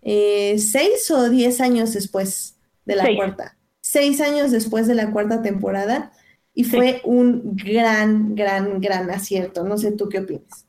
[0.02, 3.58] eh, seis o diez años después de la cuarta.
[3.82, 6.14] Seis años después de la cuarta temporada
[6.54, 9.66] y fue un gran, gran, gran acierto.
[9.66, 10.66] No sé tú qué opinas.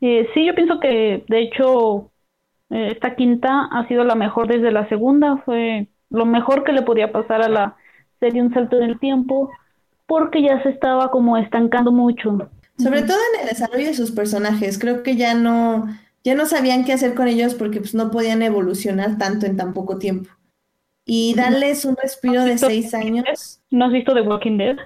[0.00, 2.10] Eh, sí, yo pienso que de hecho
[2.70, 5.36] eh, esta quinta ha sido la mejor desde la segunda.
[5.44, 7.76] Fue lo mejor que le podía pasar a la
[8.20, 9.50] serie Un Salto en el Tiempo
[10.06, 12.50] porque ya se estaba como estancando mucho.
[12.78, 14.78] Sobre todo en el desarrollo de sus personajes.
[14.78, 15.86] Creo que ya no,
[16.22, 19.72] ya no sabían qué hacer con ellos porque pues, no podían evolucionar tanto en tan
[19.72, 20.30] poco tiempo.
[21.04, 23.60] Y darles un respiro de seis años.
[23.70, 24.76] ¿No has visto The Walking Dead?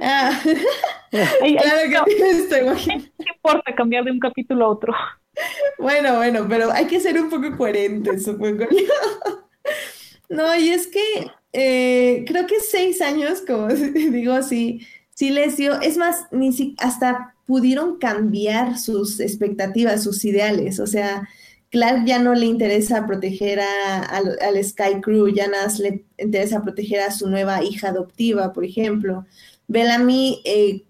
[0.00, 0.30] Ah,
[1.42, 4.94] Ay, que no, tienes The Walking ¿Qué importa cambiar de un capítulo a otro?
[5.78, 8.66] Bueno, bueno, pero hay que ser un poco coherentes, supongo yo.
[10.28, 11.00] No, y es que
[11.52, 14.80] eh, creo que seis años, como digo, sí,
[15.14, 20.80] sí les dio, es más, ni si, hasta pudieron cambiar sus expectativas, sus ideales.
[20.80, 21.28] O sea,
[21.70, 26.62] Clark ya no le interesa proteger a- al, Sky Crew, ya nada más le interesa
[26.62, 29.24] proteger a su nueva hija adoptiva, por ejemplo.
[29.68, 30.84] Bellamy eh,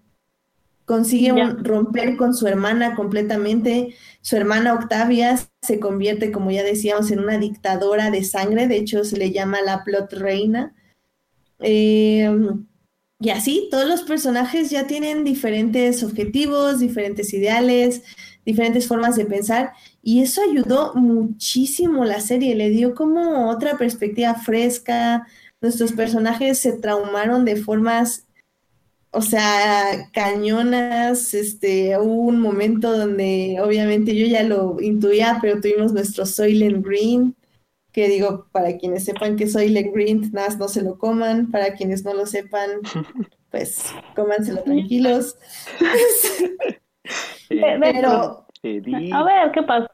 [0.87, 3.95] consigue un- romper con su hermana completamente.
[4.23, 8.67] Su hermana Octavia se convierte, como ya decíamos, en una dictadora de sangre.
[8.69, 10.75] De hecho, se le llama la plot reina.
[11.61, 12.31] Eh,
[13.19, 18.03] y así, todos los personajes ya tienen diferentes objetivos, diferentes ideales,
[18.45, 19.73] diferentes formas de pensar.
[20.03, 22.55] Y eso ayudó muchísimo la serie.
[22.55, 25.27] Le dio como otra perspectiva fresca.
[25.63, 28.26] Nuestros personajes se traumaron de formas
[29.11, 35.93] o sea, cañonas, este, hubo un momento donde obviamente yo ya lo intuía, pero tuvimos
[35.93, 37.35] nuestro Soylent Green,
[37.93, 42.05] que digo, para quienes sepan que Soylent Green, nada, no se lo coman, para quienes
[42.05, 42.71] no lo sepan,
[43.51, 45.37] pues cómanselo tranquilos.
[47.49, 48.47] Pero.
[49.13, 49.91] A ver, ¿qué pasa?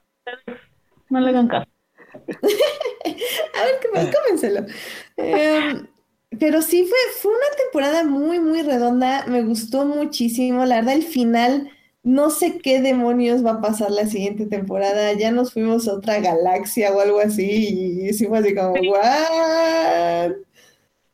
[1.11, 1.71] No le hagan caso.
[2.15, 4.13] a ver.
[4.15, 4.67] Cómenselo.
[6.39, 9.26] Pero sí fue, fue una temporada muy, muy redonda.
[9.26, 10.64] Me gustó muchísimo.
[10.64, 11.70] La verdad, el final,
[12.03, 15.12] no sé qué demonios va a pasar la siguiente temporada.
[15.12, 18.07] Ya nos fuimos a otra galaxia o algo así.
[18.09, 20.33] Y sí fue así como, ¿what?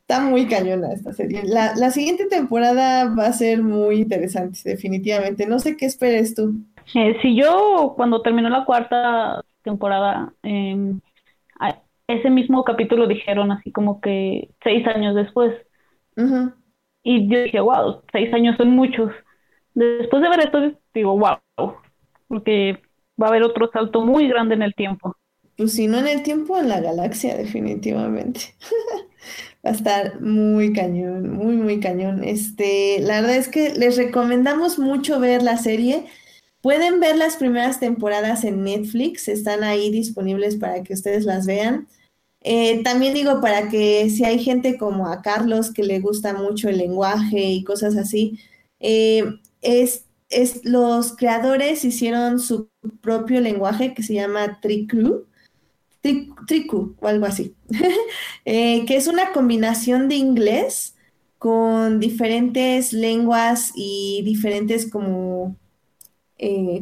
[0.03, 1.43] Está muy cañona esta serie.
[1.45, 5.47] La, la siguiente temporada va a ser muy interesante, definitivamente.
[5.47, 6.55] No sé qué esperes tú.
[6.95, 10.95] Eh, si yo, cuando terminó la cuarta temporada, eh,
[12.09, 15.55] ese mismo capítulo dijeron así como que seis años después.
[17.05, 19.13] Y yo dije, wow, seis años son muchos.
[19.75, 20.59] Después de ver esto,
[20.93, 21.77] digo, wow,
[22.27, 22.81] porque
[23.21, 25.15] va a haber otro salto muy grande en el tiempo.
[25.57, 28.41] Pues si no en el tiempo, en la galaxia, definitivamente.
[29.67, 32.23] Va a estar muy cañón, muy, muy cañón.
[32.23, 36.07] Este, la verdad es que les recomendamos mucho ver la serie.
[36.61, 41.89] Pueden ver las primeras temporadas en Netflix, están ahí disponibles para que ustedes las vean.
[42.51, 46.69] Eh, también digo para que si hay gente como a Carlos que le gusta mucho
[46.71, 48.39] el lenguaje y cosas así,
[48.81, 49.25] eh,
[49.61, 50.07] es,
[50.65, 52.71] los creadores hicieron su
[53.03, 55.27] propio lenguaje que se llama Tricru,
[56.03, 57.55] Tri- Tricu o algo así,
[58.45, 60.97] eh, que es una combinación de inglés
[61.39, 65.57] con diferentes lenguas y diferentes como,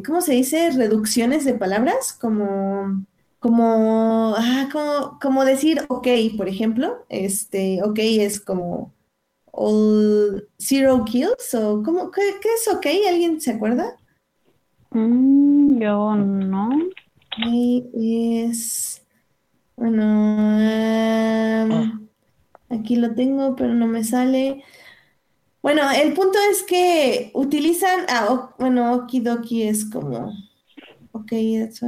[0.05, 0.71] ¿cómo se dice?
[0.71, 3.05] Reducciones de palabras, como,
[3.39, 6.07] como, ah, como, como decir ok,
[6.37, 8.93] por ejemplo, este, ok es como
[9.53, 12.87] all zero kills o ¿cómo, qué, qué es ok?
[13.09, 13.97] ¿Alguien se acuerda?
[14.91, 16.69] Mm, yo no.
[17.39, 19.05] Ok es,
[19.77, 20.03] bueno,
[20.61, 22.09] em,
[22.69, 24.63] aquí lo tengo, pero no me sale.
[25.61, 30.31] Bueno, el punto es que utilizan, ah, o- bueno, okidoki es como,
[31.11, 31.81] ok, that's-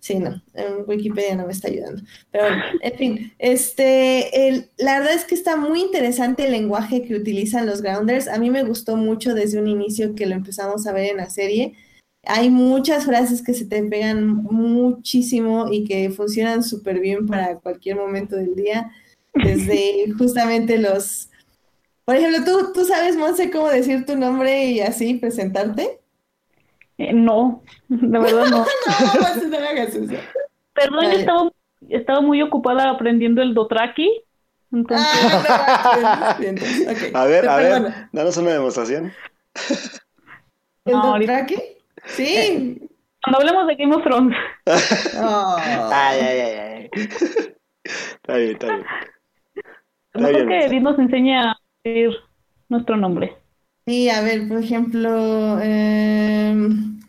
[0.00, 4.98] sí, no, en Wikipedia no me está ayudando, pero bueno, en fin, este, el- la
[5.00, 8.64] verdad es que está muy interesante el lenguaje que utilizan los Grounders, a mí me
[8.64, 11.74] gustó mucho desde un inicio que lo empezamos a ver en la serie,
[12.24, 17.96] hay muchas frases que se te pegan muchísimo y que funcionan súper bien para cualquier
[17.96, 18.92] momento del día,
[19.34, 21.28] desde justamente los
[22.04, 25.99] por ejemplo, ¿tú, tú sabes, Monse, cómo decir tu nombre y así presentarte?
[27.02, 28.58] Eh, no, de verdad no.
[28.86, 30.12] No, Monse, no hagas eso.
[30.74, 31.50] Perdón, yo estaba,
[31.88, 34.22] estaba muy ocupada aprendiendo el Dotraki.
[34.70, 36.86] Entonces, Ah, no, manches.
[36.88, 37.84] Ok, A ver, te a perdono.
[37.84, 39.12] ver, danos una demostración.
[40.84, 41.56] ¿El Dothraki?
[42.06, 42.80] Sí.
[43.22, 44.36] cuando hablemos de Game of Thrones,
[45.18, 45.56] Oh.
[45.58, 46.90] Ay, ay, ay, ay.
[47.84, 48.84] Está bien, está bien.
[49.54, 50.48] Está mejor bien.
[50.48, 52.10] que Edith nos enseña a decir
[52.68, 53.36] nuestro nombre.
[53.90, 57.00] Sí, a ver, por ejemplo, em,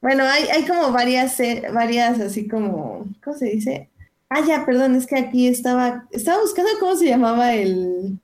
[0.00, 3.90] bueno, hay, hay como varias, eh, varias así como, ¿cómo se dice?
[4.28, 8.20] Ah, ya, perdón, es que aquí estaba, estaba buscando cómo se llamaba el,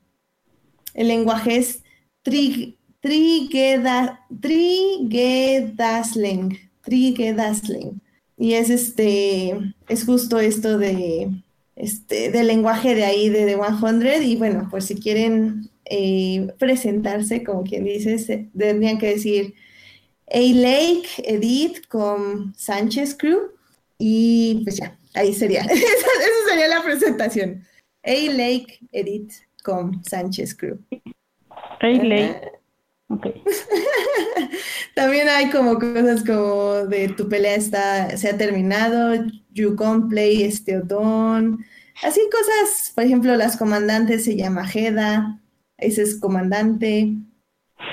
[0.95, 1.83] el lenguaje, es
[2.23, 8.01] tri, trigeda, trigedasling, trigedasling.
[8.37, 11.33] Y es este, es justo esto de,
[11.75, 14.23] este, del lenguaje de ahí de The 100.
[14.23, 19.55] Y bueno, pues si quieren eh, presentarse, como quien dice, se- tendrían que decir
[20.29, 23.53] A Lake, Edith con Sánchez Crew.
[23.99, 25.61] Y pues ya, ahí sería.
[25.63, 27.63] esa, esa sería la presentación.
[28.05, 29.33] A Lake, Edith
[29.63, 30.79] con Sánchez Crew.
[31.81, 32.41] A Lake.
[33.09, 33.27] Ok.
[34.95, 39.15] También hay como cosas como de tu pelea está, se ha terminado,
[39.53, 41.65] Yukon Play, Esteodon,
[42.03, 45.41] así cosas, por ejemplo, las comandantes se llama Heda,
[45.79, 47.15] ese es comandante,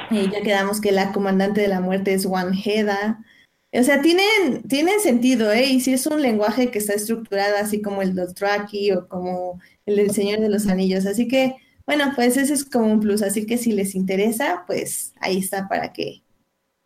[0.10, 3.24] y ya quedamos que la comandante de la muerte es One Heda.
[3.72, 5.66] O sea, tienen, tienen sentido, ¿eh?
[5.66, 9.96] Y si es un lenguaje que está estructurado así como el Dothraki o como el
[9.96, 11.06] del Señor de los Anillos.
[11.06, 11.56] Así que,
[11.86, 13.24] bueno, pues ese es como un plus.
[13.24, 16.22] Así que si les interesa, pues ahí está para que,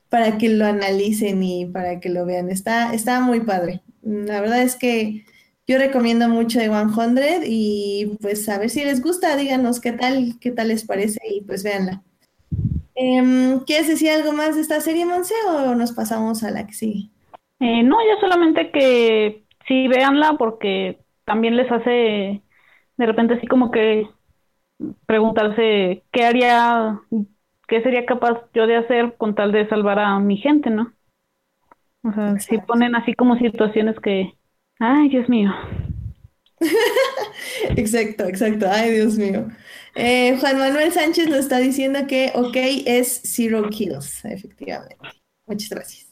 [0.10, 2.50] para que lo analicen y para que lo vean.
[2.50, 3.82] Está, está muy padre.
[4.02, 5.26] La verdad es que
[5.68, 10.36] yo recomiendo mucho de 100 y pues a ver si les gusta, díganos qué tal,
[10.40, 12.02] qué tal les parece y pues véanla.
[12.96, 16.74] Em, ¿Quieres decir algo más de esta serie, Monse, o nos pasamos a la que
[16.74, 17.10] sigue?
[17.60, 22.42] Eh, no, ya solamente que sí véanla porque también les hace
[22.98, 24.08] de repente así como que
[25.06, 27.02] preguntarse qué haría,
[27.68, 30.94] qué sería capaz yo de hacer con tal de salvar a mi gente, ¿no?
[32.04, 34.34] O sea, si ponen así como situaciones que,
[34.80, 35.52] ay, Dios mío.
[37.76, 38.66] Exacto, exacto.
[38.70, 39.48] Ay, Dios mío.
[39.96, 42.56] Eh, Juan Manuel Sánchez nos está diciendo que OK
[42.86, 44.98] es Zero Kills, efectivamente.
[45.46, 46.08] Muchas gracias.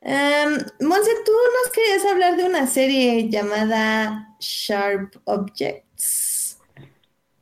[0.00, 0.50] Em,
[0.80, 6.60] Monse, tú nos querías hablar de una serie llamada Sharp Objects.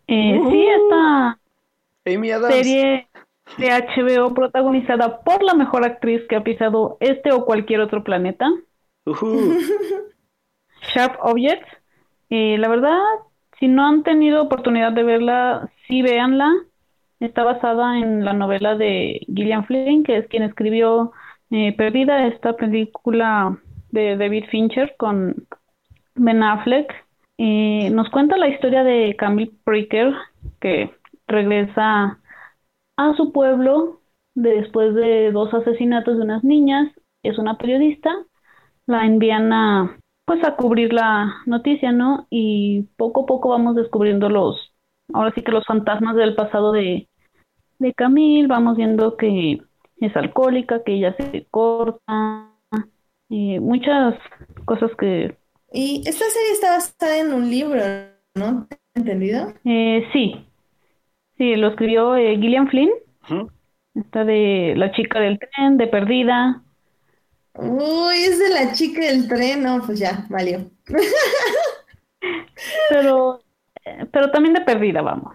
[0.09, 0.51] Eh, Ujú.
[0.51, 1.39] Sí, esta
[2.07, 2.55] Amy Adams.
[2.55, 3.09] serie
[3.59, 8.49] de HBO protagonizada por la mejor actriz que ha pisado este o cualquier otro planeta,
[9.05, 9.59] Ujú.
[10.95, 11.67] Sharp Objects.
[12.29, 12.99] La verdad,
[13.59, 16.53] si no han tenido oportunidad de verla, sí véanla.
[17.21, 21.13] Está basada en la novela de Gillian Flynn, que es quien escribió
[21.51, 23.59] eh, Perdida, esta película
[23.91, 25.47] de David Fincher con
[26.15, 26.93] Ben Affleck.
[27.39, 30.13] Nos cuenta la historia de Camille Pricker,
[30.61, 30.91] que
[31.27, 32.19] regresa
[32.97, 34.01] a su pueblo
[34.35, 36.93] después de dos asesinatos de unas niñas.
[37.23, 38.11] Es una periodista,
[38.87, 39.97] la envían a,
[40.27, 42.27] pues a cubrir la noticia, ¿no?
[42.31, 44.75] Y poco a poco vamos descubriendo los,
[45.15, 47.09] ahora sí que los fantasmas del pasado de,
[47.79, 49.61] de Camille, vamos viendo que
[50.01, 52.53] es alcohólica, que ella se corta,
[53.29, 54.17] y muchas
[54.67, 55.37] cosas que,
[55.73, 57.81] Y esta serie está basada en un libro,
[58.35, 58.69] ¿no?
[58.95, 59.55] ¿Entendido?
[59.65, 60.47] eh, sí,
[61.39, 62.91] sí, lo escribió eh, Gillian Flynn,
[63.95, 66.63] esta de La chica del tren, de Perdida,
[67.59, 70.71] Uy, es de la chica del tren, no, pues ya, valió.
[72.91, 73.41] pero,
[73.85, 75.35] eh, pero también de Perdida, vamos.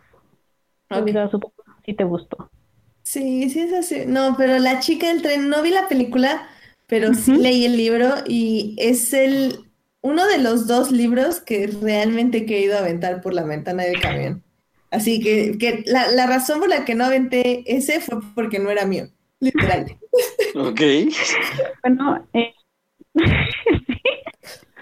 [0.90, 1.00] Ok.
[1.00, 1.56] Perdida, supongo,
[1.86, 2.50] si te gustó.
[3.04, 4.04] Sí, sí es así.
[4.06, 6.48] No, pero La chica del tren, no vi la película,
[6.88, 12.40] pero sí leí el libro y es el uno de los dos libros que realmente
[12.40, 14.44] he querido aventar por la ventana del camión.
[14.90, 18.70] Así que, que la, la razón por la que no aventé ese fue porque no
[18.70, 19.10] era mío,
[19.40, 19.98] literal.
[20.56, 20.82] Ok.
[21.84, 22.54] Bueno, eh,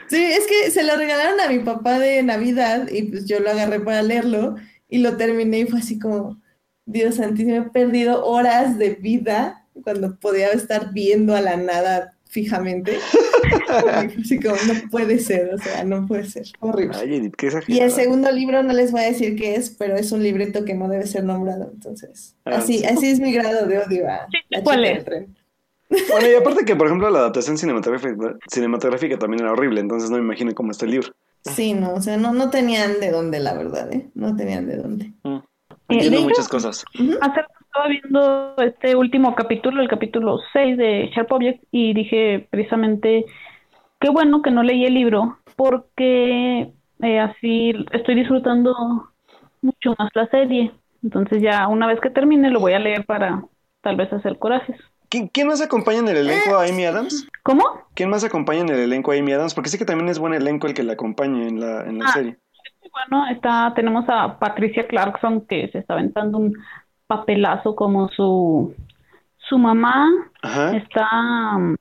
[0.09, 3.51] Sí, es que se lo regalaron a mi papá de Navidad y pues yo lo
[3.51, 4.55] agarré para leerlo
[4.87, 6.41] y lo terminé y fue así como,
[6.85, 12.97] Dios santísimo, he perdido horas de vida cuando podía estar viendo a la nada fijamente.
[13.67, 16.95] Así como, no puede ser, o sea, no puede ser, horrible.
[16.99, 19.95] Ay, Edith, qué Y el segundo libro no les voy a decir qué es, pero
[19.95, 22.85] es un libreto que no debe ser nombrado, entonces, Ah, así, sí.
[22.85, 25.03] así es mi grado de odio a la ¿cuál es?
[25.03, 25.35] tren.
[26.11, 30.17] Bueno, y aparte que, por ejemplo, la adaptación cinematográfica, cinematográfica también era horrible, entonces no
[30.17, 31.09] me imagino cómo está el libro.
[31.43, 34.09] Sí, no, o sea, no, no tenían de dónde, la verdad, ¿eh?
[34.13, 35.13] No tenían de dónde.
[35.23, 35.39] Mm.
[35.87, 36.85] Entiendo muchas cosas.
[36.99, 37.13] Ujú.
[37.21, 42.47] Hace rato estaba viendo este último capítulo, el capítulo 6 de Sharp Objects, y dije
[42.49, 43.25] precisamente
[43.99, 46.71] qué bueno que no leí el libro, porque
[47.01, 48.75] eh, así estoy disfrutando
[49.61, 50.71] mucho más la serie.
[51.03, 53.43] Entonces ya una vez que termine lo voy a leer para
[53.81, 54.77] tal vez hacer corajes.
[55.09, 57.27] ¿Quién, más acompaña en el elenco a Amy Adams?
[57.43, 57.63] ¿Cómo?
[57.95, 59.55] ¿Quién más acompaña en el elenco a Amy Adams?
[59.55, 62.05] Porque sé que también es buen elenco el que la acompaña en la, en la
[62.05, 62.11] Ah.
[62.13, 62.37] serie.
[62.91, 66.53] Bueno, está, tenemos a Patricia Clarkson que se está aventando un
[67.09, 68.75] papelazo como su,
[69.49, 70.07] su mamá.
[70.43, 70.77] Ajá.
[70.77, 71.07] Está
[71.57, 71.75] um,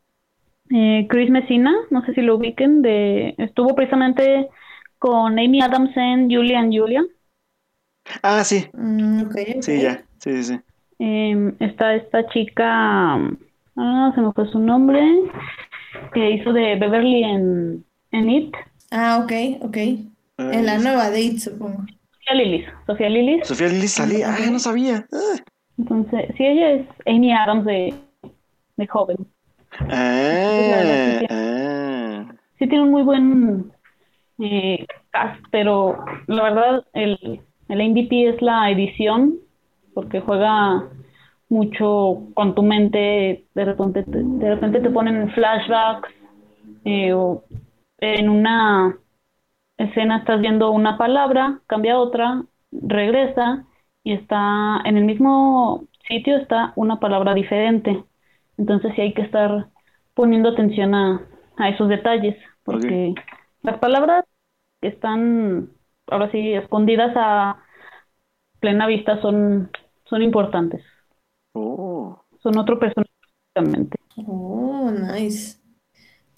[0.70, 4.48] eh, Chris Messina, no sé si lo ubiquen, de, estuvo precisamente
[4.98, 7.04] con Amy Adams en Julia and Julia.
[8.22, 8.66] Ah, sí.
[8.72, 9.30] Mm.
[9.60, 10.02] Sí, ya.
[10.18, 10.60] Sí, sí, sí.
[10.98, 13.36] Em, está esta chica, um,
[13.76, 15.00] ah, se me fue su nombre,
[16.12, 18.54] que hizo de Beverly en, en It,
[18.90, 19.76] Ah, ok, ok.
[19.76, 21.84] En la Ay, nueva date, supongo.
[22.28, 23.48] Sofía Lilis, Sofía Lilis.
[23.48, 24.28] Sofía Lili salía.
[24.28, 25.06] Ah, no sabía.
[25.12, 25.42] Ah.
[25.78, 27.94] Entonces, sí, ella es Amy Adams de,
[28.76, 29.16] de joven.
[29.80, 32.26] Ah, ah.
[32.58, 33.72] Sí tiene un muy buen
[34.40, 39.36] eh, cast, pero la verdad el, el MVP es la edición,
[39.94, 40.84] porque juega
[41.48, 46.10] mucho con tu mente, de repente te, de repente te ponen flashbacks
[46.84, 47.42] eh, o
[48.00, 48.98] en una
[49.78, 53.64] escena estás viendo una palabra, cambia a otra, regresa
[54.04, 58.04] y está en el mismo sitio está una palabra diferente.
[58.56, 59.68] Entonces sí hay que estar
[60.14, 61.22] poniendo atención a,
[61.56, 63.14] a esos detalles, porque
[63.62, 64.24] las palabras
[64.80, 65.70] que están
[66.08, 67.62] ahora sí escondidas a
[68.60, 69.70] plena vista son,
[70.04, 70.82] son importantes.
[71.52, 72.20] Oh.
[72.42, 73.10] Son otro personaje.
[73.54, 73.96] exactamente.
[74.26, 75.57] Oh, nice.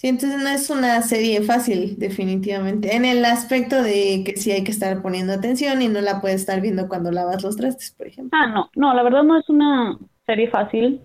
[0.01, 2.96] Sí, entonces no es una serie fácil, definitivamente.
[2.96, 6.40] En el aspecto de que sí hay que estar poniendo atención y no la puedes
[6.40, 8.38] estar viendo cuando lavas los trastes, por ejemplo.
[8.40, 11.03] Ah, no, no, la verdad no es una serie fácil.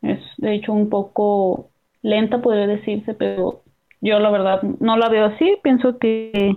[0.00, 1.68] Es de hecho un poco
[2.00, 3.60] lenta, podría decirse, pero
[4.00, 5.58] yo la verdad no la veo así.
[5.62, 6.56] Pienso que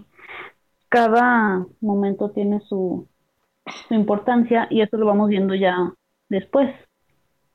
[0.87, 3.09] cada momento tiene su,
[3.89, 5.75] su importancia y eso lo vamos viendo ya
[6.29, 6.73] después.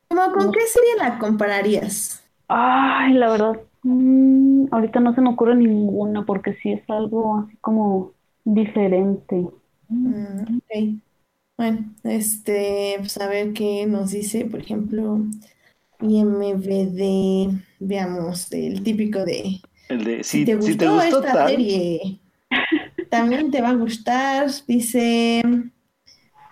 [0.09, 2.23] ¿Cómo con qué serie la compararías?
[2.49, 7.57] Ay, la verdad, mm, ahorita no se me ocurre ninguna porque sí es algo así
[7.59, 8.13] como
[8.45, 9.49] diferente.
[9.89, 11.01] Mm, ok.
[11.59, 15.21] Bueno, este, pues a ver qué nos dice, por ejemplo,
[16.01, 21.47] IMBD, veamos, el típico de El de si si, te si te gustó esta tal.
[21.47, 22.21] serie,
[23.11, 25.43] también te va a gustar, dice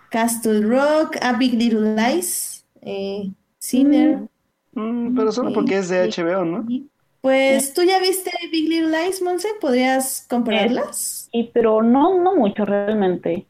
[0.09, 4.27] Castle Rock, A Big Little Lies, eh, Sinner.
[4.73, 6.05] mm, pero solo porque es de ok.
[6.05, 6.73] HBO, ¿no?
[7.21, 9.47] Pues, ¿tú ya viste Big Little Lies, Monse?
[9.59, 11.29] ¿Podrías compararlas?
[11.31, 13.47] Y pero no, no mucho realmente.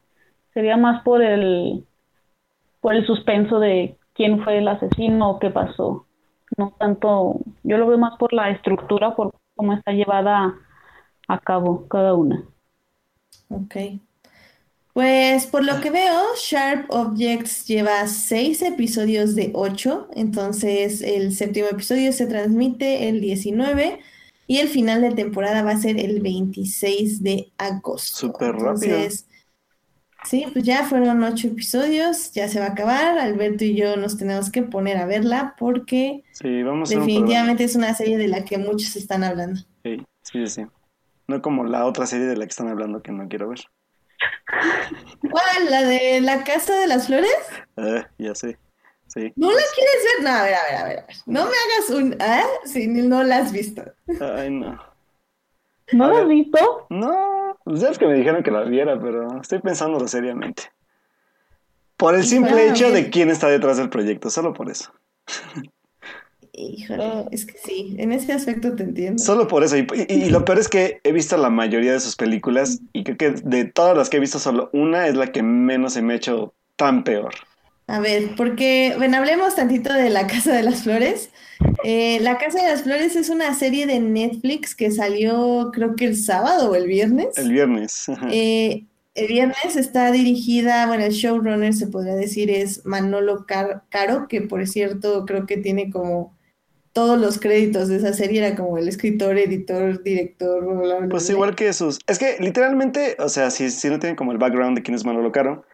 [0.54, 1.84] Sería más por el
[2.80, 6.06] por el suspenso de quién fue el asesino o qué pasó.
[6.58, 10.54] No tanto, yo lo veo más por la estructura, por cómo está llevada
[11.28, 12.44] a cabo cada una.
[13.48, 13.76] Ok.
[14.92, 21.68] Pues por lo que veo, Sharp Objects lleva seis episodios de ocho, entonces el séptimo
[21.68, 24.00] episodio se transmite el 19
[24.46, 28.18] y el final de temporada va a ser el 26 de agosto.
[28.18, 28.96] Súper rápido.
[28.96, 29.26] Entonces,
[30.24, 33.18] sí, pues ya fueron ocho episodios, ya se va a acabar.
[33.18, 37.76] Alberto y yo nos tenemos que poner a verla porque Sí, vamos un definitivamente es
[37.76, 39.62] una serie de la que muchos están hablando.
[39.84, 40.66] Sí, sí, sí.
[41.28, 43.60] No como la otra serie de la que están hablando que no quiero ver.
[45.30, 45.70] ¿Cuál?
[45.70, 47.36] ¿La de la Casa de las Flores?
[47.76, 48.58] Eh, ya sé.
[49.06, 49.32] Sí.
[49.36, 50.24] ¿No la quieres ver?
[50.24, 51.04] No, a ver, a ver, a ver.
[51.26, 52.16] No me hagas un...
[52.20, 52.44] ¿Ah?
[52.64, 53.82] Si no la has visto.
[54.20, 54.78] Ay, no.
[55.92, 56.86] ¿No A lo has visto?
[56.88, 60.72] No, pues ya es que me dijeron que la viera, pero estoy pensándolo seriamente.
[61.98, 64.92] Por el simple Bueno, hecho de quién está detrás del proyecto, solo por eso.
[66.54, 69.22] Híjole, es que sí, en ese aspecto te entiendo.
[69.22, 69.76] Solo por eso.
[69.78, 73.04] Y, y- y lo peor es que he visto la mayoría de sus películas y
[73.04, 76.02] creo que de todas las que he visto, solo una es la que menos se
[76.02, 77.32] me ha hecho tan peor.
[77.86, 81.30] A ver, porque, bueno, hablemos tantito de La Casa de las Flores.
[81.84, 86.04] Eh, La Casa de las Flores es una serie de Netflix que salió creo que
[86.04, 87.36] el sábado o el viernes.
[87.38, 88.06] El viernes.
[88.30, 88.84] Eh,
[89.14, 94.42] el viernes está dirigida, bueno, el showrunner se podría decir es Manolo Car- Caro, que
[94.42, 96.34] por cierto creo que tiene como
[96.92, 101.08] todos los créditos de esa serie, era como el escritor, editor, director, bla, bla, bla,
[101.08, 101.32] Pues bla.
[101.32, 101.98] igual que sus...
[102.06, 105.04] Es que literalmente, o sea, si, si no tienen como el background de quién es
[105.04, 105.64] Manolo Caro,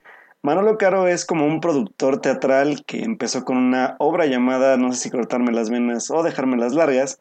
[0.43, 5.01] Manolo Caro es como un productor teatral que empezó con una obra llamada No sé
[5.01, 7.19] si cortarme las venas o dejarme las largas,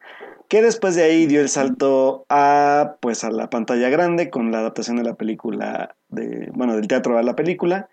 [0.48, 4.60] que después de ahí dio el salto a pues a la pantalla grande con la
[4.60, 7.88] adaptación de la película de bueno del teatro a la película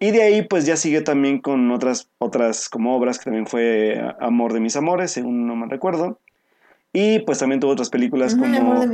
[0.00, 4.00] y de ahí pues ya siguió también con otras otras como obras que también fue
[4.20, 6.18] Amor de mis amores según no me recuerdo
[6.92, 8.84] y pues también tuvo otras películas como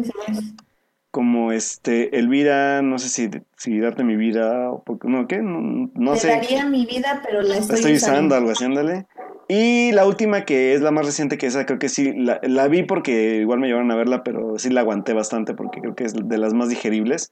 [1.11, 5.91] como este Elvira, no sé si, si darte mi vida o porque no qué, no,
[5.95, 6.29] no Te sé.
[6.29, 8.17] daría mi vida, pero la La estoy estoy usando.
[8.17, 9.07] usando, algo así, ándale.
[9.49, 12.67] Y la última que es la más reciente, que esa creo que sí, la, la
[12.69, 16.05] vi porque igual me llevaron a verla, pero sí la aguanté bastante porque creo que
[16.05, 17.31] es de las más digeribles,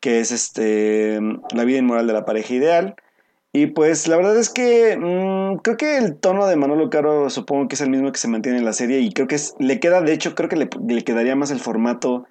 [0.00, 1.20] que es este
[1.54, 2.96] La vida inmoral de la pareja ideal.
[3.52, 7.68] Y pues la verdad es que mm, creo que el tono de Manolo Caro supongo
[7.68, 10.02] que es el mismo que se mantiene en la serie y creo que le queda,
[10.02, 12.26] de hecho, creo que le, le quedaría más el formato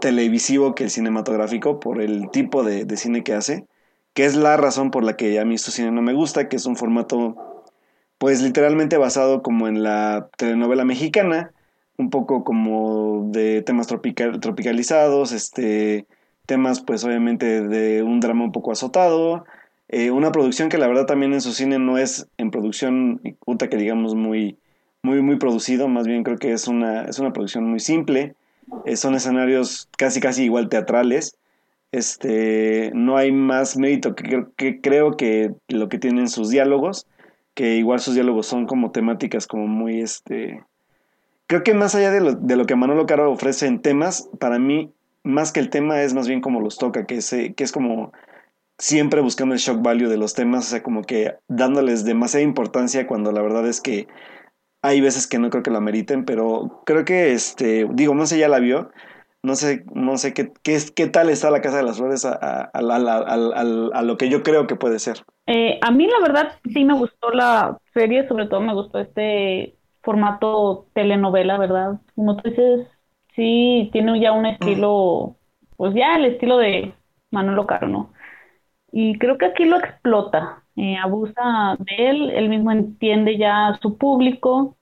[0.00, 3.66] televisivo que el cinematográfico por el tipo de, de cine que hace,
[4.14, 6.56] que es la razón por la que a mí su cine no me gusta, que
[6.56, 7.55] es un formato
[8.18, 11.52] pues literalmente basado como en la telenovela mexicana,
[11.98, 16.06] un poco como de temas tropical, tropicalizados, este,
[16.46, 19.44] temas pues obviamente de un drama un poco azotado,
[19.88, 23.68] eh, una producción que la verdad también en su cine no es en producción puta
[23.68, 24.58] que digamos muy
[25.06, 28.34] muy, muy producido, más bien creo que es una, es una producción muy simple,
[28.84, 31.38] eh, son escenarios casi, casi igual teatrales,
[31.92, 37.06] este, no hay más mérito que, que creo que lo que tienen sus diálogos,
[37.56, 40.62] que igual sus diálogos son como temáticas como muy, este,
[41.46, 44.58] creo que más allá de lo, de lo que Manolo Caro ofrece en temas, para
[44.58, 44.92] mí,
[45.24, 48.12] más que el tema es más bien como los toca, que es, que es como
[48.78, 53.06] siempre buscando el shock value de los temas, o sea, como que dándoles demasiada importancia
[53.06, 54.06] cuando la verdad es que
[54.82, 58.38] hay veces que no creo que lo meriten, pero creo que, este, digo, no sé,
[58.38, 58.90] ya la vio,
[59.42, 62.34] no sé, no sé qué, qué, qué tal está la Casa de las Flores a,
[62.34, 63.60] a, a,
[63.94, 65.24] a lo que yo creo que puede ser.
[65.46, 69.78] Eh, a mí la verdad sí me gustó la serie, sobre todo me gustó este
[70.02, 72.00] formato telenovela, ¿verdad?
[72.16, 72.88] Como tú dices,
[73.34, 75.36] sí tiene ya un estilo,
[75.76, 76.94] pues ya el estilo de
[77.30, 78.12] Manolo Caro, ¿no?
[78.92, 83.98] Y creo que aquí lo explota, eh, abusa de él, él mismo entiende ya su
[83.98, 84.78] público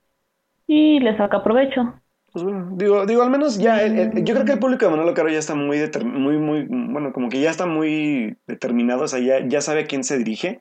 [0.66, 1.94] y le saca provecho.
[2.34, 5.28] Pues bueno, digo, digo, al menos ya, yo creo que el público de Manolo Caro
[5.28, 9.46] ya está muy, muy, muy, bueno, como que ya está muy determinado, o sea, ya,
[9.46, 10.60] ya sabe a quién se dirige.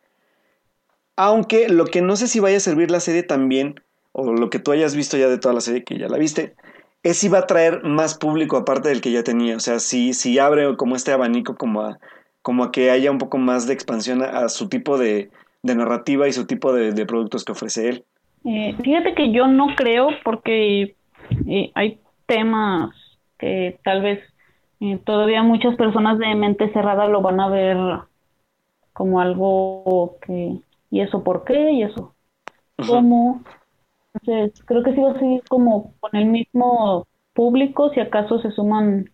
[1.15, 4.59] Aunque lo que no sé si vaya a servir la serie también, o lo que
[4.59, 6.53] tú hayas visto ya de toda la serie, que ya la viste,
[7.01, 9.55] es si va a traer más público aparte del que ya tenía.
[9.57, 11.97] O sea, si, si abre como este abanico como a,
[12.43, 15.32] como a que haya un poco más de expansión a, su tipo de,
[15.63, 18.05] narrativa y su tipo de, productos que ofrece él.
[18.45, 20.95] Eh, fíjate que yo no creo porque
[21.47, 22.91] eh, hay temas
[23.38, 24.19] que tal vez
[24.80, 27.78] eh, todavía muchas personas de mente cerrada lo van a ver
[28.93, 30.59] como algo que,
[30.91, 31.71] ¿y eso por qué?
[31.71, 32.15] ¿Y eso
[32.88, 33.43] cómo?
[34.13, 38.51] Entonces, creo que sí va a seguir como con el mismo público, si acaso se
[38.51, 39.09] suman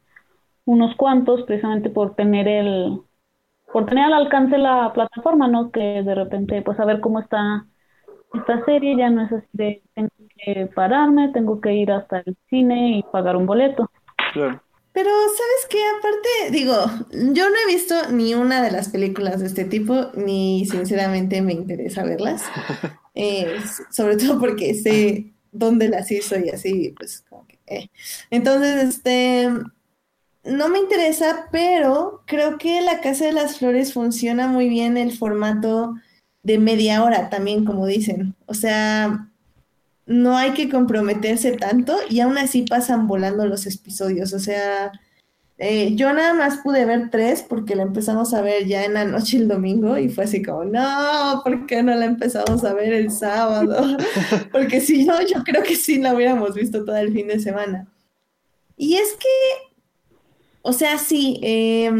[0.65, 3.01] unos cuantos, precisamente por tener el,
[3.71, 5.71] por tener al alcance la plataforma, ¿no?
[5.71, 7.65] Que de repente, pues a ver cómo está
[8.33, 12.37] esta serie ya no es así de tengo que pararme, tengo que ir hasta el
[12.49, 13.89] cine y pagar un boleto.
[14.33, 14.61] Claro.
[14.91, 15.77] Pero, ¿sabes qué?
[15.97, 16.75] Aparte, digo,
[17.33, 21.53] yo no he visto ni una de las películas de este tipo, ni sinceramente me
[21.53, 22.43] interesa verlas.
[23.21, 23.57] Eh,
[23.89, 27.59] sobre todo porque sé dónde las hizo y así, pues, como que.
[27.67, 27.89] Eh.
[28.29, 29.49] Entonces, este.
[30.45, 35.11] No me interesa, pero creo que La Casa de las Flores funciona muy bien el
[35.11, 35.95] formato
[36.43, 38.35] de media hora también, como dicen.
[38.45, 39.29] O sea,
[40.05, 44.33] no hay que comprometerse tanto y aún así pasan volando los episodios.
[44.33, 44.91] O sea,
[45.61, 49.03] eh, yo nada más pude ver tres porque la empezamos a ver ya en la
[49.03, 52.93] noche el domingo y fue así como, no, ¿por qué no la empezamos a ver
[52.93, 53.97] el sábado?
[54.53, 57.87] porque si no, yo creo que sí la hubiéramos visto todo el fin de semana.
[58.77, 60.17] Y es que,
[60.61, 61.91] o sea, sí, eh,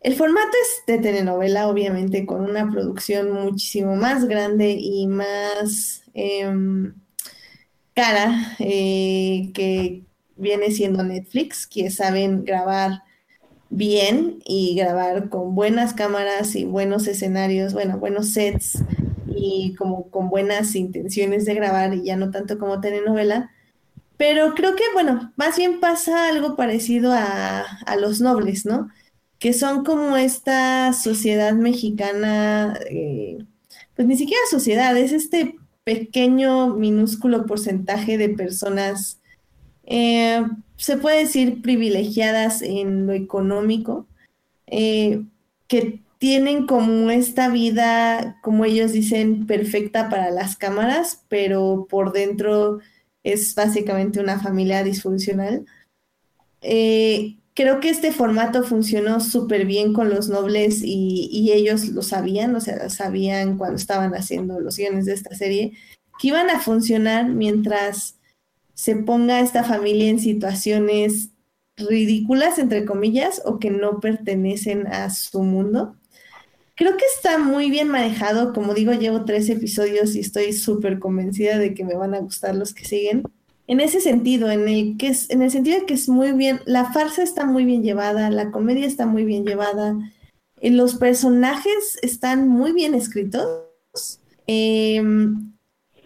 [0.00, 6.94] el formato es de telenovela, obviamente, con una producción muchísimo más grande y más em,
[7.94, 10.04] cara eh, que
[10.36, 13.02] viene siendo Netflix, que saben grabar
[13.70, 18.82] bien y grabar con buenas cámaras y buenos escenarios, bueno, buenos sets
[19.26, 23.50] y como con buenas intenciones de grabar y ya no tanto como telenovela.
[24.16, 28.88] Pero creo que, bueno, más bien pasa algo parecido a, a Los Nobles, ¿no?
[29.38, 33.38] Que son como esta sociedad mexicana, eh,
[33.94, 39.20] pues ni siquiera sociedad, es este pequeño, minúsculo porcentaje de personas,
[39.86, 40.42] eh,
[40.76, 44.06] se puede decir privilegiadas en lo económico,
[44.66, 45.22] eh,
[45.66, 52.80] que tienen como esta vida, como ellos dicen, perfecta para las cámaras, pero por dentro
[53.22, 55.64] es básicamente una familia disfuncional
[57.58, 62.60] creo que este formato funcionó súper bien con los nobles y, ellos lo sabían, o
[62.60, 65.72] sea, sabían cuando estaban haciendo los guiones de esta serie,
[66.20, 68.16] que iban a funcionar mientras
[68.74, 71.30] se ponga esta familia en situaciones
[71.76, 75.96] ridículas, entre comillas, o que no pertenecen a su mundo.
[76.76, 81.58] Creo que está muy bien manejado, como digo, llevo tres episodios y estoy súper convencida
[81.58, 83.24] de que me van a gustar los que siguen
[83.68, 86.60] en ese sentido, en el que es, en el sentido de que es muy bien,
[86.64, 89.94] la farsa está muy bien llevada, la comedia está muy bien llevada,
[90.60, 93.66] eh, los personajes están muy bien escritos.
[94.46, 95.52] Em,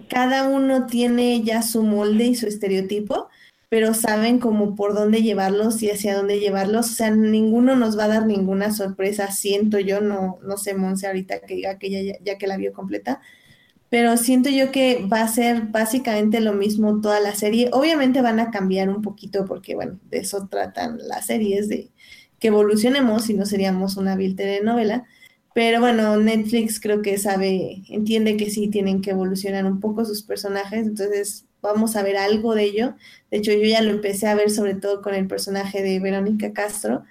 [0.09, 3.29] cada uno tiene ya su molde y su estereotipo,
[3.69, 6.91] pero saben como por dónde llevarlos y hacia dónde llevarlos.
[6.91, 11.07] O sea, ninguno nos va a dar ninguna sorpresa, siento yo, no, no sé, Monse,
[11.07, 13.21] ahorita que diga que ya, ya que la vio completa,
[13.93, 17.69] pero siento yo que va a ser básicamente lo mismo toda la serie.
[17.75, 21.91] Obviamente van a cambiar un poquito porque, bueno, de eso tratan las series, de
[22.39, 25.05] que evolucionemos y no seríamos una vil telenovela.
[25.55, 30.23] Pero bueno, Netflix creo que sabe, entiende que sí tienen que evolucionar un poco sus
[30.23, 32.95] personajes, entonces vamos a ver algo de ello.
[33.31, 36.55] De hecho, yo ya lo empecé a ver sobre todo con el personaje de Verónica
[36.55, 37.05] Castro.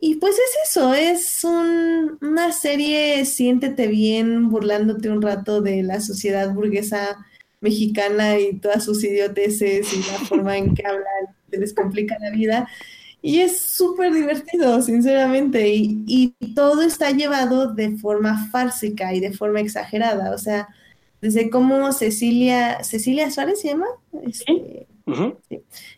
[0.00, 6.00] Y pues es eso, es un- una serie, siéntete bien, burlándote un rato de la
[6.00, 7.18] sociedad burguesa
[7.60, 11.04] mexicana y todas sus idioteces y la forma en que hablan,
[11.50, 12.68] te les complica la vida.
[13.22, 19.32] Y es súper divertido, sinceramente, y, y todo está llevado de forma fársica y de
[19.32, 20.32] forma exagerada.
[20.32, 20.68] O sea,
[21.20, 23.86] desde cómo Cecilia, Cecilia Suárez se llama,
[24.24, 24.86] Este,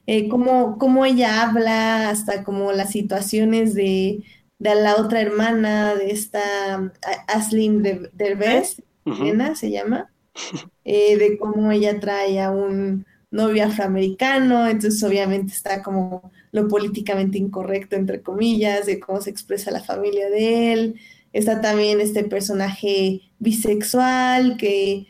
[0.06, 4.24] Eh, cómo, cómo ella habla, hasta como las situaciones de,
[4.58, 8.82] de la otra hermana, de esta um, A- Aslin de- Derbez.
[9.04, 10.10] Elena se llama,
[10.84, 17.38] eh, de cómo ella trae a un novio afroamericano, entonces obviamente está como lo políticamente
[17.38, 21.00] incorrecto, entre comillas, de cómo se expresa la familia de él.
[21.32, 25.06] Está también este personaje bisexual que,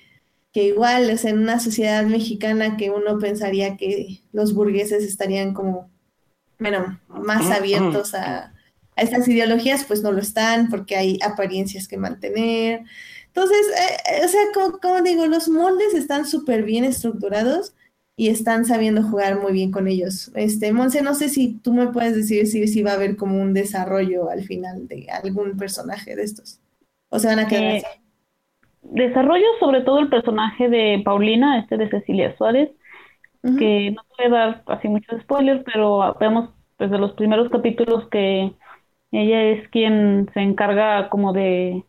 [0.52, 5.90] que igual, sea, en una sociedad mexicana que uno pensaría que los burgueses estarían como,
[6.59, 8.55] bueno, más abiertos a,
[8.97, 12.85] a estas ideologías, pues no lo están porque hay apariencias que mantener.
[13.28, 17.74] Entonces, eh, eh, o sea, como, como digo, los moldes están súper bien estructurados
[18.16, 20.31] y están sabiendo jugar muy bien con ellos.
[20.35, 23.40] Este, Monse, no sé si tú me puedes decir si, si va a haber como
[23.40, 26.60] un desarrollo al final de algún personaje de estos.
[27.09, 27.86] O se van a quedar Eh, así.
[28.82, 32.70] Desarrollo sobre todo el personaje de Paulina, este de Cecilia Suárez,
[33.43, 38.52] que no voy a dar así muchos spoilers, pero vemos desde los primeros capítulos que
[39.12, 41.85] ella es quien se encarga como de,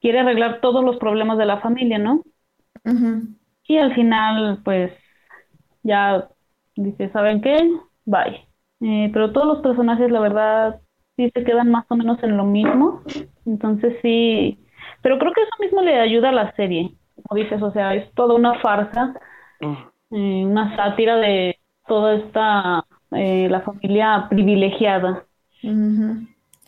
[0.00, 2.22] quiere arreglar todos los problemas de la familia, ¿no?
[3.64, 4.92] Y al final, pues,
[5.82, 6.28] ya
[6.76, 7.70] dice, ¿saben qué?
[8.04, 8.46] Bye.
[8.80, 10.80] Eh, pero todos los personajes, la verdad,
[11.16, 13.02] sí se quedan más o menos en lo mismo.
[13.46, 14.58] Entonces sí,
[15.02, 16.92] pero creo que eso mismo le ayuda a la serie.
[17.16, 19.14] Como dices, o sea, es toda una farsa,
[19.60, 19.90] Ujú.
[20.10, 25.26] eh, una sátira de toda esta, eh, la familia privilegiada.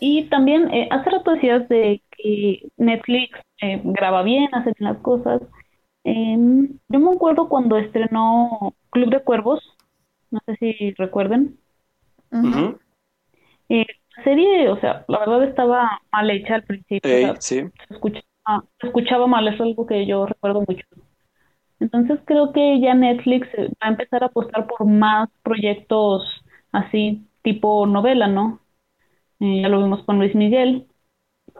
[0.01, 4.98] Y también, eh, hace rato decías de que Netflix eh, graba bien, hace bien las
[4.98, 5.40] cosas.
[6.05, 9.61] Em, yo me acuerdo cuando estrenó Club de Cuervos,
[10.31, 11.59] no sé si recuerden.
[12.32, 12.78] Ujú.
[14.16, 17.70] La serie, o sea, la verdad estaba mal hecha al principio, o Ey, sea, sí.
[17.88, 20.84] se escuchaba, se escuchaba mal, es algo que yo recuerdo mucho.
[21.80, 26.24] Entonces creo que ya Netflix eh, va a empezar a apostar por más proyectos
[26.72, 28.60] así, tipo novela, ¿no?
[29.40, 30.88] Eh, ya lo vimos con Luis Miguel.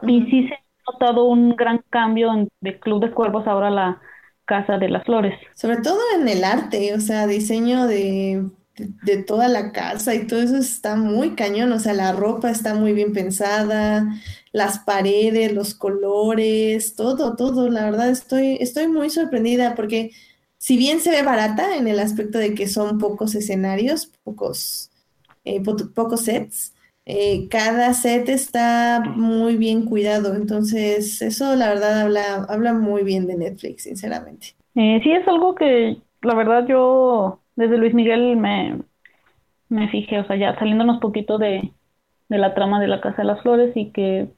[0.07, 0.59] Y sí se ha
[0.93, 4.01] notado un gran cambio en- de Club de Cuervos ahora a la
[4.45, 5.35] Casa de las Flores.
[5.55, 10.41] Sobre todo en el arte, o sea, diseño de, de, toda la casa y todo
[10.41, 14.07] eso está muy cañón, o sea, la ropa está muy bien pensada,
[14.51, 20.11] las paredes, los colores, todo, todo, la verdad estoy, estoy muy sorprendida porque
[20.57, 24.91] si bien se ve barata en el aspecto de que son pocos escenarios, pocos,
[25.45, 26.73] eh, po- pocos sets,
[27.05, 33.27] eh, cada set está muy bien cuidado, entonces eso la verdad habla, habla muy bien
[33.27, 34.55] de Netflix, sinceramente.
[34.75, 38.81] Eh, sí, es algo que la verdad yo desde Luis Miguel me,
[39.69, 41.71] me fijé, o sea, ya saliéndonos poquito de,
[42.29, 44.29] de la trama de la Casa de las Flores y que,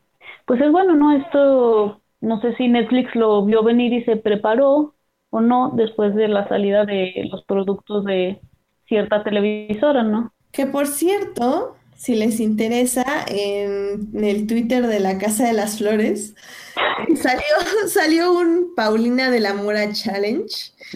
[0.46, 1.12] pues es bueno, ¿no?
[1.14, 4.96] Esto, no sé si Netflix lo vio venir y se preparó
[5.30, 8.40] o no después de la salida de los productos de
[8.88, 10.32] cierta televisora, ¿no?
[10.52, 16.36] Que por cierto, si les interesa, en el Twitter de la Casa de las Flores
[17.16, 20.54] salió, salió un Paulina de la Mora Challenge,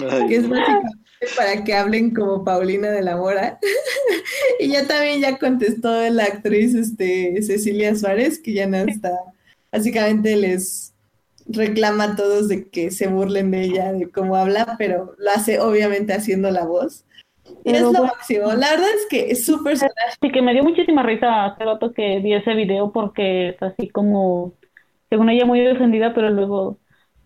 [0.09, 0.27] Ay.
[0.27, 1.00] que es básicamente
[1.35, 3.59] para que hablen como Paulina de la Mora.
[4.59, 9.11] Y ya también ya contestó la actriz este, Cecilia Suárez, que ya no está,
[9.71, 10.93] básicamente les
[11.47, 15.59] reclama a todos de que se burlen de ella, de cómo habla, pero lo hace
[15.59, 17.05] obviamente haciendo la voz.
[17.63, 18.05] Y es lo bueno.
[18.05, 18.47] máximo.
[18.53, 22.19] La verdad es que es súper Sí, que me dio muchísima risa hace rato que
[22.19, 24.53] vi ese video porque es así como,
[25.09, 26.77] según ella muy ofendida, pero luego,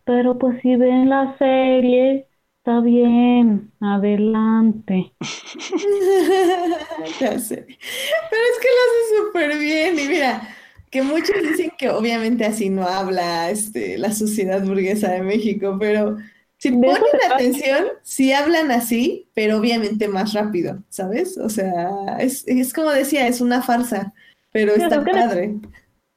[0.04, 2.28] pero pues si ven la serie,
[2.66, 5.14] está bien, adelante.
[7.20, 7.66] Ya sé.
[7.68, 10.00] Pero es que lo hace súper bien.
[10.00, 10.42] Y mira,
[10.90, 16.18] que muchos dicen que obviamente así no habla este, la sociedad burguesa de México, pero
[16.58, 21.38] si ponen atención, sí hablan así, pero obviamente más rápido, ¿sabes?
[21.38, 24.14] O sea, es, es como decía, es una farsa,
[24.52, 25.56] pero Sí, está es que- padre.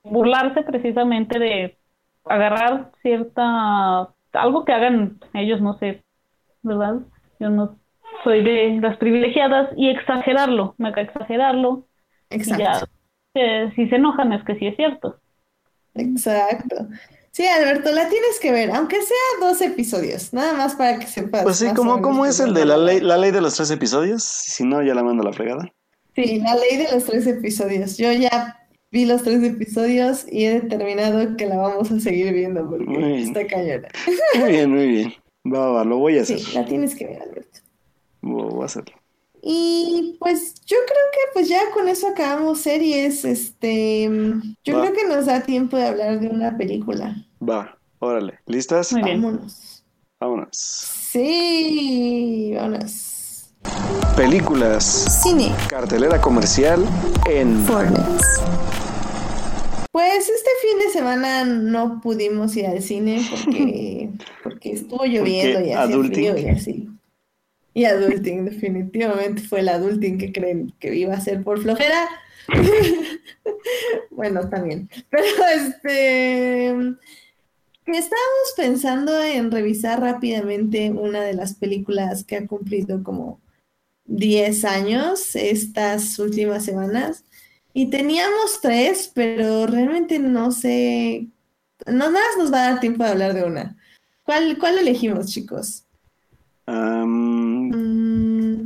[0.04, 1.76] Burlarse precisamente de
[2.24, 6.02] agarrar cierta, algo que hagan ellos, no sé,
[6.68, 7.00] ¿verdad?
[7.40, 7.76] Yo no
[8.22, 11.86] soy de las privilegiadas y exagerarlo, me cae exagerarlo
[12.30, 12.90] y ya, Exacto.
[13.34, 15.18] eh, si se enojan es que sí es cierto.
[15.94, 16.88] Exacto.
[17.30, 21.44] Sí, Alberto, la tienes que ver, aunque sea dos episodios, nada más para que sepas.
[21.44, 24.24] Pues sí, ¿cómo, cómo es el de la ley, la ley de los tres episodios?
[24.24, 25.72] Si no, ya la mando a la fregada.
[26.16, 27.96] Sí, la ley de los tres episodios.
[27.96, 28.58] Yo ya
[28.90, 33.46] vi los tres episodios y he determinado que la vamos a seguir viendo porque está
[33.46, 33.88] cañona.
[34.40, 35.14] Muy bien, muy bien.
[35.52, 36.40] Va, va, lo voy a hacer.
[36.40, 37.60] Sí, la tienes que ver, Alberto.
[38.20, 38.96] Voy voy a hacerlo.
[39.42, 43.24] Y pues yo creo que pues ya con eso acabamos series.
[43.24, 44.04] Este,
[44.64, 44.82] yo Va.
[44.82, 47.16] creo que nos da tiempo de hablar de una película.
[47.40, 48.40] Va, órale.
[48.46, 48.92] ¿Listas?
[48.92, 49.22] Muy bien.
[49.22, 49.84] Vámonos.
[50.20, 50.48] Vámonos.
[50.52, 53.50] Sí, vámonos.
[54.16, 55.20] Películas.
[55.22, 55.54] Cine.
[55.68, 56.84] Cartelera comercial
[57.30, 58.40] en Fornets.
[59.90, 64.10] Pues este fin de semana no pudimos ir al cine porque,
[64.42, 66.12] porque estuvo lloviendo y hacía adulting.
[66.12, 66.88] frío y así.
[67.74, 72.08] Y adulting, definitivamente fue el adulting que creen que iba a ser por flojera.
[74.10, 74.90] Bueno, también.
[75.10, 75.24] Pero
[75.54, 76.70] este
[77.96, 83.40] estábamos pensando en revisar rápidamente una de las películas que ha cumplido como
[84.06, 87.24] 10 años estas últimas semanas.
[87.74, 91.28] Y teníamos tres, pero realmente no sé.
[91.86, 93.76] No, nada más nos va a dar tiempo de hablar de una.
[94.24, 95.84] ¿Cuál, cuál elegimos, chicos?
[96.66, 98.62] Mm,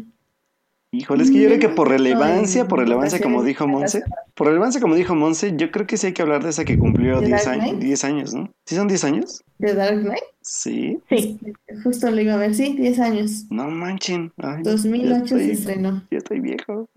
[0.92, 4.02] híjole, es que yo creo que por relevancia, por relevancia, como dijo Monse,
[4.34, 6.78] por relevancia, como dijo Monse, yo creo que sí hay que hablar de esa que
[6.78, 7.82] cumplió ¿De 10 Dark años, Knight?
[7.84, 8.52] 10 años, ¿no?
[8.66, 9.44] ¿Sí son 10 años?
[9.58, 10.22] ¿The Dark Knight?
[10.40, 10.98] Sí.
[11.08, 11.38] Sí,
[11.84, 13.44] Justo lo iba a ver, sí, 10 años.
[13.50, 14.32] No manchen.
[14.38, 16.02] Ay, ya 2008 se estrenó.
[16.10, 16.88] ya estoy viejo.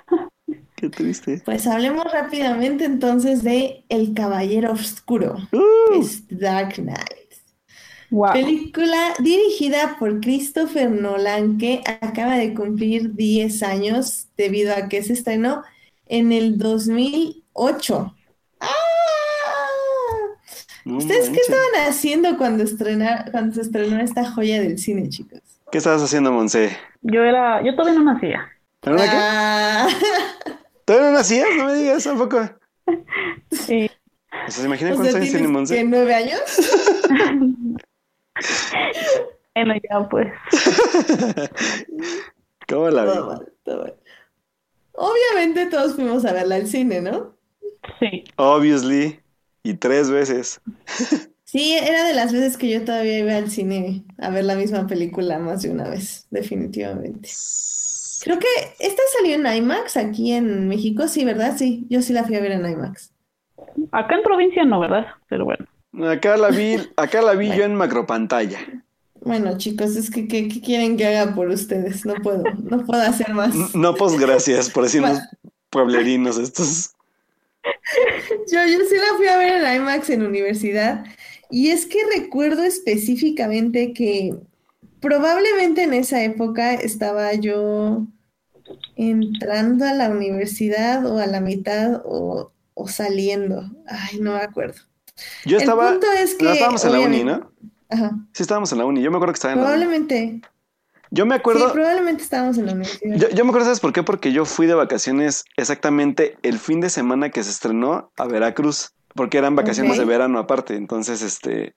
[0.76, 1.42] Qué triste.
[1.44, 5.36] Pues hablemos rápidamente entonces de El Caballero Oscuro,
[5.88, 7.32] que Uh, es Dark Knight.
[8.10, 8.32] wow.
[8.32, 15.14] Película dirigida por Christopher Nolan que acaba de cumplir 10 años debido a que se
[15.14, 15.62] estrenó
[16.06, 18.14] en el 2008.
[18.60, 18.68] ¡Ah!
[20.84, 25.40] no ¿Ustedes qué estaban haciendo cuando estrenar, cuando se estrenó esta joya del cine, chicos?
[25.70, 26.76] ¿Qué estabas haciendo, Monse?
[27.02, 28.48] Yo era, yo todavía no nacía.
[28.86, 29.16] ¿Era una qué?
[29.18, 29.88] Ah,
[30.84, 31.48] ¿Todavía no nacías?
[31.56, 32.38] No me digas tampoco.
[33.50, 33.90] Sí.
[34.46, 35.84] O sea, ¿se imaginan cuántos sea, años tiene ¿tienes Monse?
[35.84, 36.40] nueve años?
[39.54, 40.28] Bueno, ya pues.
[42.68, 43.10] ¿Cómo la vi?
[43.10, 43.94] Todo mal, todo mal.
[44.92, 47.34] Obviamente todos fuimos a verla al cine, ¿no?
[47.98, 48.24] Sí.
[48.36, 49.18] Obviously.
[49.62, 50.60] Y tres veces.
[51.48, 54.88] Sí, era de las veces que yo todavía iba al cine a ver la misma
[54.88, 57.28] película más de una vez, definitivamente.
[58.20, 58.46] Creo que
[58.78, 61.56] esta salió en IMAX aquí en México, sí, ¿verdad?
[61.56, 63.12] Sí, yo sí la fui a ver en IMAX.
[63.92, 65.06] Acá en provincia no, ¿verdad?
[65.28, 65.66] Pero bueno.
[66.08, 68.58] Acá la vi, acá la vi yo en macropantalla.
[69.20, 72.04] Bueno, chicos, es que ¿qué, qué quieren que haga por ustedes?
[72.06, 73.54] No puedo, no puedo hacer más.
[73.74, 75.20] No, pues gracias por decirnos
[75.70, 76.94] pueblerinos estos.
[78.52, 81.04] Yo, yo sí la fui a ver en IMAX en universidad
[81.50, 84.34] y es que recuerdo específicamente que
[85.06, 88.06] probablemente en esa época estaba yo
[88.96, 93.62] entrando a la universidad o a la mitad o, o saliendo.
[93.86, 94.80] Ay, no me acuerdo.
[95.44, 97.52] Yo El estaba, punto es que no estábamos en la uni, ¿no?
[97.88, 99.02] Ajá, Sí, estábamos en la uni.
[99.02, 99.72] Yo me acuerdo que estaba en la uni.
[99.72, 100.40] probablemente.
[101.10, 103.16] Yo me Sí, acuerdo, probablemente estábamos en la universidad.
[103.16, 104.02] yo, yo me acuerdo, ¿sabes por qué?
[104.02, 108.92] Porque yo fui de vacaciones exactamente el fin de semana que se estrenó a Veracruz,
[109.14, 110.74] porque eran vacaciones de verano aparte.
[110.74, 111.76] Entonces, este,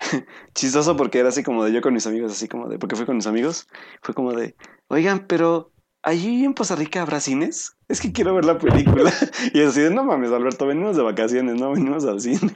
[0.54, 3.06] chistoso porque era así como de yo con mis amigos, así como de, porque fui
[3.06, 3.68] con mis amigos,
[4.02, 4.56] fue como de,
[4.88, 5.72] oigan, pero
[6.02, 7.76] allí en Costa Rica habrá cines.
[7.88, 9.12] Es que quiero ver la película.
[9.54, 12.54] y así de, no mames, Alberto, venimos de vacaciones, no venimos al cine.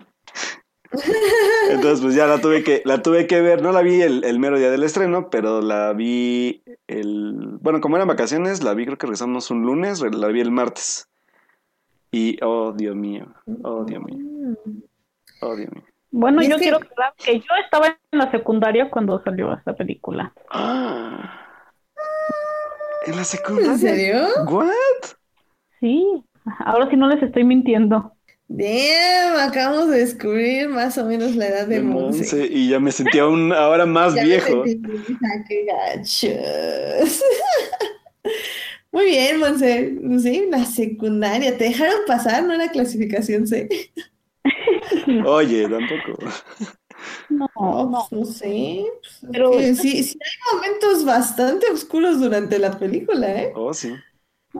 [1.70, 4.38] Entonces, pues ya la tuve que, la tuve que ver, no la vi el, el
[4.38, 8.98] mero día del estreno, pero la vi el, bueno, como eran vacaciones, la vi creo
[8.98, 11.08] que regresamos un lunes, la vi el martes.
[12.12, 13.26] Y, oh, Dios mío,
[13.64, 14.56] oh, Dios mío,
[15.40, 15.93] oh, Dios mío.
[16.16, 20.32] Bueno, yo que- quiero aclarar que yo estaba en la secundaria cuando salió esta película.
[20.48, 21.40] Ah.
[23.06, 23.72] ¿En la secundaria?
[23.72, 24.26] ¿En serio?
[24.48, 24.70] ¿What?
[25.80, 26.24] Sí.
[26.64, 28.12] Ahora sí no les estoy mintiendo.
[28.46, 32.18] Damn, acabamos de descubrir más o menos la edad de De Monse.
[32.18, 34.62] Monse, y ya me sentía aún ahora más viejo.
[34.62, 37.22] qué gachos.
[38.92, 39.98] Muy bien, Monse.
[40.20, 41.58] Sí, la secundaria.
[41.58, 43.68] ¿Te dejaron pasar, no la clasificación C?
[45.26, 46.18] Oye, tampoco.
[47.28, 48.06] No, No, no.
[48.10, 48.86] pues sé.
[49.00, 53.52] Pues, Pero- sí, sí hay momentos bastante oscuros durante la película, ¿eh?
[53.54, 53.94] Oh, sí.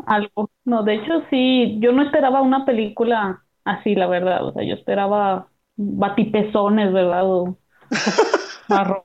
[0.06, 0.50] Algo.
[0.64, 4.44] No, de hecho sí, yo no esperaba una película así, la verdad.
[4.46, 7.22] O sea, yo esperaba batipezones, ¿verdad?
[7.24, 7.58] O
[8.68, 9.02] marro.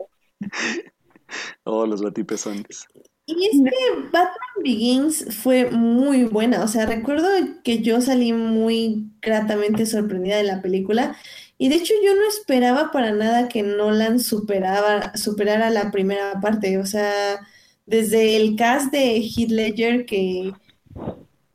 [1.63, 2.87] Oh, los batipezones.
[3.29, 7.27] Y es que Batman Begins fue muy buena, o sea, recuerdo
[7.63, 11.15] que yo salí muy gratamente sorprendida de la película
[11.59, 16.79] y de hecho yo no esperaba para nada que Nolan superaba, superara la primera parte,
[16.79, 17.39] o sea,
[17.85, 20.51] desde el cast de Heath Ledger que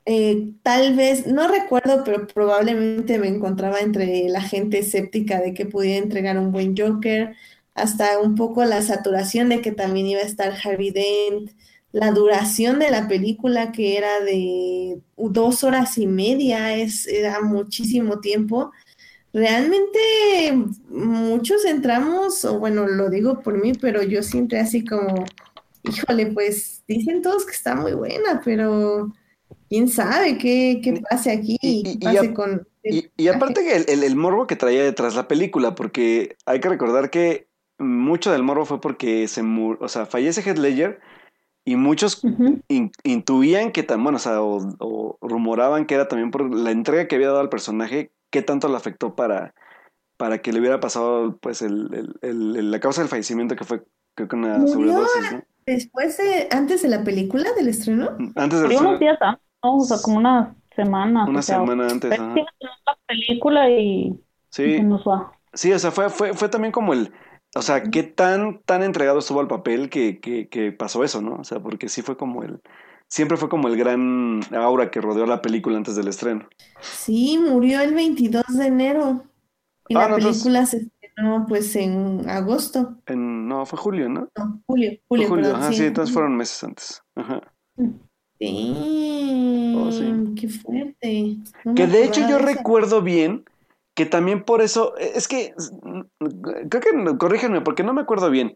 [0.06, 5.66] eh, tal vez, no recuerdo, pero probablemente me encontraba entre la gente escéptica de que
[5.66, 7.34] pudiera entregar un buen Joker,
[7.74, 11.50] hasta un poco la saturación de que también iba a estar Harvey Dent,
[11.92, 18.20] la duración de la película que era de dos horas y media, es, era muchísimo
[18.20, 18.72] tiempo.
[19.32, 19.98] Realmente
[20.88, 25.24] muchos entramos, o bueno, lo digo por mí, pero yo siempre así como,
[25.82, 29.12] híjole, pues dicen todos que está muy buena, pero
[29.68, 32.68] quién sabe qué, qué pase aquí, Y, qué y- y pase a- con...
[32.84, 36.60] y- y aparte que el, el- el morbo que traía detrás la película, porque hay
[36.60, 37.48] que recordar que
[37.78, 41.00] mucho del morbo fue porque se mu- o sea, fallece Heath Ledger
[41.64, 42.28] y muchos
[42.68, 46.70] in- intuían que tan, bueno, o sea, o, o rumoraban que era también por la
[46.70, 49.54] entrega que había dado al personaje, qué tanto le afectó para,
[50.16, 51.90] para que le hubiera pasado, pues, el,
[52.22, 53.84] el- el- la causa del fallecimiento que fue,
[54.14, 55.42] creo que una Murió sobredosis, ¿no?
[55.66, 58.16] Después de, antes de la película, del estreno.
[58.36, 59.76] Antes del unos días antes, ¿no?
[59.76, 60.54] O sea, como una
[61.26, 62.34] o sea, semana antes, ajá.
[62.34, 64.14] la película y, y
[64.50, 65.32] Sí, se nos va.
[65.52, 67.12] sí, o sea, fue, fue, fue también como el,
[67.54, 71.36] o sea, qué tan, tan entregado estuvo al papel que, que, que pasó eso, ¿no?
[71.36, 72.60] O sea, porque sí fue como el,
[73.08, 76.48] siempre fue como el gran aura que rodeó la película antes del estreno.
[76.80, 79.24] Sí, murió el 22 de enero.
[79.88, 82.96] Y Ah, la no, entonces- película se estrenó pues en agosto.
[83.06, 84.28] En, no, fue julio, ¿no?
[84.36, 87.02] No, julio, Fue julio, julio, perdón, ajá, sí, sí, en entonces fueron meses antes.
[87.14, 87.40] Ajá.
[88.40, 90.12] Damn, Oh, sí.
[90.36, 91.36] qué fuerte.
[91.64, 92.46] No Que de hecho yo eso.
[92.46, 93.44] recuerdo bien
[93.94, 95.54] que también por eso, e, es que,
[96.68, 98.54] creo que, corríjanme porque no me acuerdo bien,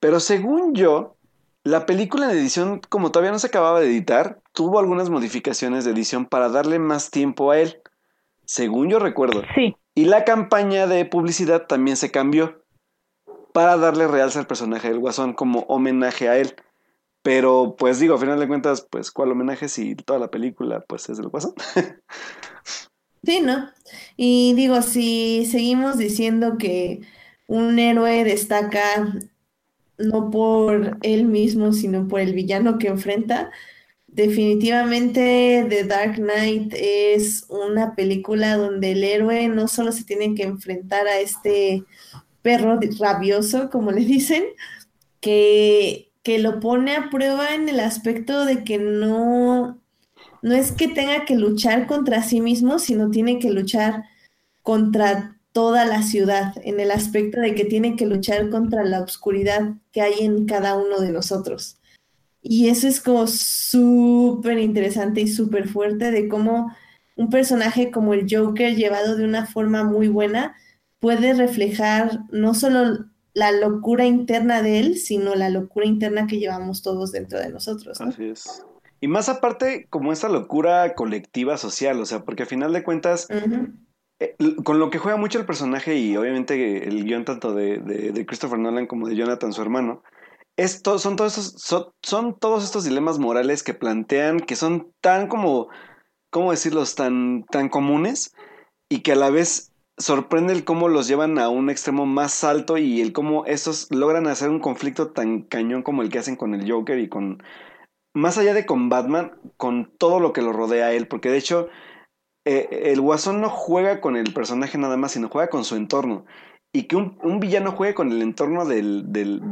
[0.00, 1.16] pero según yo,
[1.62, 5.92] la película en edición, como todavía no se acababa de editar, tuvo algunas modificaciones de
[5.92, 7.80] edición para darle más tiempo a él,
[8.44, 9.42] según yo recuerdo.
[9.54, 12.62] Sí, Y la campaña de publicidad también se cambió
[13.54, 16.54] para darle realce al personaje del Guasón como homenaje a él.
[17.22, 21.08] Pero pues digo, a final de cuentas, pues ¿cuál homenaje si toda la película pues
[21.08, 21.54] es del Guasón?
[23.24, 23.70] Sí, ¿no?
[24.16, 27.00] Y digo, si seguimos diciendo que
[27.46, 29.14] un héroe destaca
[29.98, 33.50] no por él mismo, sino por el villano que enfrenta,
[34.08, 40.44] definitivamente The Dark Knight es una película donde el héroe no solo se tiene que
[40.44, 41.84] enfrentar a este
[42.42, 44.44] perro rabioso, como le dicen,
[45.20, 49.80] que, que lo pone a prueba en el aspecto de que no,
[50.44, 54.04] no es que tenga que luchar contra sí mismo, sino tiene que luchar
[54.60, 59.72] contra toda la ciudad, en el aspecto de que tiene que luchar contra la oscuridad
[59.90, 61.78] que hay en cada uno de nosotros.
[62.42, 66.76] Y eso es como súper interesante y súper fuerte de cómo
[67.16, 70.56] un personaje como el Joker, llevado de una forma muy buena,
[71.00, 76.82] puede reflejar no solo la locura interna de él, sino la locura interna que llevamos
[76.82, 78.08] todos dentro de nosotros, ¿no?
[78.08, 78.62] Así es.
[79.04, 83.28] Y más aparte, como esa locura colectiva social, o sea, porque a final de cuentas,
[84.18, 88.12] eh, con lo que juega mucho el personaje y obviamente el guion tanto de, de-
[88.12, 90.02] de Christopher Nolan como de Jonathan, su hermano,
[90.56, 95.28] esto, son, todos esos, son, son todos estos dilemas morales que plantean que son tan
[95.28, 95.68] como,
[96.30, 98.32] ¿cómo decirlos?, tan, tan comunes
[98.88, 102.78] y que a la vez sorprende el cómo los llevan a un extremo más alto
[102.78, 106.54] y el cómo esos logran hacer un conflicto tan cañón como el que hacen con
[106.54, 107.42] el Joker y con,
[108.14, 111.38] más allá de con Batman, con todo lo que lo rodea a él, porque de
[111.38, 111.68] hecho
[112.44, 116.24] eh, el Guasón no juega con el personaje nada más, sino juega con su entorno.
[116.72, 119.48] Y que un, villano juegue con el entorno del, del,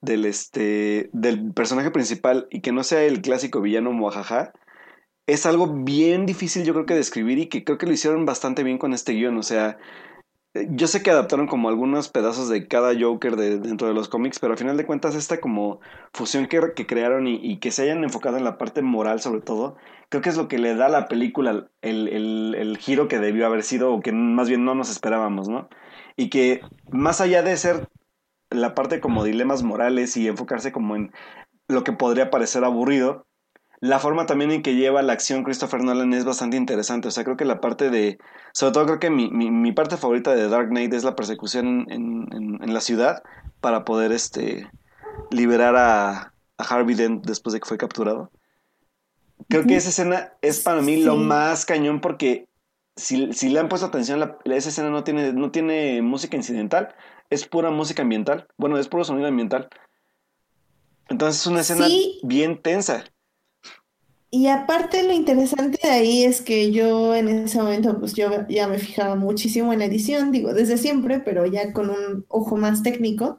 [0.00, 4.52] del, este, del personaje principal y que no sea el clásico villano muajaja,
[5.26, 8.62] es algo bien difícil yo creo que describir y que creo que lo hicieron bastante
[8.62, 9.38] bien con este guion.
[9.38, 9.78] O sea,
[10.54, 14.38] yo sé que adaptaron como algunos pedazos de cada Joker de, dentro de los cómics,
[14.38, 15.80] pero al final de cuentas esta como
[16.12, 19.40] fusión que, que crearon y, y que se hayan enfocado en la parte moral sobre
[19.40, 19.76] todo,
[20.10, 23.18] creo que es lo que le da a la película el, el, el giro que
[23.18, 25.68] debió haber sido o que más bien no nos esperábamos, ¿no?
[26.16, 26.60] Y que
[26.90, 27.88] más allá de ser
[28.50, 31.12] la parte como dilemas morales y enfocarse como en
[31.68, 33.26] lo que podría parecer aburrido,
[33.82, 37.08] la forma también en que lleva la acción Christopher Nolan es bastante interesante.
[37.08, 38.16] O sea, creo que la parte de.
[38.52, 41.86] Sobre todo, creo que mi, mi, mi parte favorita de Dark Knight es la persecución
[41.90, 43.24] en, en, en la ciudad
[43.60, 44.70] para poder este
[45.32, 48.30] liberar a, a, Harvey Dent después de que fue capturado.
[49.48, 51.02] Creo que esa escena es para mí sí.
[51.02, 52.46] lo más cañón porque
[52.94, 56.94] si, si le han puesto atención, la, esa escena no tiene, no tiene música incidental,
[57.30, 58.46] es pura música ambiental.
[58.56, 59.68] Bueno, es puro sonido ambiental.
[61.08, 62.20] Entonces es una escena Sí.
[62.22, 63.06] bien tensa.
[64.34, 68.66] Y aparte lo interesante de ahí es que yo en ese momento pues yo ya
[68.66, 72.82] me fijaba muchísimo en la edición, digo, desde siempre, pero ya con un ojo más
[72.82, 73.38] técnico.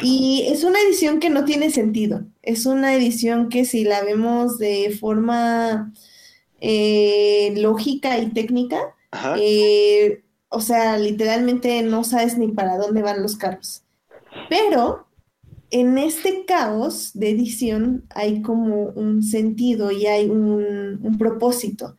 [0.00, 2.22] Y es una edición que no tiene sentido.
[2.42, 5.92] Es una edición que si la vemos de forma
[6.60, 8.94] eh, lógica y técnica,
[9.36, 13.82] eh, o sea, literalmente no sabes ni para dónde van los carros.
[14.48, 15.08] Pero
[15.74, 21.96] en este caos de edición hay como un sentido y hay un, un propósito.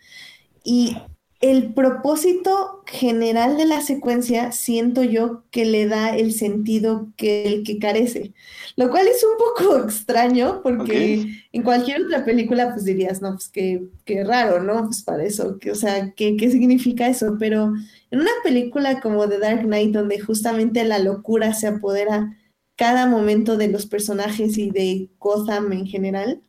[0.64, 0.96] Y
[1.42, 7.64] el propósito general de la secuencia siento yo que le da el sentido que el
[7.64, 8.34] que carece,
[8.78, 13.50] lo cual es un poco extraño porque en cualquier otra película pues dirías, no, pues
[13.50, 14.86] qué, qué raro, ¿no?
[14.86, 17.36] Pues para eso, que, o sea, ¿qué, qué significa eso?
[17.38, 17.74] Pero
[18.10, 22.38] en una película como The Dark Knight, donde justamente la locura se apodera
[22.76, 26.42] cada momento de los personajes y de Gotham en general,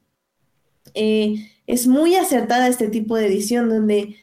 [0.94, 4.16] eh, es muy acertada este tipo de edición donde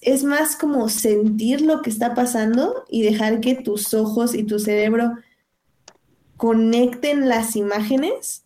[0.00, 4.58] es más como sentir lo que está pasando y dejar que tus ojos y tu
[4.58, 5.14] cerebro
[6.36, 8.44] conecten las imágenes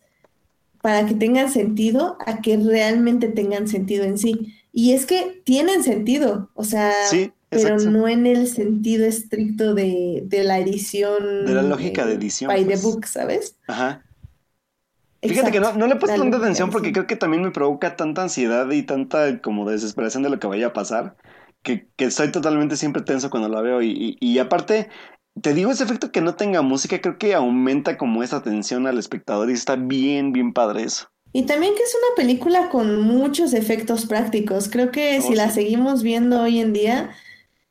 [0.81, 4.53] para que tengan sentido a que realmente tengan sentido en sí.
[4.73, 7.91] Y es que tienen sentido, o sea, Sí, pero exacto.
[7.91, 12.63] no en el sentido estricto de, de la edición De la lógica de edición, by
[12.63, 12.81] pues.
[12.81, 13.57] the book, ¿sabes?
[13.67, 14.03] Ajá.
[15.25, 17.95] Fíjate que no, no le he puesto tanta atención porque creo que también me provoca
[17.95, 21.15] tanta ansiedad y tanta como desesperación de lo que vaya a pasar,
[21.61, 23.81] que, que estoy totalmente siempre tenso cuando la veo.
[23.81, 24.89] Y, y, y aparte,
[25.41, 28.97] te digo, ese efecto que no tenga música creo que aumenta como esa tensión al
[28.99, 31.07] espectador y está bien, bien padre eso.
[31.31, 34.69] Y también que es una película con muchos efectos prácticos.
[34.69, 37.11] Creo que Oh, si la seguimos viendo hoy en día,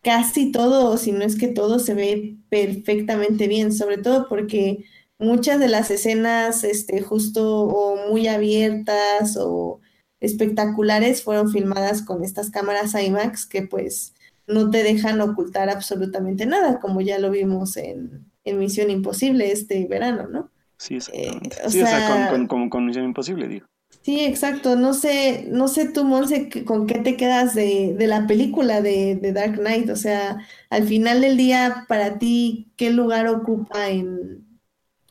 [0.02, 4.84] casi todo, si no es que todo, se ve perfectamente bien, sobre todo porque
[5.18, 9.80] muchas de las escenas, este, justo o muy abiertas o
[10.20, 14.14] espectaculares fueron filmadas con estas cámaras IMAX que pues
[14.46, 19.86] no te dejan ocultar absolutamente nada, como ya lo vimos en, en Misión Imposible este
[19.86, 20.50] verano, ¿no?
[20.78, 21.56] Sí, exactamente.
[21.56, 23.66] Eh, o sí, o sea, sea- con, con, con, con Misión Imposible, digo.
[24.02, 24.74] Sí, exacto.
[24.76, 29.14] No sé, no sé tú, Monse, con qué te quedas de, de la película de,
[29.16, 29.90] de Dark Knight.
[29.90, 30.38] O sea,
[30.70, 34.60] al final del día, para ti, ¿qué lugar ocupa en,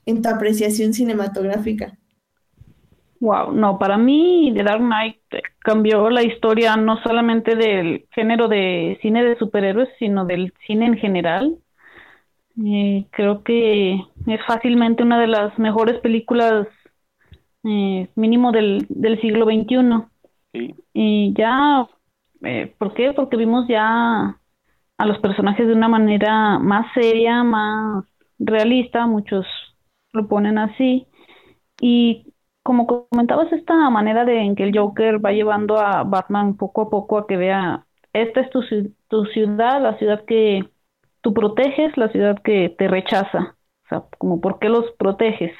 [0.05, 1.99] en tu apreciación cinematográfica?
[3.19, 8.47] Wow, no, para mí The Dark Knight eh, cambió la historia no solamente del género
[8.47, 11.57] de cine de superhéroes, sino del cine en general.
[12.63, 13.93] Eh, creo que
[14.27, 16.67] es fácilmente una de las mejores películas,
[17.63, 20.05] eh, mínimo del, del siglo XXI.
[20.53, 20.75] Sí.
[20.93, 21.87] Y ya,
[22.43, 23.13] eh, ¿por qué?
[23.13, 24.37] Porque vimos ya
[24.97, 28.05] a los personajes de una manera más seria, más
[28.37, 29.45] realista, muchos
[30.13, 31.07] lo ponen así.
[31.79, 32.33] Y
[32.63, 36.89] como comentabas, esta manera de en que el Joker va llevando a Batman poco a
[36.89, 38.61] poco a que vea, esta es tu,
[39.07, 40.65] tu ciudad, la ciudad que
[41.21, 43.55] tú proteges, la ciudad que te rechaza.
[43.85, 45.51] O sea, como por qué los proteges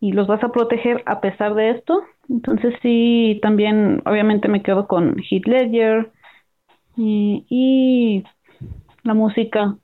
[0.00, 2.02] y los vas a proteger a pesar de esto.
[2.28, 6.12] Entonces sí, también obviamente me quedo con Heath Ledger
[6.96, 8.24] y,
[9.02, 9.76] la música.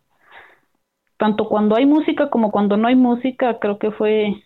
[1.17, 4.43] Tanto cuando hay música como cuando no hay música, creo que fue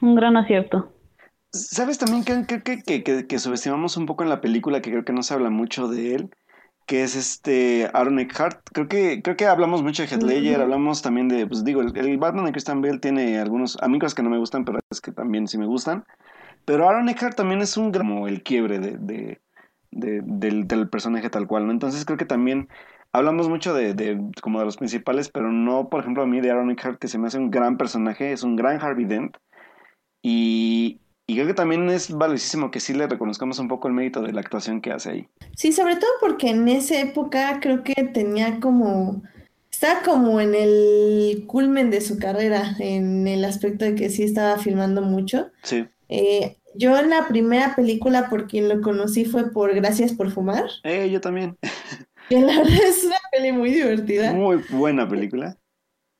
[0.00, 0.92] un gran acierto.
[1.52, 5.22] ¿Sabes también que, que, que subestimamos un poco en la película, que creo que no
[5.22, 6.30] se habla mucho de él,
[6.86, 8.60] que es este Aaron Eckhart?
[8.72, 11.96] Creo que, creo que hablamos mucho de Heath Ledger, hablamos también de, pues digo, el,
[11.96, 15.12] el Batman de Christian Bale tiene algunos amigos que no me gustan, pero es que
[15.12, 16.04] también sí me gustan.
[16.64, 19.40] Pero Aaron Eckhart también es un gran, como el quiebre de, de,
[19.90, 21.72] de- del, del personaje tal cual, ¿no?
[21.72, 22.68] Entonces creo que también
[23.12, 26.50] hablamos mucho de, de como de los principales, pero no, por ejemplo, a mí de
[26.50, 29.36] Aaron Eckhart, que se me hace un gran personaje, es un gran Harvey Dent.
[30.22, 31.01] Y,
[31.32, 34.32] y creo que también es valiosísimo que sí le reconozcamos un poco el mérito de
[34.32, 35.28] la actuación que hace ahí.
[35.56, 39.22] Sí, sobre todo porque en esa época creo que tenía como,
[39.70, 44.58] estaba como en el culmen de su carrera, en el aspecto de que sí estaba
[44.58, 45.50] filmando mucho.
[45.62, 45.86] Sí.
[46.08, 50.64] Eh, yo en la primera película por quien lo conocí fue por Gracias por Fumar,
[50.84, 51.56] Eh, yo también.
[52.28, 55.58] que la verdad es una peli muy divertida Muy buena película.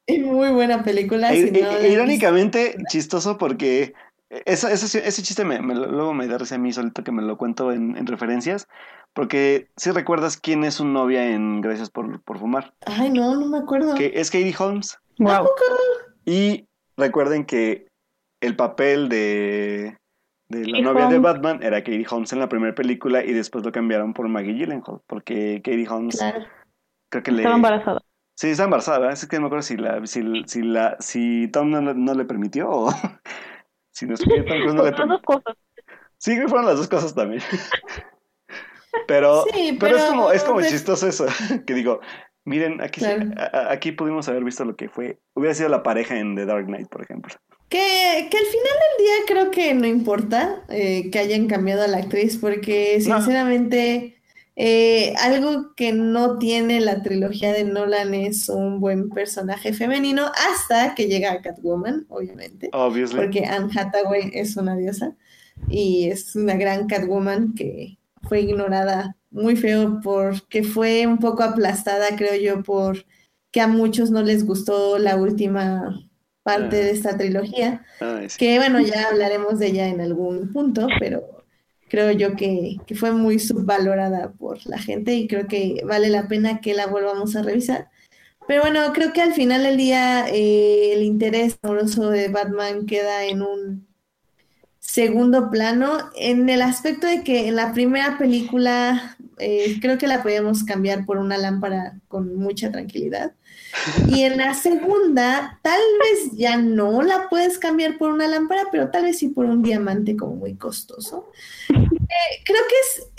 [0.06, 1.32] y muy buena película.
[1.32, 3.94] E- si no e- la han irónicamente chistoso porque
[4.46, 7.12] eso, eso sí- ese chiste me, me luego me da risa a mí solito que
[7.12, 8.68] me lo cuento en, en referencias.
[9.14, 12.72] Porque si recuerdas quién es su novia en Gracias por, por Fumar.
[12.86, 13.94] Ay, no, no me acuerdo.
[13.94, 14.98] Que es Katie Holmes.
[15.18, 15.48] Wow.
[16.24, 17.86] Y recuerden que
[18.40, 19.98] el papel de,
[20.48, 21.22] de la Katie novia de Holmes.
[21.22, 25.02] Batman era Katie Holmes en la primera película y después lo cambiaron por Maggie Gyllenhaal.
[25.06, 26.46] Porque Katie Holmes Claro.
[27.10, 27.38] creo que le...
[27.42, 28.00] Estaba embarazada.
[28.34, 29.12] Sí, está embarazada, ¿verdad?
[29.12, 32.24] Es que no me acuerdo si, la, si, si, la, si Tom no, no le
[32.24, 32.90] permitió o...
[33.92, 35.56] Si no estuviera Tom Cruise, no le Las dos cosas.
[36.18, 37.42] Sí, que fueron las dos cosas también.
[39.08, 41.26] Pero, Sí, pero, es como, es como de- chistoso eso,
[41.66, 42.00] que digo,
[42.44, 43.30] miren, aquí, sí- Claro.
[43.38, 46.66] a- aquí pudimos haber visto lo que fue, hubiera sido la pareja en The Dark
[46.66, 47.34] Knight, por ejemplo.
[47.70, 51.86] Que, que al final del día creo que no importa eh, que hayan cambiado a
[51.88, 53.16] la actriz, porque No.
[54.54, 60.94] Eh, algo que no tiene la trilogía de Nolan es un buen personaje femenino hasta
[60.94, 63.18] que llega a Catwoman, obviamente, Obviously.
[63.18, 65.16] porque Anne Hathaway es una diosa
[65.68, 72.14] y es una gran Catwoman que fue ignorada muy feo porque fue un poco aplastada,
[72.16, 73.06] creo yo, por
[73.50, 76.08] que a muchos no les gustó la última
[76.42, 77.86] parte de esta trilogía,
[78.28, 78.36] sí.
[78.38, 81.41] que bueno, ya hablaremos de ella en algún punto, pero
[81.92, 86.62] creo yo que, fue muy subvalorada por la gente y creo que vale la pena
[86.62, 87.90] que la volvamos a revisar.
[88.48, 93.26] Pero bueno, creo que al final del día eh, el interés amoroso de Batman queda
[93.26, 93.86] en un
[94.78, 100.22] segundo plano, en el aspecto de que en la primera película eh, creo que la
[100.22, 103.34] podíamos cambiar por una lámpara con mucha tranquilidad.
[104.08, 108.90] Y en la segunda, tal vez ya no la puedes cambiar por una lámpara, pero
[108.90, 111.30] tal vez sí por un diamante como muy costoso.
[111.70, 112.74] Eh, creo que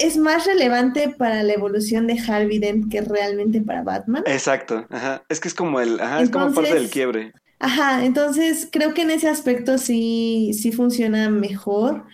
[0.05, 4.23] es, es más relevante para la evolución de Harvey Dent que realmente para Batman.
[4.27, 5.23] Exacto, ajá.
[5.29, 7.33] Es que es como el, ajá, es como parte del quiebre.
[7.59, 12.05] Ajá, entonces creo que en ese aspecto sí, sí funciona mejor.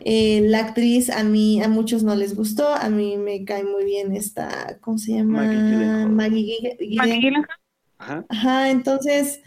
[0.00, 3.84] Eh, la actriz a mí, a muchos no les gustó, a mí me cae muy
[3.84, 5.42] bien esta, ¿cómo se llama?
[5.42, 6.10] Maggie Gyllenhaal.
[6.10, 7.57] Maggie Gyllenhaal.
[7.98, 8.24] Ajá.
[8.28, 9.40] Ajá, entonces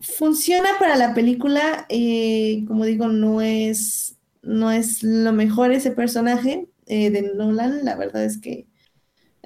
[0.00, 6.68] funciona para la película, eh, como digo, no es, no es lo mejor ese personaje
[6.86, 8.68] eh, de Nolan, la verdad es que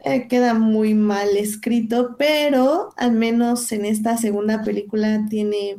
[0.04, 5.78] eh, queda muy mal escrito, pero al menos en esta segunda película tiene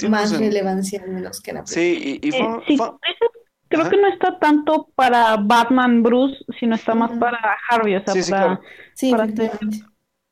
[0.00, 1.82] más relevancia menos que en la primera.
[1.82, 3.28] Sí, y, y Eh, fue- sí, fue- dices,
[3.68, 3.90] creo Ajá.
[3.90, 7.38] que no está tanto para Batman Bruce, sino está más para
[7.70, 8.62] Harvey, o sea, Sí, sí, para claro.
[8.94, 9.28] Sí, para.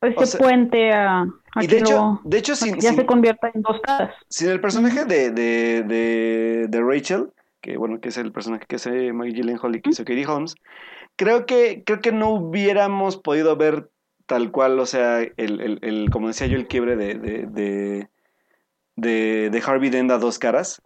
[0.07, 2.75] Ese O sea, puente a, a y que de hecho, lo- de hecho, a sin,
[2.75, 4.15] que ya sin- se convierta en dos caras.
[4.29, 8.77] sin el personaje de, de, de, de Rachel, que bueno, que es el personaje que
[8.77, 10.55] hace Maggie Gyllenhaal y que hizo Katie Holmes,
[11.15, 13.89] creo que, creo que no hubiéramos podido ver
[14.25, 18.09] tal cual, o sea, el, el, el- como decía yo, el quiebre de, de, de,
[19.49, 20.81] de, Harvey Dent a dos caras,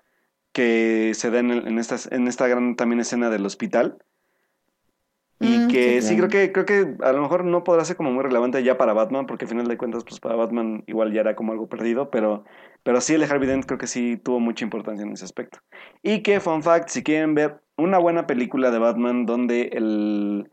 [0.53, 3.97] que se da en, en, esta, en esta gran también escena del hospital.
[5.39, 8.11] Y Mm, que sí, creo que creo que a lo mejor no podrá ser como
[8.11, 11.21] muy relevante ya para Batman, porque al final de cuentas, pues para Batman igual ya
[11.21, 12.45] era como algo perdido, pero,
[12.83, 15.59] pero sí el de Harvey Dent creo que sí tuvo mucha importancia en ese aspecto.
[16.01, 20.49] Y que, fun fact, si quieren ver una buena película de Batman donde el,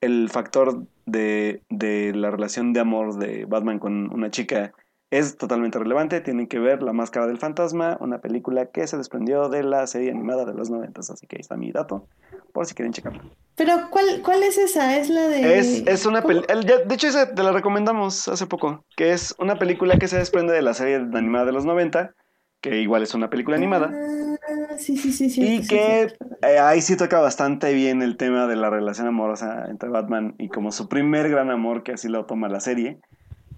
[0.00, 4.72] el factor de, de la relación de amor de Batman con una chica
[5.12, 9.50] es totalmente relevante, tienen que ver La Máscara del Fantasma, una película que se desprendió
[9.50, 12.08] de la serie animada de los 90, así que ahí está mi dato,
[12.54, 13.22] por si quieren checarlo.
[13.54, 14.96] Pero ¿cuál, cuál es esa?
[14.96, 15.58] Es la de...
[15.58, 19.58] Es, es una película, de hecho esa te la recomendamos hace poco, que es una
[19.58, 22.14] película que se desprende de la serie animada de los 90,
[22.62, 25.42] que igual es una película animada, Ah, sí, sí, sí, sí.
[25.42, 26.16] y sí, que sí.
[26.42, 30.48] eh, ahí sí toca bastante bien el tema de la relación amorosa entre Batman y
[30.48, 32.98] como su primer gran amor, que así lo toma la serie,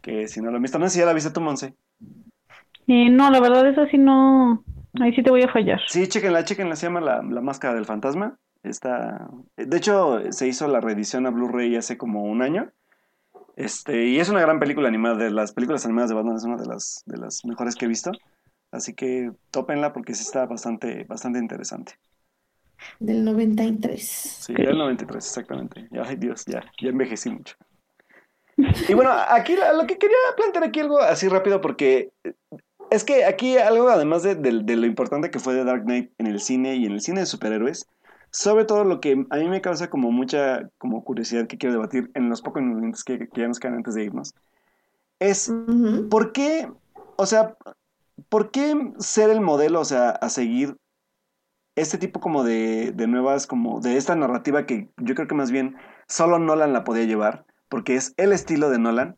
[0.05, 1.74] que si no lo han visto, no sé si ya la viste tú, Monse.
[2.86, 4.62] Eh, no, la verdad es así no,
[5.01, 5.81] ahí sí te voy a fallar.
[5.89, 8.39] Sí, chequenla, chequenla, se llama La, la Máscara del Fantasma.
[8.62, 9.28] Está...
[9.56, 12.70] De hecho, se hizo la reedición a Blu-ray hace como un año.
[13.56, 15.16] Este, y es una gran película animada.
[15.16, 17.89] De las películas animadas de Batman es una de las, de las mejores que he
[17.89, 18.12] visto.
[18.70, 21.94] Así que tópenla porque sí está bastante, bastante interesante.
[22.98, 24.02] Del 93.
[24.02, 25.89] Sí, del 93, exactamente.
[25.90, 27.56] Ya, Ay, Dios, ya, ya envejecí mucho.
[28.89, 32.12] Y bueno, aquí lo que quería plantear aquí algo así rápido porque
[32.90, 36.12] es que aquí algo además de, de- de lo importante que fue de Dark Knight
[36.18, 37.86] en el cine y en el cine de superhéroes,
[38.31, 42.10] sobre todo lo que a mí me causa como mucha como curiosidad que quiero debatir
[42.14, 44.35] en los pocos minutos que, que ya nos quedan antes de irnos,
[45.18, 46.09] es Ujú.
[46.09, 46.68] ¿por qué,
[47.16, 47.56] o sea,
[48.28, 50.76] por qué ser el modelo, o sea, a seguir
[51.76, 55.51] este tipo como de, de nuevas, como de esta narrativa que yo creo que más
[55.51, 55.76] bien
[56.06, 57.44] solo Nolan la podía llevar,
[57.74, 59.16] porque es el estilo de Nolan?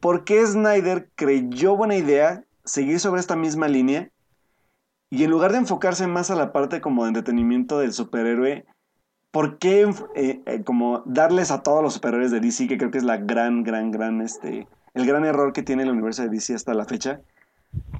[0.00, 4.10] ¿Por qué Snyder creyó buena idea seguir sobre esta misma línea?
[5.08, 8.66] Y en lugar de enfocarse más a la parte como de entretenimiento del superhéroe,
[9.30, 12.98] ¿por qué eh, eh, como darles a todos los superhéroes de DC, que creo que
[12.98, 16.56] es la gran, gran, gran, este, el gran error que tiene el universo de DC
[16.56, 17.20] hasta la fecha?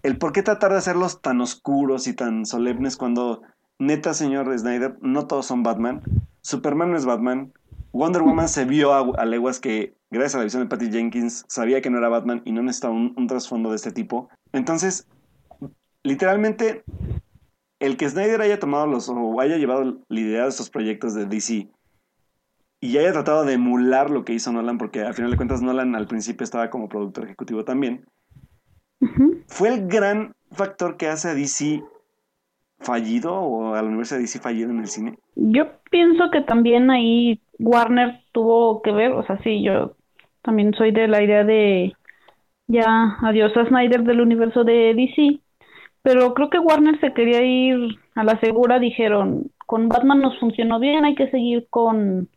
[0.02, 3.42] El por qué tratar de hacerlos tan oscuros y tan solemnes cuando,
[3.78, 6.02] neta, señor Snyder, no todos son Batman.
[6.42, 7.52] Superman no es Batman.
[7.98, 11.44] Wonder Woman se vio a, a leguas que, gracias a la visión de Patty Jenkins,
[11.48, 14.28] sabía que no era Batman y no necesitaba un, un trasfondo de este tipo.
[14.52, 15.08] Entonces,
[16.04, 16.84] literalmente,
[17.80, 21.26] el que Snyder haya tomado los o haya llevado la idea de estos proyectos de
[21.26, 21.68] DC
[22.80, 25.96] y haya tratado de emular lo que hizo Nolan, porque al final de cuentas Nolan
[25.96, 28.06] al principio estaba como productor ejecutivo también.
[29.48, 31.82] ¿fue el gran factor que hace a DC
[32.78, 35.18] fallido o al universo de DC fallido en el cine?
[35.34, 39.96] Yo pienso que también ahí Warner tuvo que ver, o sea, sí, yo
[40.42, 41.92] también soy de la idea de
[42.66, 45.40] ya adiós a Snyder del universo de DC,
[46.02, 50.78] pero creo que Warner se quería ir a la segura, dijeron, con Batman nos funcionó
[50.78, 52.28] bien, hay que seguir con,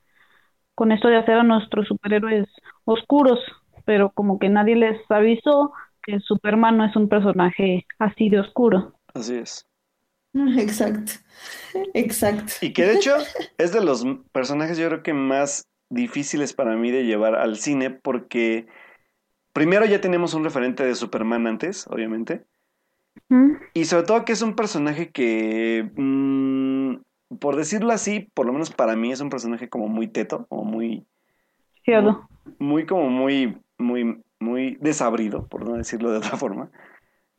[0.75, 2.47] con esto de hacer a nuestros superhéroes
[2.85, 3.39] oscuros,
[3.85, 5.73] pero como que nadie les avisó
[6.03, 8.93] que Superman no es un personaje así de oscuro.
[9.13, 9.65] Así es.
[10.57, 11.11] Exacto,
[11.93, 12.53] exacto.
[12.61, 13.15] Y que de hecho
[13.57, 17.89] es de los personajes yo creo que más difíciles para mí de llevar al cine
[17.89, 18.65] porque
[19.53, 22.45] primero ya tenemos un referente de Superman antes, obviamente.
[23.29, 23.55] ¿Mm?
[23.73, 26.95] Y sobre todo que es un personaje que, mm,
[27.39, 30.63] por decirlo así, por lo menos para mí es un personaje como muy teto, o
[30.63, 31.05] muy,
[31.83, 32.27] Cierto.
[32.59, 36.71] muy como muy, muy, muy desabrido, por no decirlo de otra forma.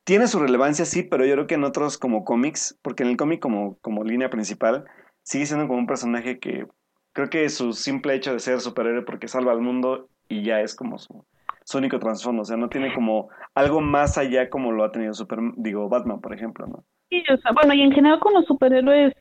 [0.04, 3.16] Tiene su relevancia, sí, pero yo creo que en otros como cómics, porque en el
[3.16, 4.84] cómic como, como línea principal,
[5.22, 6.66] sigue siendo como un personaje que
[7.12, 10.74] creo que su simple hecho de ser superhéroe porque salva al mundo y ya es
[10.74, 11.24] como su,
[11.64, 15.14] su único trasfondo, o sea, no tiene como algo más allá como lo ha tenido
[15.14, 16.84] Super, digo, Batman, por ejemplo, ¿no?
[17.08, 19.14] Sí, o sea, bueno, y en general con los superhéroes,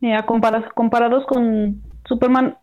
[0.00, 0.18] eh,
[0.74, 2.58] comparados con Superman,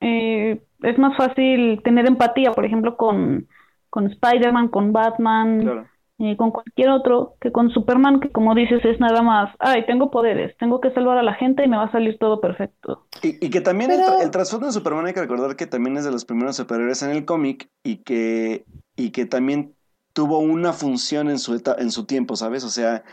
[0.00, 3.46] eh, es más fácil tener empatía, por ejemplo, con,
[3.88, 5.88] con Spider-Man, con Batman, Claro.
[6.20, 10.10] Eh, con cualquier otro, que con Superman, que como dices, es nada más, ay, tengo
[10.10, 13.06] poderes, tengo que salvar a la gente y me va a salir todo perfecto.
[13.22, 15.96] Y, y que también el, tra- el trasfondo de Superman hay que recordar que también
[15.96, 18.66] es de los primeros superhéroes en el cómic y que,
[18.96, 19.74] y que también
[20.14, 22.64] tuvo una función en su, eta- en su tiempo, ¿sabes?
[22.64, 23.04] O sea,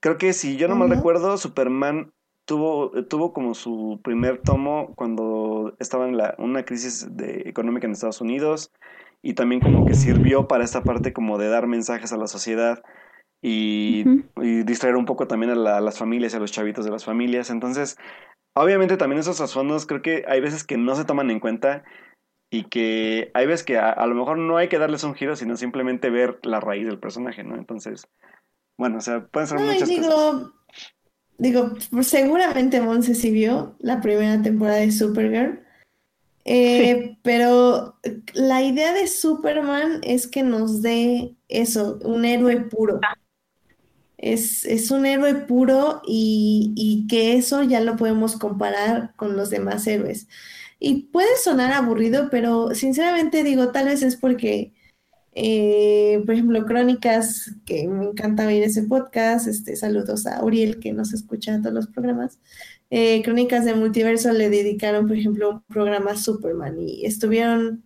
[0.00, 0.96] creo que si yo no mal Ujú.
[0.96, 2.12] recuerdo, Superman
[2.46, 7.92] tuvo, tuvo como su primer tomo cuando estaba en la, una crisis de, económica en
[7.92, 8.72] Estados Unidos
[9.22, 12.82] y también como que sirvió para esta parte como de dar mensajes a la sociedad
[13.42, 14.04] y,
[14.64, 17.04] distraer un poco también a, la- a las familias y a los chavitos de las
[17.04, 17.50] familias.
[17.50, 17.96] Entonces,
[18.54, 21.84] obviamente también esos trasfondos creo que hay veces que no se toman en cuenta
[22.50, 25.36] y que hay veces que a, a lo mejor no hay que darles un giro,
[25.36, 27.56] sino simplemente ver la raíz del personaje, ¿no?
[27.56, 28.08] Entonces,
[28.78, 29.88] bueno, o sea, pueden ser No, cosas.
[29.88, 30.52] digo,
[31.38, 35.60] digo, seguramente Monse sí vio la primera temporada de Supergirl,
[36.44, 37.98] eh, pero
[38.34, 43.00] la idea de Superman es que nos dé eso, un héroe puro.
[44.16, 49.50] Es, es un héroe puro y, y que eso ya lo podemos comparar con los
[49.50, 50.28] demás héroes.
[50.78, 54.72] Y puede sonar aburrido, pero sinceramente digo, tal vez es porque
[55.32, 60.92] eh, por ejemplo, Crónicas, que me encanta oír ese podcast, este, saludos a Uriel que
[60.92, 62.38] nos escucha en todos los programas.
[62.90, 67.84] Eh, Crónicas de Multiverso le dedicaron, por ejemplo, un programa a Superman y estuvieron,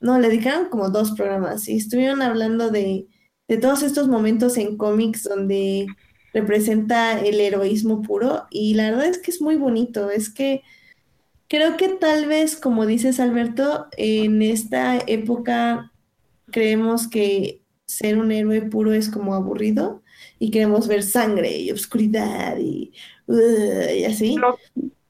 [0.00, 3.06] no, le dedicaron como dos programas y estuvieron hablando de,
[3.48, 5.86] de todos estos momentos en cómics donde
[6.32, 10.62] representa el heroísmo puro y la verdad es que es muy bonito, es que
[11.48, 15.92] creo que tal vez, como dices Alberto, en esta época
[16.50, 20.02] creemos que ser un héroe puro es como aburrido
[20.38, 22.92] y queremos ver sangre y oscuridad y,
[23.30, 24.40] y así.
[24.40, 24.58] Lo-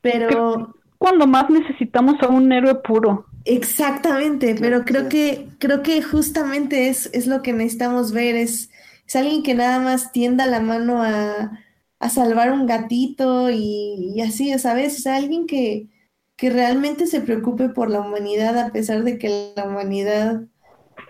[0.02, 3.26] Pero Cuando más necesitamos a un héroe puro.
[3.44, 8.70] exactamente, pero creo que creo que justamente es, es lo que necesitamos ver, es,
[9.06, 11.59] es alguien que nada más tienda la mano a,
[11.98, 14.98] a salvar un gatito y, y así, ¿sabes?
[14.98, 15.88] O sea, alguien que,
[16.36, 20.42] que realmente se preocupe por la humanidad a pesar de que la humanidad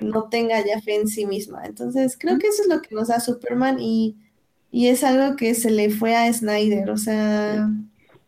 [0.01, 1.65] no tenga ya fe en sí misma.
[1.67, 4.17] Entonces, creo que eso es lo que nos da Superman y,
[4.71, 6.91] y es algo que se le fue a Snyder.
[6.91, 7.69] O sea,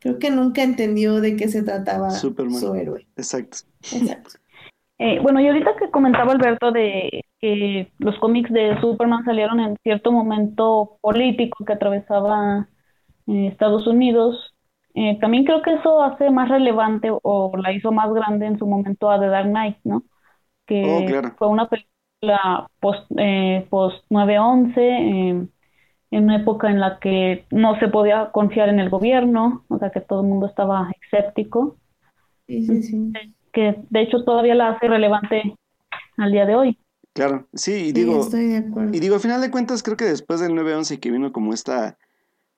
[0.01, 2.60] creo que nunca entendió de qué se trataba Superman.
[2.60, 3.06] su héroe.
[3.16, 3.59] Exacto.
[3.90, 4.31] Exacto.
[4.98, 9.77] Eh, bueno, y ahorita que comentaba Alberto de que los cómics de Superman salieron en
[9.82, 12.69] cierto momento político que atravesaba
[13.27, 14.55] eh, Estados Unidos,
[14.94, 18.66] eh, también creo que eso hace más relevante o la hizo más grande en su
[18.66, 20.05] momento a The Dark Knight, ¿no?
[20.66, 21.35] Que Oh, claro.
[21.39, 25.48] fue una película post, eh, post 9/11, eh,
[26.12, 29.90] en una época en la que no se podía confiar en el gobierno, o sea
[29.90, 31.76] que todo el mundo estaba escéptico
[32.47, 33.12] Sí, sí, sí.
[33.52, 35.56] que de hecho todavía la hace relevante
[36.18, 36.78] al día de hoy.
[37.14, 38.94] Claro, sí, y Sí, digo, estoy de acuerdo.
[38.94, 41.98] y digo, al final de cuentas, creo que después del 9-11 que vino como esta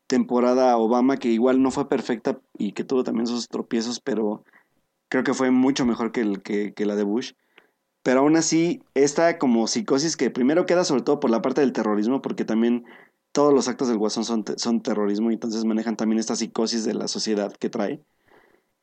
[0.06, 4.44] temporada Obama, que igual no fue perfecta y que tuvo también sus tropiezos, pero
[5.09, 7.32] creo que fue mucho mejor que, el, que, que la de Bush.
[8.02, 11.72] Pero aún así, esta como psicosis que primero queda sobre todo por la parte del
[11.72, 12.85] terrorismo, porque también
[13.35, 16.86] todos los actos del Guasón son, te- son terrorismo y entonces manejan también esta psicosis
[16.86, 18.02] de la sociedad que trae.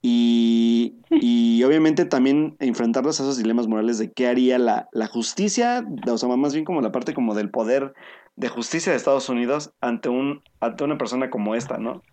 [0.02, 5.86] Y, y obviamente también enfrentarlos a esos dilemas morales de qué haría la, la justicia,
[6.07, 7.94] o sea, más bien como la parte como del poder
[8.36, 11.91] de justicia de Estados Unidos ante, un, ante una persona como esta, ¿no?
[11.94, 12.03] O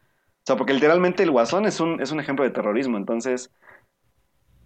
[0.47, 3.53] sea, porque literalmente el Guasón es un, es un ejemplo de terrorismo, entonces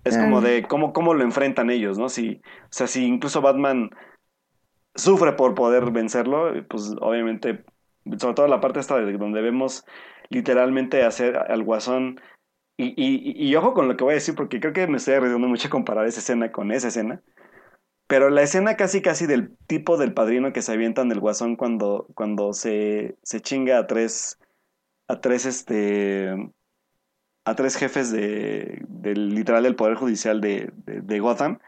[0.05, 2.09] es como de cómo, cómo lo enfrentan ellos, ¿no?
[2.09, 3.91] Si, o sea, si incluso Batman
[4.95, 7.65] sufre por poder vencerlo, pues obviamente,
[8.19, 9.85] sobre todo la parte esta de donde vemos
[10.29, 12.21] literalmente hacer al Guasón
[12.77, 15.15] y, y, y, ojo con lo que voy a decir, porque creo que me estoy
[15.15, 17.23] arriesgando mucho a comparar esa escena con esa escena.
[18.07, 22.09] Pero la escena casi casi del tipo del padrino que se avientan del guasón cuando,
[22.15, 24.39] cuando se, se chinga a tres,
[25.09, 26.35] a tres, este,
[27.45, 31.59] a tres jefes de, del literal del Poder Judicial de, de Gotham.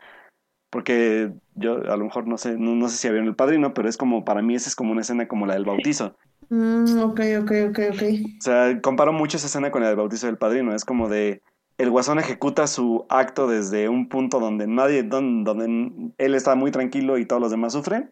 [0.75, 3.89] Porque yo a lo mejor no sé, no, no sé si vieron el padrino, pero
[3.89, 6.17] es como, para mí esa es como una escena como la del bautizo.
[6.49, 8.03] Mm, ok, ok, ok, ok.
[8.39, 10.75] O sea, comparo mucho esa escena con la del bautizo del padrino.
[10.75, 11.43] Es como de.
[11.79, 15.05] El guasón ejecuta su acto desde un punto donde nadie.
[15.05, 18.11] Donde, donde él está muy tranquilo y todos los demás sufren.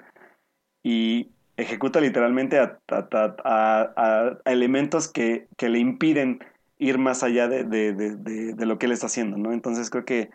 [0.84, 6.38] Y ejecuta literalmente a, a- a- a- a elementos que, que le impiden
[6.78, 9.52] ir más allá de, de- de- de- de lo que él está haciendo, ¿no?
[9.52, 10.30] Entonces creo que.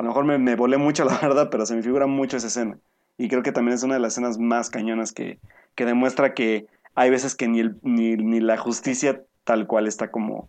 [0.00, 2.46] A lo mejor me, me volé mucho, la verdad, pero se me figura mucho esa
[2.46, 2.78] escena.
[3.18, 5.38] Y creo que también es una de las escenas más cañonas que,
[5.74, 10.48] que demuestra que hay veces que ni, ni, ni la justicia tal cual está como,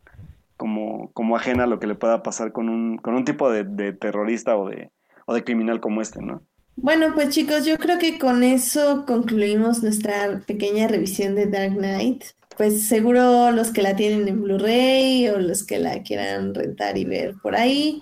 [0.56, 3.66] como, como ajena a lo que le pueda pasar con un, con un tipo de,
[3.66, 4.90] de terrorista o de,
[5.26, 6.42] o de criminal como este, ¿no?
[6.78, 12.24] Bueno, pues chicos, yo creo que con eso concluimos nuestra pequeña revisión de Dark Knight.
[12.56, 17.04] Pues seguro los que la tienen en Blu-ray o los que la quieran rentar y
[17.04, 18.02] ver por ahí,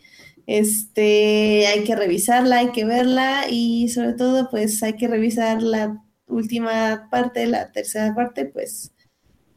[0.49, 6.03] este, hay que revisarla, hay que verla y sobre todo pues hay que revisar la
[6.25, 8.91] última parte, la tercera parte, pues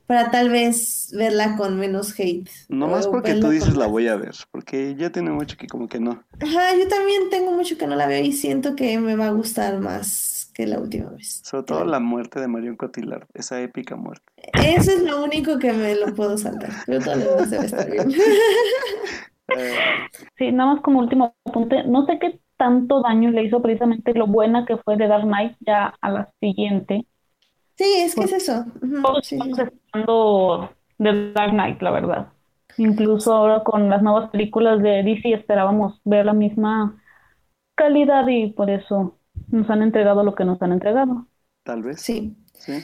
[0.07, 2.47] para tal vez verla con menos hate.
[2.69, 5.89] No más porque tú dices la voy a ver, porque ya tiene mucho que como
[5.89, 6.23] que no.
[6.39, 9.33] Ajá, yo también tengo mucho que no la veo y siento que me va a
[9.33, 11.41] gustar más que la última vez.
[11.43, 14.27] Sobre todo la muerte de Marion Cotillard, esa épica muerte.
[14.63, 17.91] Eso es lo único que me lo puedo saltar, pero todo lo demás debe estar
[17.91, 18.13] bien.
[20.37, 24.27] Sí, nada más como último apunte, no sé qué tanto daño le hizo precisamente lo
[24.27, 27.07] buena que fue de Dark Knight ya a la siguiente.
[27.77, 28.65] Sí, es que es eso.
[29.03, 29.63] Todos sí, estamos sí.
[29.63, 32.33] esperando de Dark Knight, la verdad.
[32.77, 37.03] Incluso ahora con las nuevas películas de DC esperábamos ver la misma
[37.75, 39.19] calidad y por eso
[39.51, 41.27] nos han entregado lo que nos han entregado.
[41.65, 42.01] tal vez.
[42.01, 42.37] Sí.
[42.55, 42.75] Sí.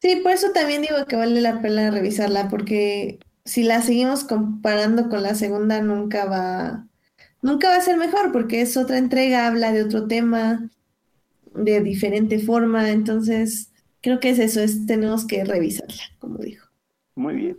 [0.00, 5.08] Sí, por eso también digo que vale la pena revisarla, porque si la seguimos comparando
[5.08, 6.86] con la segunda, nunca va,
[7.40, 10.68] nunca va a ser mejor, porque es otra entrega, habla de otro tema,
[11.54, 13.70] de diferente forma, entonces
[14.02, 16.68] creo que es eso, es tenemos que revisarla, como dijo.
[17.14, 17.56] Muy bien.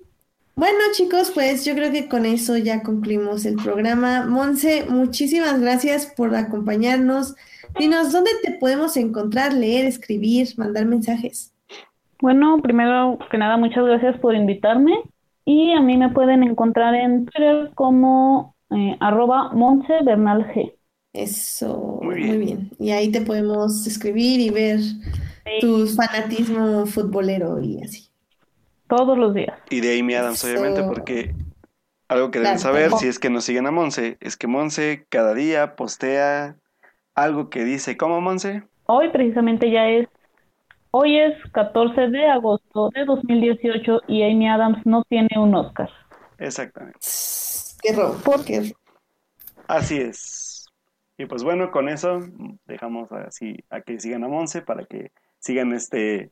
[0.56, 4.26] Bueno, chicos, pues yo creo que con eso ya concluimos el programa.
[4.26, 7.36] Monse, muchísimas gracias por acompañarnos.
[7.80, 11.54] Dinos, ¿dónde te podemos encontrar, leer, escribir, mandar mensajes?
[12.20, 15.00] Bueno, primero que nada, muchas gracias por invitarme
[15.48, 20.74] y a mí me pueden encontrar en Twitter como eh, arroba Monse Bernal G.
[21.14, 22.72] Eso, Muy muy bien.
[22.80, 24.80] Y ahí te podemos escribir y ver
[25.60, 28.10] tu fanatismo futbolero y así.
[28.88, 29.60] Todos los días.
[29.70, 30.48] Y de Amy Adams, Eso.
[30.48, 31.36] obviamente, porque
[32.10, 33.02] algo que deben Claro, saber, tampoco.
[33.02, 36.58] si es que nos siguen a Monse, es que Monse cada día postea
[37.16, 38.64] algo que dice, ¿cómo Monse?
[38.86, 40.08] Hoy precisamente ya es,
[40.92, 45.90] hoy es 14 de agosto de 2018 y Amy Adams no tiene un Oscar.
[46.38, 47.00] Exactamente.
[47.82, 48.80] Qué robo, qué robo.
[49.68, 50.66] Así es.
[51.18, 52.20] Y pues bueno, con eso
[52.66, 56.32] dejamos así a que sigan a Monse para que sigan este,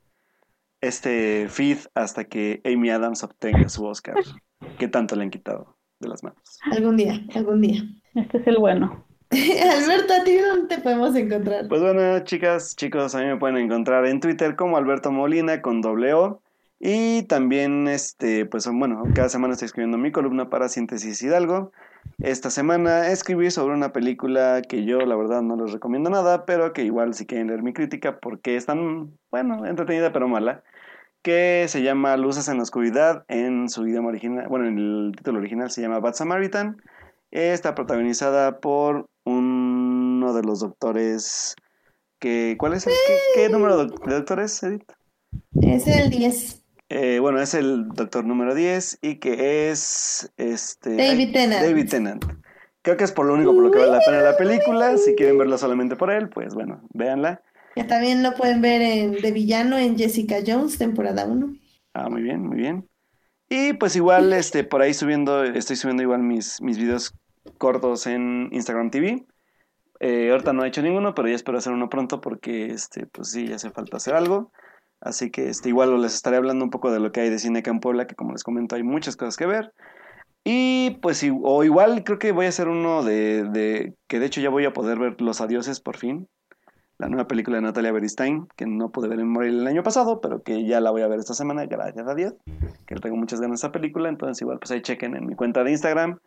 [0.80, 4.15] este feed hasta que Amy Adams obtenga su Oscar,
[4.77, 6.60] que tanto le han quitado de las manos.
[6.72, 7.82] Algún día, algún día.
[8.14, 9.06] Este es el bueno.
[9.31, 11.68] Alberto, ¿a ti dónde te podemos encontrar?
[11.68, 15.81] Pues bueno, chicas, chicos, a mí me pueden encontrar en Twitter como Alberto Molina con
[15.81, 16.41] doble O.
[16.80, 21.72] Y también, este, pues bueno, cada semana estoy escribiendo mi columna para Síntesis Hidalgo.
[22.19, 26.73] Esta semana escribí sobre una película que yo, la verdad, no les recomiendo nada, pero
[26.73, 30.64] que igual si quieren leer mi crítica, porque es tan, bueno, entretenida pero mala,
[31.23, 35.39] que se llama Luces en la Oscuridad en su idioma original, bueno, en el título
[35.39, 36.77] original se llama Bad Samaritan.
[37.31, 41.56] Está protagonizada por uno de los doctores
[42.19, 42.56] que...
[42.57, 42.93] ¿Cuál es el?
[43.07, 44.89] ¿Qué, qué número de doctores, Edith?
[45.61, 46.64] Es el 10.
[46.89, 50.31] Eh, bueno, es el doctor número 10 y que es...
[50.38, 51.61] este David Tennant.
[51.64, 52.26] David Tennant.
[52.84, 54.95] Creo que es por lo único por lo que vale la pena la película.
[54.97, 57.41] Si quieren verla solamente por él, pues bueno, véanla.
[57.76, 61.56] Ya también lo pueden ver en de villano en Jessica Jones, temporada 1.
[61.95, 62.88] Ah, muy bien, muy bien.
[63.49, 67.15] Y pues igual, este, por ahí subiendo, estoy subiendo igual mis, mis videos
[67.58, 69.26] cortos en Instagram TV.
[70.00, 73.30] Eh, ahorita no he hecho ninguno, pero ya espero hacer uno pronto porque, este, pues
[73.30, 74.52] sí, ya hace falta hacer algo.
[75.00, 77.60] Así que, este, igual les estaré hablando un poco de lo que hay de cine
[77.60, 79.74] acá en Puebla, que como les comento hay muchas cosas que ver.
[80.44, 84.42] Y pues, o igual creo que voy a hacer uno de, de, que de hecho
[84.42, 86.28] ya voy a poder ver Los Adioses por fin.
[86.98, 90.22] La nueva película de Natalia Beristain, que no pude ver en Morelia el año pasado,
[90.22, 92.36] pero que ya la voy a ver esta semana, gracias a Dios.
[92.86, 95.64] Que tengo muchas ganas a esa película, entonces igual pues ahí chequen en mi cuenta
[95.64, 96.20] de Instagram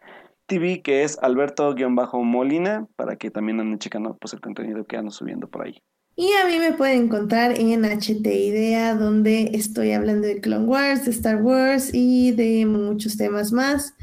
[0.48, 5.48] TV, que es Alberto-Molina, para que también anden checando pues el contenido que ando subiendo
[5.48, 5.80] por ahí.
[6.16, 11.04] Y a mí me pueden encontrar en HT Idea, donde estoy hablando de Clone Wars,
[11.04, 13.94] de Star Wars y de muchos temas más.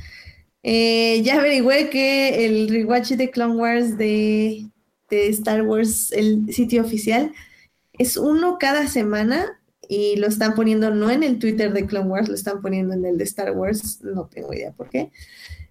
[0.63, 4.69] Eh, ya averigüé que el rewatch de Clone Wars de,
[5.09, 7.33] de Star Wars, el sitio oficial,
[7.97, 9.59] es uno cada semana
[9.89, 13.05] y lo están poniendo no en el Twitter de Clone Wars, lo están poniendo en
[13.05, 15.11] el de Star Wars, no tengo idea por qué.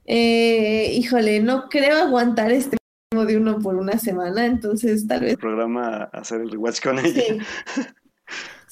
[0.07, 2.77] Eh, híjole, no creo aguantar este
[3.11, 7.23] de uno por una semana, entonces tal vez El programa hacer el rewatch con ella.
[7.23, 7.39] Sí.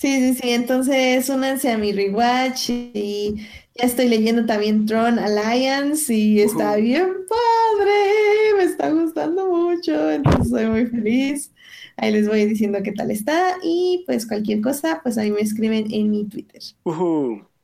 [0.03, 0.51] Sí, sí, sí.
[0.51, 3.37] Entonces, únanse a mi rewatch y
[3.77, 10.51] ya estoy leyendo también Tron Alliance y está bien padre, me está gustando mucho, entonces
[10.51, 11.53] soy muy feliz.
[11.97, 15.87] Ahí les voy diciendo qué tal está y pues cualquier cosa, pues ahí me escriben
[15.93, 16.63] en mi Twitter.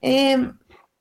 [0.00, 0.50] Eh,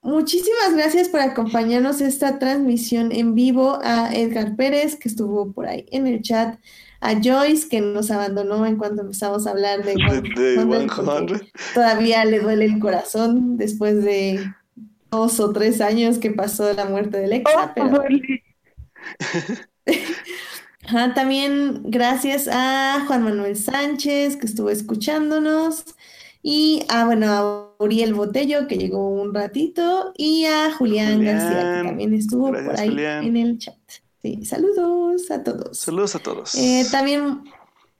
[0.01, 5.85] muchísimas gracias por acompañarnos esta transmisión en vivo a Edgar Pérez, que estuvo por ahí
[5.91, 6.59] en el chat,
[6.99, 9.93] a Joyce, que nos abandonó en cuanto empezamos a hablar de
[10.35, 11.73] De, One de Hundred, porque 100.
[11.73, 14.43] todavía le duele el corazón después de
[15.11, 18.43] dos o tres años que pasó de la muerte de Lexa, pero duele.
[20.85, 25.85] Ajá, también gracias a Juan Manuel Sánchez, que estuvo escuchándonos,
[26.41, 31.81] y a, bueno, a Uriel Botello, que llegó un ratito, y a Julián García, Julián.
[31.83, 33.23] que también estuvo Gracias, por ahí Julián.
[33.25, 33.75] en el chat.
[34.21, 35.77] Sí, saludos a todos.
[35.77, 36.55] Saludos a todos.
[36.55, 37.43] Eh, también,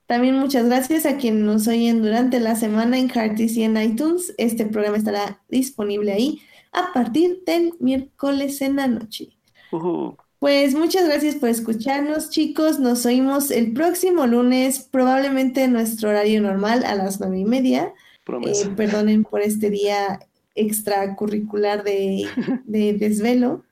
[0.07, 4.33] también muchas gracias a quienes nos oyen durante la semana en Heartis y en iTunes.
[4.37, 6.41] Este programa estará disponible ahí
[6.73, 9.29] a partir del miércoles en la noche.
[9.71, 10.15] Ujú.
[10.39, 12.79] Pues muchas gracias por escucharnos, chicos.
[12.79, 17.93] Nos oímos el próximo lunes, probablemente en nuestro horario normal a las nueve y media.
[18.27, 18.67] Promesa.
[18.67, 20.19] Eh, perdonen por este día
[20.53, 22.27] extracurricular de,
[22.65, 23.63] de desvelo,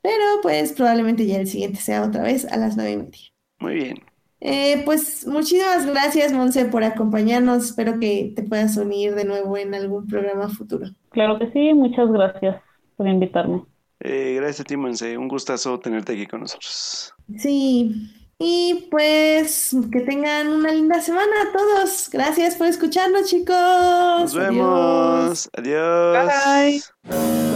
[0.00, 3.32] pero pues probablemente ya el siguiente sea otra vez a las nueve y media.
[3.58, 3.96] Muy bien.
[4.40, 7.64] Eh, pues muchísimas gracias, Monse, por acompañarnos.
[7.64, 10.86] Espero que te puedas unir de nuevo en algún programa futuro.
[11.10, 12.62] Claro que sí, muchas gracias
[12.96, 13.64] por invitarme.
[14.00, 15.16] Eh, gracias a ti, Monse.
[15.18, 17.12] Un gustazo tenerte aquí con nosotros.
[17.38, 22.10] Sí, y pues que tengan una linda semana a todos.
[22.10, 23.56] Gracias por escucharnos, chicos.
[23.56, 24.48] Nos Adiós.
[24.48, 25.48] vemos.
[25.56, 26.82] Adiós.
[27.08, 27.55] Bye.